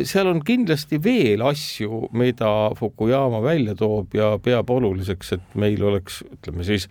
seal 0.09 0.31
on 0.31 0.43
kindlasti 0.47 0.99
veel 1.03 1.43
asju, 1.47 2.09
mida 2.17 2.71
Fukuyama 2.79 3.43
välja 3.45 3.75
toob 3.79 4.15
ja 4.17 4.35
peab 4.43 4.71
oluliseks, 4.71 5.33
et 5.37 5.57
meil 5.61 5.83
oleks, 5.85 6.23
ütleme 6.39 6.65
siis, 6.67 6.89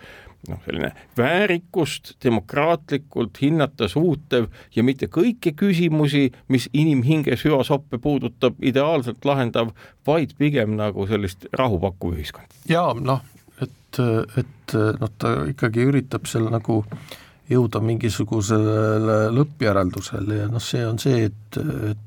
noh, 0.48 0.60
selline 0.66 0.92
väärikust 1.18 2.14
demokraatlikult 2.24 3.42
hinnata 3.42 3.90
suutev 3.92 4.48
ja 4.76 4.86
mitte 4.88 5.10
kõiki 5.12 5.54
küsimusi, 5.60 6.30
mis 6.48 6.70
inimhinge 6.74 7.36
süvasoppe 7.40 8.00
puudutab, 8.02 8.60
ideaalselt 8.64 9.26
lahendav, 9.28 9.74
vaid 10.08 10.36
pigem 10.40 10.78
nagu 10.80 11.08
sellist 11.10 11.50
rahupakkuv 11.54 12.16
ühiskond. 12.16 12.60
ja 12.70 12.90
noh, 12.96 13.26
et, 13.62 14.04
et 14.40 14.78
noh, 15.02 15.16
ta 15.18 15.36
ikkagi 15.50 15.90
üritab 15.90 16.30
seal 16.30 16.48
nagu 16.54 16.84
jõuda 17.50 17.82
mingisugusele 17.82 19.24
lõppjäreldusele 19.34 20.44
ja 20.44 20.52
noh, 20.52 20.64
see 20.64 20.86
on 20.86 21.02
see, 21.02 21.26
et, 21.32 21.60
et 21.92 22.06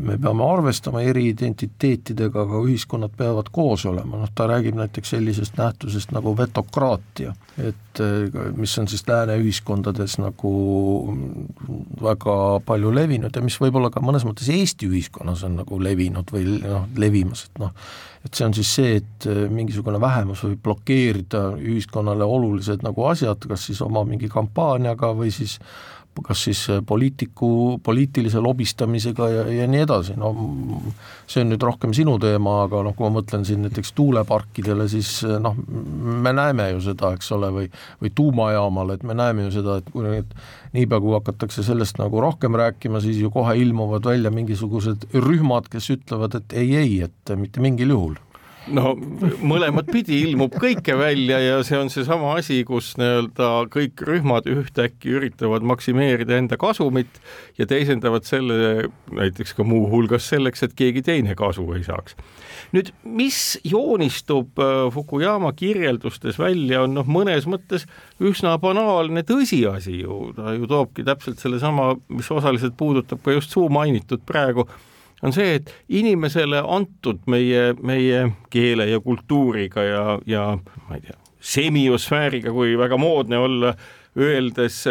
me 0.00 0.16
peame 0.16 0.44
arvestama 0.44 1.02
eri 1.04 1.26
identiteetidega, 1.32 2.46
aga 2.46 2.60
ühiskonnad 2.64 3.12
peavad 3.16 3.50
koos 3.52 3.84
olema, 3.88 4.22
noh 4.22 4.30
ta 4.34 4.46
räägib 4.48 4.78
näiteks 4.78 5.12
sellisest 5.12 5.58
nähtusest 5.60 6.14
nagu 6.16 6.32
vetokraatia, 6.38 7.34
et 7.60 8.00
mis 8.56 8.72
on 8.80 8.88
siis 8.88 9.04
lääne 9.08 9.36
ühiskondades 9.42 10.16
nagu 10.22 10.52
väga 12.02 12.36
palju 12.66 12.92
levinud 12.94 13.36
ja 13.36 13.44
mis 13.44 13.58
võib-olla 13.60 13.90
ka 13.92 14.00
mõnes 14.04 14.24
mõttes 14.28 14.48
Eesti 14.52 14.88
ühiskonnas 14.88 15.44
on 15.44 15.58
nagu 15.60 15.80
levinud 15.82 16.32
või 16.32 16.56
noh, 16.62 16.86
levimas, 16.96 17.46
et 17.50 17.60
noh, 17.60 17.74
et 18.24 18.32
see 18.32 18.46
on 18.48 18.56
siis 18.56 18.72
see, 18.78 18.94
et 19.02 19.28
mingisugune 19.52 20.00
vähemus 20.00 20.44
võib 20.46 20.62
blokeerida 20.64 21.50
ühiskonnale 21.60 22.24
olulised 22.24 22.84
nagu 22.86 23.04
asjad, 23.10 23.44
kas 23.44 23.68
siis 23.68 23.84
oma 23.84 24.06
mingi 24.08 24.32
kampaaniaga 24.32 25.12
või 25.20 25.34
siis 25.34 25.58
kas 26.24 26.44
siis 26.46 26.62
äh, 26.72 26.80
poliitiku, 26.86 27.78
poliitilise 27.84 28.40
lobistamisega 28.42 29.28
ja, 29.32 29.44
ja 29.60 29.66
nii 29.70 29.82
edasi, 29.84 30.16
no 30.20 30.32
see 31.26 31.42
on 31.42 31.52
nüüd 31.52 31.64
rohkem 31.66 31.94
sinu 31.96 32.16
teema, 32.22 32.62
aga 32.66 32.82
noh, 32.86 32.96
kui 32.96 33.08
ma 33.08 33.18
mõtlen 33.18 33.46
siin 33.48 33.64
näiteks 33.66 33.92
tuuleparkidele, 33.98 34.88
siis 34.92 35.18
äh, 35.26 35.38
noh, 35.42 35.56
me 35.56 36.32
näeme 36.36 36.70
ju 36.74 36.84
seda, 36.90 37.12
eks 37.16 37.32
ole, 37.36 37.52
või 37.54 37.70
või 38.02 38.12
tuumajaamale, 38.16 38.98
et 38.98 39.06
me 39.06 39.16
näeme 39.16 39.46
ju 39.46 39.56
seda, 39.58 39.80
et 39.80 39.90
kui 39.92 40.04
nüüd 40.06 40.36
niipea, 40.76 41.00
kui 41.02 41.16
hakatakse 41.16 41.64
sellest 41.66 42.00
nagu 42.00 42.20
rohkem 42.22 42.56
rääkima, 42.58 43.00
siis 43.04 43.20
ju 43.22 43.32
kohe 43.34 43.56
ilmuvad 43.60 44.06
välja 44.06 44.32
mingisugused 44.34 45.08
rühmad, 45.14 45.70
kes 45.72 45.90
ütlevad, 45.96 46.38
et 46.40 46.56
ei, 46.56 46.76
ei, 46.76 47.00
et 47.08 47.36
mitte 47.40 47.64
mingil 47.64 47.94
juhul 47.96 48.16
no 48.74 48.92
mõlemat 49.46 49.88
pidi 49.90 50.18
ilmub 50.24 50.54
kõike 50.60 50.96
välja 50.98 51.38
ja 51.42 51.58
see 51.66 51.78
on 51.78 51.90
seesama 51.92 52.34
asi, 52.38 52.60
kus 52.66 52.92
nii-öelda 53.00 53.50
kõik 53.72 54.02
rühmad 54.06 54.48
ühtäkki 54.50 55.14
üritavad 55.18 55.66
maksimeerida 55.66 56.38
enda 56.40 56.58
kasumit 56.60 57.20
ja 57.58 57.66
teisendavad 57.68 58.26
selle 58.26 58.88
näiteks 59.14 59.54
ka 59.56 59.66
muuhulgas 59.66 60.28
selleks, 60.32 60.64
et 60.66 60.74
keegi 60.78 61.04
teine 61.06 61.36
kasu 61.38 61.66
ei 61.76 61.84
saaks. 61.86 62.16
nüüd, 62.74 62.90
mis 63.04 63.58
joonistub 63.64 64.58
äh, 64.62 64.74
Fukuyama 64.92 65.52
kirjeldustes 65.56 66.38
välja, 66.40 66.82
on 66.86 66.96
noh, 66.98 67.06
mõnes 67.06 67.46
mõttes 67.50 67.86
üsna 68.20 68.56
banaalne 68.62 69.22
tõsiasi 69.26 70.00
ju, 70.02 70.32
ta 70.36 70.56
ju 70.56 70.66
toobki 70.70 71.06
täpselt 71.06 71.42
sellesama, 71.42 71.94
mis 72.08 72.30
osaliselt 72.30 72.76
puudutab 72.76 73.22
ka 73.24 73.36
just 73.36 73.54
suu 73.54 73.68
mainitud 73.72 74.24
praegu 74.26 74.66
on 75.22 75.32
see, 75.32 75.56
et 75.60 75.72
inimesele 75.88 76.60
antud 76.60 77.22
meie, 77.30 77.72
meie 77.82 78.24
keele 78.52 78.88
ja 78.90 79.00
kultuuriga 79.00 79.84
ja, 79.84 80.04
ja 80.26 80.46
ma 80.88 80.98
ei 80.98 81.06
tea, 81.06 81.18
semiosfääriga, 81.40 82.52
kui 82.52 82.76
väga 82.78 82.98
moodne 83.00 83.38
olla, 83.38 83.74
öeldes 84.16 84.84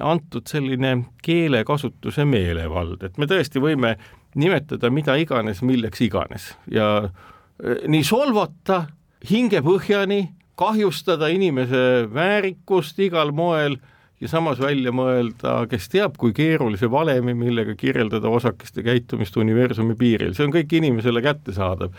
antud 0.00 0.48
selline 0.48 0.96
keelekasutuse 1.24 2.24
meelevald, 2.24 3.02
et 3.04 3.18
me 3.20 3.28
tõesti 3.28 3.60
võime 3.62 3.96
nimetada 4.38 4.90
mida 4.90 5.16
iganes, 5.20 5.60
milleks 5.66 6.00
iganes. 6.06 6.52
Ja 6.72 6.88
eh, 7.04 7.82
nii 7.88 8.04
solvata 8.06 8.86
hingepõhjani, 9.28 10.24
kahjustada 10.58 11.28
inimese 11.32 12.06
väärikust 12.12 12.98
igal 13.02 13.32
moel 13.34 13.78
ja 14.22 14.30
samas 14.30 14.60
välja 14.62 14.92
mõelda, 14.94 15.62
kes 15.70 15.88
teab, 15.90 16.16
kui 16.20 16.34
keerulise 16.36 16.90
valemi, 16.90 17.34
millega 17.34 17.74
kirjeldada 17.78 18.30
osakeste 18.30 18.84
käitumist 18.86 19.36
universumi 19.40 19.96
piiril, 19.98 20.36
see 20.36 20.46
on 20.46 20.54
kõik 20.54 20.76
inimesele 20.78 21.22
kättesaadav. 21.24 21.90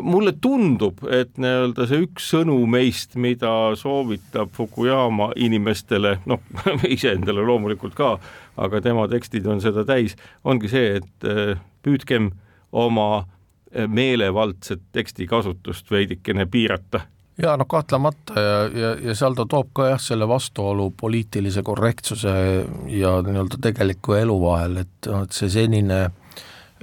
mulle 0.00 0.32
tundub, 0.40 1.02
et 1.12 1.36
nii-öelda 1.36 1.84
see 1.86 2.06
üks 2.06 2.30
sõnum 2.32 2.70
meist, 2.72 3.18
mida 3.20 3.74
soovitab 3.76 4.54
Fukuyama 4.56 5.32
inimestele, 5.36 6.16
noh, 6.24 6.40
iseendale 6.96 7.44
loomulikult 7.44 7.94
ka, 7.94 8.14
aga 8.56 8.80
tema 8.80 9.04
tekstid 9.08 9.46
on 9.46 9.60
seda 9.60 9.84
täis, 9.84 10.16
ongi 10.44 10.72
see, 10.72 11.02
et 11.02 11.28
äh, 11.28 11.58
püüdkem 11.84 12.30
oma 12.72 13.10
äh, 13.18 13.84
meelevaldset 13.84 14.80
tekstikasutust 14.96 15.92
veidikene 15.92 16.48
piirata 16.48 17.04
jaa, 17.42 17.56
no 17.56 17.64
kahtlemata 17.68 18.40
ja, 18.40 18.58
ja, 18.80 18.90
ja 19.08 19.14
seal 19.18 19.34
ta 19.34 19.46
toob 19.50 19.72
ka 19.76 19.88
jah, 19.92 20.02
selle 20.02 20.28
vastuolu 20.28 20.90
poliitilise 21.00 21.62
korrektsuse 21.66 22.34
ja 22.94 23.16
nii-öelda 23.26 23.60
tegeliku 23.62 24.18
elu 24.20 24.36
vahel, 24.42 24.82
et 24.84 25.10
noh, 25.10 25.24
et 25.26 25.34
see 25.34 25.50
senine 25.50 26.04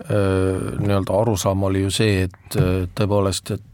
nii-öelda 0.02 1.14
arusaam 1.14 1.64
oli 1.68 1.84
ju 1.84 1.91
see, 1.93 2.24
et 2.26 2.58
tõepoolest, 2.97 3.52
et 3.54 3.70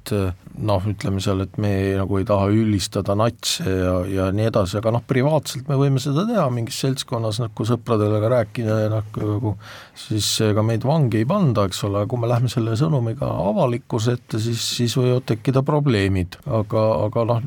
noh, 0.58 0.86
ütleme 0.90 1.22
seal, 1.22 1.44
et 1.46 1.58
me 1.62 1.72
nagu 1.98 2.18
ei 2.20 2.26
taha 2.28 2.48
ülistada 2.54 3.16
natse 3.18 3.66
ja, 3.68 3.94
ja 4.10 4.28
nii 4.34 4.48
edasi, 4.50 4.78
aga 4.80 4.94
noh, 4.96 5.04
privaatselt 5.06 5.68
me 5.70 5.78
võime 5.80 6.02
seda 6.02 6.26
teha 6.28 6.48
mingis 6.54 6.80
seltskonnas, 6.82 7.42
nagu 7.44 7.68
sõpradele 7.68 8.22
ka 8.24 8.32
rääkida 8.34 8.78
ja 8.84 8.92
noh, 8.92 9.06
nagu 9.22 9.54
siis 9.98 10.30
ega 10.48 10.64
meid 10.66 10.86
vangi 10.88 11.22
ei 11.22 11.28
panda, 11.30 11.68
eks 11.68 11.84
ole, 11.88 12.04
kui 12.10 12.22
me 12.22 12.30
lähme 12.30 12.50
selle 12.52 12.74
sõnumiga 12.80 13.30
avalikkuse 13.50 14.18
ette, 14.18 14.42
siis, 14.42 14.64
siis 14.80 14.98
võivad 14.98 15.28
tekkida 15.30 15.64
probleemid, 15.68 16.40
aga, 16.60 16.86
aga 17.08 17.26
noh, 17.34 17.44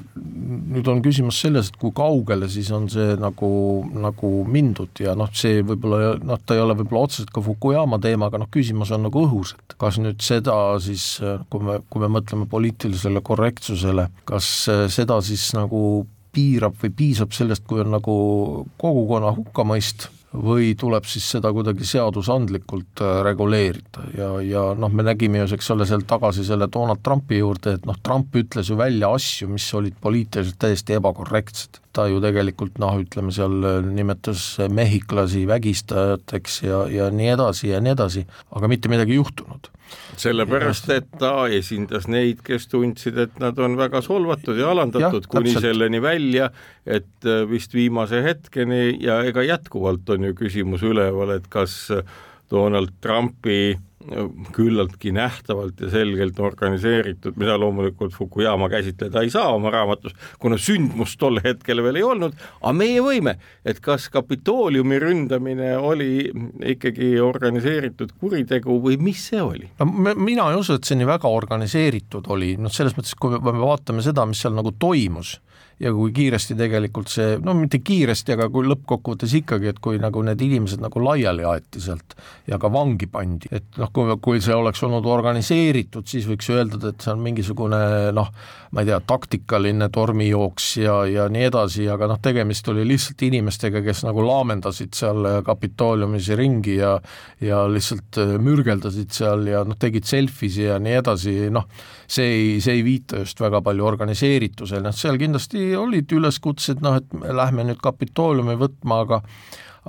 nüüd 0.70 0.90
on 0.90 1.02
küsimus 1.04 1.40
selles, 1.42 1.72
et 1.72 1.80
kui 1.80 1.94
kaugele 1.96 2.48
siis 2.50 2.70
on 2.74 2.88
see 2.92 3.16
nagu, 3.20 3.50
nagu 3.90 4.32
mindud 4.46 5.02
ja 5.02 5.16
noh, 5.18 5.30
see 5.34 5.64
võib-olla 5.66 6.14
noh, 6.22 6.40
ta 6.46 6.56
ei 6.56 6.62
ole 6.62 6.78
võib-olla 6.78 7.08
otseselt 7.08 7.34
ka 7.34 7.42
Fukuyama 7.44 7.98
teema, 8.02 8.30
aga 8.30 8.42
noh, 8.42 8.50
küsimus 8.52 8.94
on 8.94 9.06
nagu 9.08 9.26
õhus, 9.26 9.56
et 9.58 9.76
kas 9.80 9.98
nüüd 10.02 10.22
seda 10.22 10.54
siis, 10.82 11.16
kui 11.50 11.66
me, 11.66 11.80
kui 11.90 12.02
me 12.02 12.10
mõtleme 12.18 12.46
poliitilisele 12.50 13.22
korrektsusele, 13.24 14.08
kas 14.28 14.48
äh, 14.70 14.86
seda 14.92 15.20
siis 15.24 15.50
nagu 15.56 16.06
piirab 16.34 16.78
või 16.80 16.94
piisab 16.94 17.34
sellest, 17.34 17.66
kui 17.66 17.82
on 17.82 17.94
nagu 17.96 18.16
kogukonna 18.78 19.34
hukkamõist 19.34 20.10
või 20.30 20.76
tuleb 20.78 21.06
siis 21.10 21.24
seda 21.32 21.50
kuidagi 21.54 21.86
seadusandlikult 21.86 23.02
äh, 23.02 23.16
reguleerida? 23.26 24.04
Ja, 24.16 24.28
ja 24.44 24.62
noh, 24.78 24.92
me 24.94 25.04
nägime 25.06 25.42
ju, 25.42 25.48
eks 25.56 25.72
ole, 25.74 25.86
seal 25.90 26.04
tagasi 26.08 26.44
selle 26.46 26.68
Donald 26.72 27.02
Trumpi 27.02 27.40
juurde, 27.40 27.74
et 27.78 27.88
noh, 27.88 27.98
Trump 28.02 28.36
ütles 28.38 28.70
ju 28.70 28.78
välja 28.78 29.10
asju, 29.16 29.50
mis 29.50 29.66
olid 29.74 29.98
poliitiliselt 30.00 30.60
täiesti 30.62 30.98
ebakorrektsed. 31.00 31.82
ta 31.90 32.04
ju 32.06 32.20
tegelikult 32.22 32.78
noh, 32.78 33.00
ütleme 33.02 33.34
seal 33.34 33.58
äh, 33.66 33.80
nimetas 33.82 34.44
mehhiklasi 34.70 35.42
vägistajateks 35.50 36.62
ja, 36.62 36.84
ja 36.86 37.10
nii 37.10 37.34
edasi 37.34 37.72
ja 37.72 37.82
nii 37.82 37.96
edasi, 37.96 38.26
aga 38.54 38.70
mitte 38.70 38.92
midagi 38.92 39.16
ei 39.16 39.22
juhtunud 39.22 39.72
sellepärast, 40.20 40.88
et 40.94 41.10
ta 41.20 41.48
esindas 41.52 42.08
neid, 42.10 42.42
kes 42.46 42.68
tundsid, 42.70 43.18
et 43.18 43.38
nad 43.42 43.58
on 43.58 43.76
väga 43.78 44.02
solvatud 44.04 44.58
ja 44.58 44.70
alandatud, 44.74 45.28
kuni 45.30 45.54
selleni 45.56 46.02
välja, 46.02 46.50
et 46.86 47.28
äh, 47.28 47.44
vist 47.50 47.74
viimase 47.74 48.22
hetkeni 48.24 48.96
ja 49.02 49.20
ega 49.26 49.44
jätkuvalt 49.46 50.08
on 50.10 50.30
ju 50.30 50.36
küsimus 50.44 50.84
üleval, 50.86 51.36
et 51.36 51.48
kas 51.52 51.76
Donald 52.50 52.98
Trumpi 53.00 53.78
küllaltki 54.52 55.12
nähtavalt 55.12 55.80
ja 55.80 55.90
selgelt 55.92 56.38
organiseeritud, 56.40 57.36
mida 57.36 57.58
loomulikult 57.60 58.14
Fukuyama 58.16 58.68
käsitleda 58.72 59.20
ei 59.20 59.30
saa 59.30 59.50
oma 59.52 59.70
raamatus, 59.70 60.14
kuna 60.40 60.56
sündmust 60.56 61.18
tol 61.20 61.36
hetkel 61.44 61.82
veel 61.84 62.00
ei 62.00 62.06
olnud, 62.06 62.38
aga 62.62 62.72
meie 62.76 63.02
võime, 63.04 63.36
et 63.64 63.82
kas 63.84 64.08
Kapitooliumi 64.12 64.98
ründamine 65.02 65.74
oli 65.76 66.30
ikkagi 66.72 67.12
organiseeritud 67.20 68.16
kuritegu 68.20 68.80
või 68.80 68.96
mis 69.00 69.26
see 69.30 69.42
oli? 69.44 69.68
mina 70.16 70.48
ei 70.48 70.56
usu, 70.56 70.78
et 70.78 70.88
see 70.88 70.96
nii 70.96 71.10
väga 71.10 71.28
organiseeritud 71.28 72.32
oli, 72.32 72.54
noh 72.56 72.72
selles 72.72 72.96
mõttes, 72.96 73.12
kui 73.20 73.36
me 73.36 73.56
vaatame 73.60 74.04
seda, 74.04 74.24
mis 74.26 74.40
seal 74.40 74.56
nagu 74.56 74.72
toimus 74.80 75.36
ja 75.80 75.92
kui 75.96 76.12
kiiresti 76.12 76.54
tegelikult 76.58 77.08
see, 77.08 77.38
no 77.44 77.54
mitte 77.56 77.80
kiiresti, 77.84 78.34
aga 78.36 78.50
kui 78.52 78.66
lõppkokkuvõttes 78.68 79.32
ikkagi, 79.38 79.70
et 79.72 79.78
kui 79.80 80.00
nagu 80.00 80.20
need 80.26 80.42
inimesed 80.44 80.82
nagu 80.82 81.00
laiali 81.00 81.46
aeti 81.48 81.80
sealt 81.80 82.16
ja 82.50 82.58
ka 82.60 82.68
vangi 82.72 83.08
pandi, 83.10 83.48
et 83.54 83.80
noh, 83.80 83.88
kui, 83.94 84.12
kui 84.20 84.42
see 84.44 84.56
oleks 84.56 84.82
olnud 84.84 85.08
organiseeritud, 85.08 86.04
siis 86.10 86.28
võiks 86.28 86.50
öelda, 86.52 86.80
et 86.90 87.00
see 87.00 87.14
on 87.14 87.22
mingisugune 87.24 87.80
noh, 88.16 88.28
ma 88.70 88.84
ei 88.84 88.90
tea, 88.90 89.00
taktikaline 89.08 89.88
tormijooks 89.94 90.68
ja, 90.82 90.98
ja 91.08 91.28
nii 91.32 91.46
edasi, 91.48 91.88
aga 91.90 92.10
noh, 92.12 92.20
tegemist 92.22 92.68
oli 92.70 92.84
lihtsalt 92.88 93.24
inimestega, 93.30 93.80
kes 93.86 94.04
nagu 94.04 94.24
laamendasid 94.26 94.92
seal 95.00 95.30
Kapitooliumis 95.46 96.28
ringi 96.38 96.76
ja 96.76 96.98
ja 97.40 97.62
lihtsalt 97.70 98.18
mürgeldasid 98.44 99.14
seal 99.16 99.46
ja 99.48 99.64
noh, 99.64 99.78
tegid 99.80 100.04
selfie'si 100.04 100.66
ja 100.68 100.76
nii 100.82 100.98
edasi, 101.00 101.34
noh, 101.52 101.64
see 102.10 102.28
ei, 102.28 102.46
see 102.60 102.76
ei 102.76 102.84
viita 102.84 103.24
just 103.24 103.40
väga 103.40 103.62
palju 103.64 103.86
organiseeritusele, 103.88 104.84
noh 104.84 104.96
seal 104.96 105.16
kindlasti 105.20 105.69
olid 105.78 106.12
üleskutsed, 106.12 106.82
noh 106.84 107.00
et 107.00 107.10
lähme 107.12 107.66
nüüd 107.68 107.82
Kapitooliumi 107.82 108.56
võtma, 108.60 109.02
aga 109.06 109.20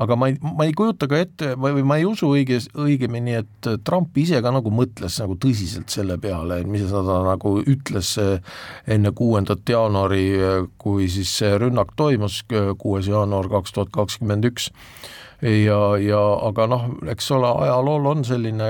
aga 0.01 0.15
ma 0.15 0.29
ei, 0.31 0.37
ma 0.39 0.65
ei 0.65 0.73
kujuta 0.75 1.07
ka 1.11 1.19
ette 1.19 1.51
või, 1.59 1.83
ma 1.83 1.97
ei 1.99 2.05
usu 2.07 2.29
õige, 2.31 2.61
õigemini, 2.79 3.35
et 3.41 3.69
Trump 3.87 4.15
ise 4.17 4.39
ka 4.43 4.53
nagu 4.53 4.71
mõtles 4.73 5.17
nagu 5.19 5.35
tõsiselt 5.41 5.91
selle 5.91 6.17
peale, 6.21 6.61
mis 6.63 6.87
ta 6.91 7.01
nagu 7.03 7.57
ütles 7.59 8.13
enne 8.87 9.11
kuuendat 9.17 9.67
jaanuari, 9.67 10.25
kui 10.81 11.09
siis 11.11 11.33
see 11.41 11.57
rünnak 11.59 11.95
toimus, 11.99 12.41
kuues 12.79 13.11
jaanuar 13.11 13.51
kaks 13.51 13.75
tuhat 13.75 13.91
kakskümmend 13.95 14.47
üks 14.51 14.71
ja, 15.41 15.79
ja 15.97 16.19
aga 16.47 16.67
noh, 16.69 16.83
eks 17.09 17.31
ole, 17.33 17.49
ajalool 17.65 18.05
on 18.11 18.23
selline 18.25 18.67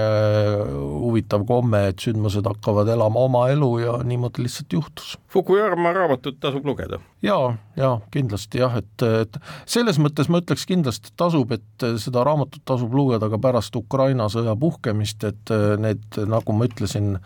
huvitav 0.71 1.43
komme, 1.47 1.83
et 1.91 2.03
sündmused 2.03 2.47
hakkavad 2.47 2.89
elama 2.93 3.25
oma 3.27 3.45
elu 3.51 3.71
ja 3.83 3.97
niimoodi 4.07 4.45
lihtsalt 4.45 4.73
juhtus. 4.73 5.17
Fukuyama 5.31 5.93
raamatut 5.95 6.39
tasub 6.39 6.65
lugeda. 6.65 6.99
jaa, 7.21 7.53
jaa, 7.77 7.99
kindlasti 8.11 8.61
jah, 8.63 8.77
et, 8.79 9.05
et 9.21 9.39
selles 9.69 9.99
mõttes 10.01 10.31
ma 10.31 10.41
ütleks 10.41 10.65
kindlasti 10.69 11.11
tasub, 11.19 11.51
et 11.51 11.87
seda 12.01 12.23
raamatut 12.27 12.63
tasub 12.65 12.93
lugeda 12.95 13.29
ka 13.29 13.39
pärast 13.41 13.75
Ukraina 13.75 14.29
sõja 14.31 14.55
puhkemist, 14.59 15.27
et 15.27 15.55
need, 15.81 16.05
nagu 16.27 16.55
ma 16.55 16.67
ütlesin 16.69 17.17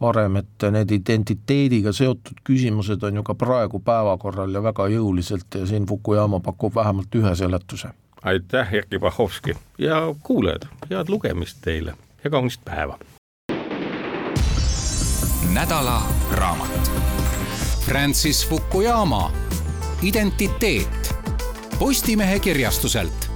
varem, 0.00 0.40
et 0.40 0.68
need 0.74 0.96
identiteediga 0.96 1.92
seotud 1.94 2.40
küsimused 2.44 3.04
on 3.04 3.20
ju 3.20 3.26
ka 3.26 3.36
praegu 3.38 3.80
päevakorral 3.84 4.56
ja 4.56 4.64
väga 4.64 4.88
jõuliselt 4.96 5.60
ja 5.60 5.68
siin 5.68 5.86
Fukuyama 5.88 6.40
pakub 6.44 6.74
vähemalt 6.74 7.14
ühe 7.20 7.34
seletuse 7.36 7.92
aitäh, 8.24 8.74
Erkki 8.74 8.98
Bahovski 8.98 9.54
ja 9.78 10.14
kuulajad, 10.22 10.62
head 10.90 11.08
lugemist 11.08 11.58
teile 11.60 11.94
ja 12.24 12.30
kaunist 12.30 12.60
päeva. 12.64 12.98
nädala 15.54 16.02
raamat. 16.32 16.90
Francis 17.84 18.48
Fukuyama 18.48 19.32
Identiteet 20.02 21.14
Postimehe 21.78 22.38
kirjastuselt 22.38 23.30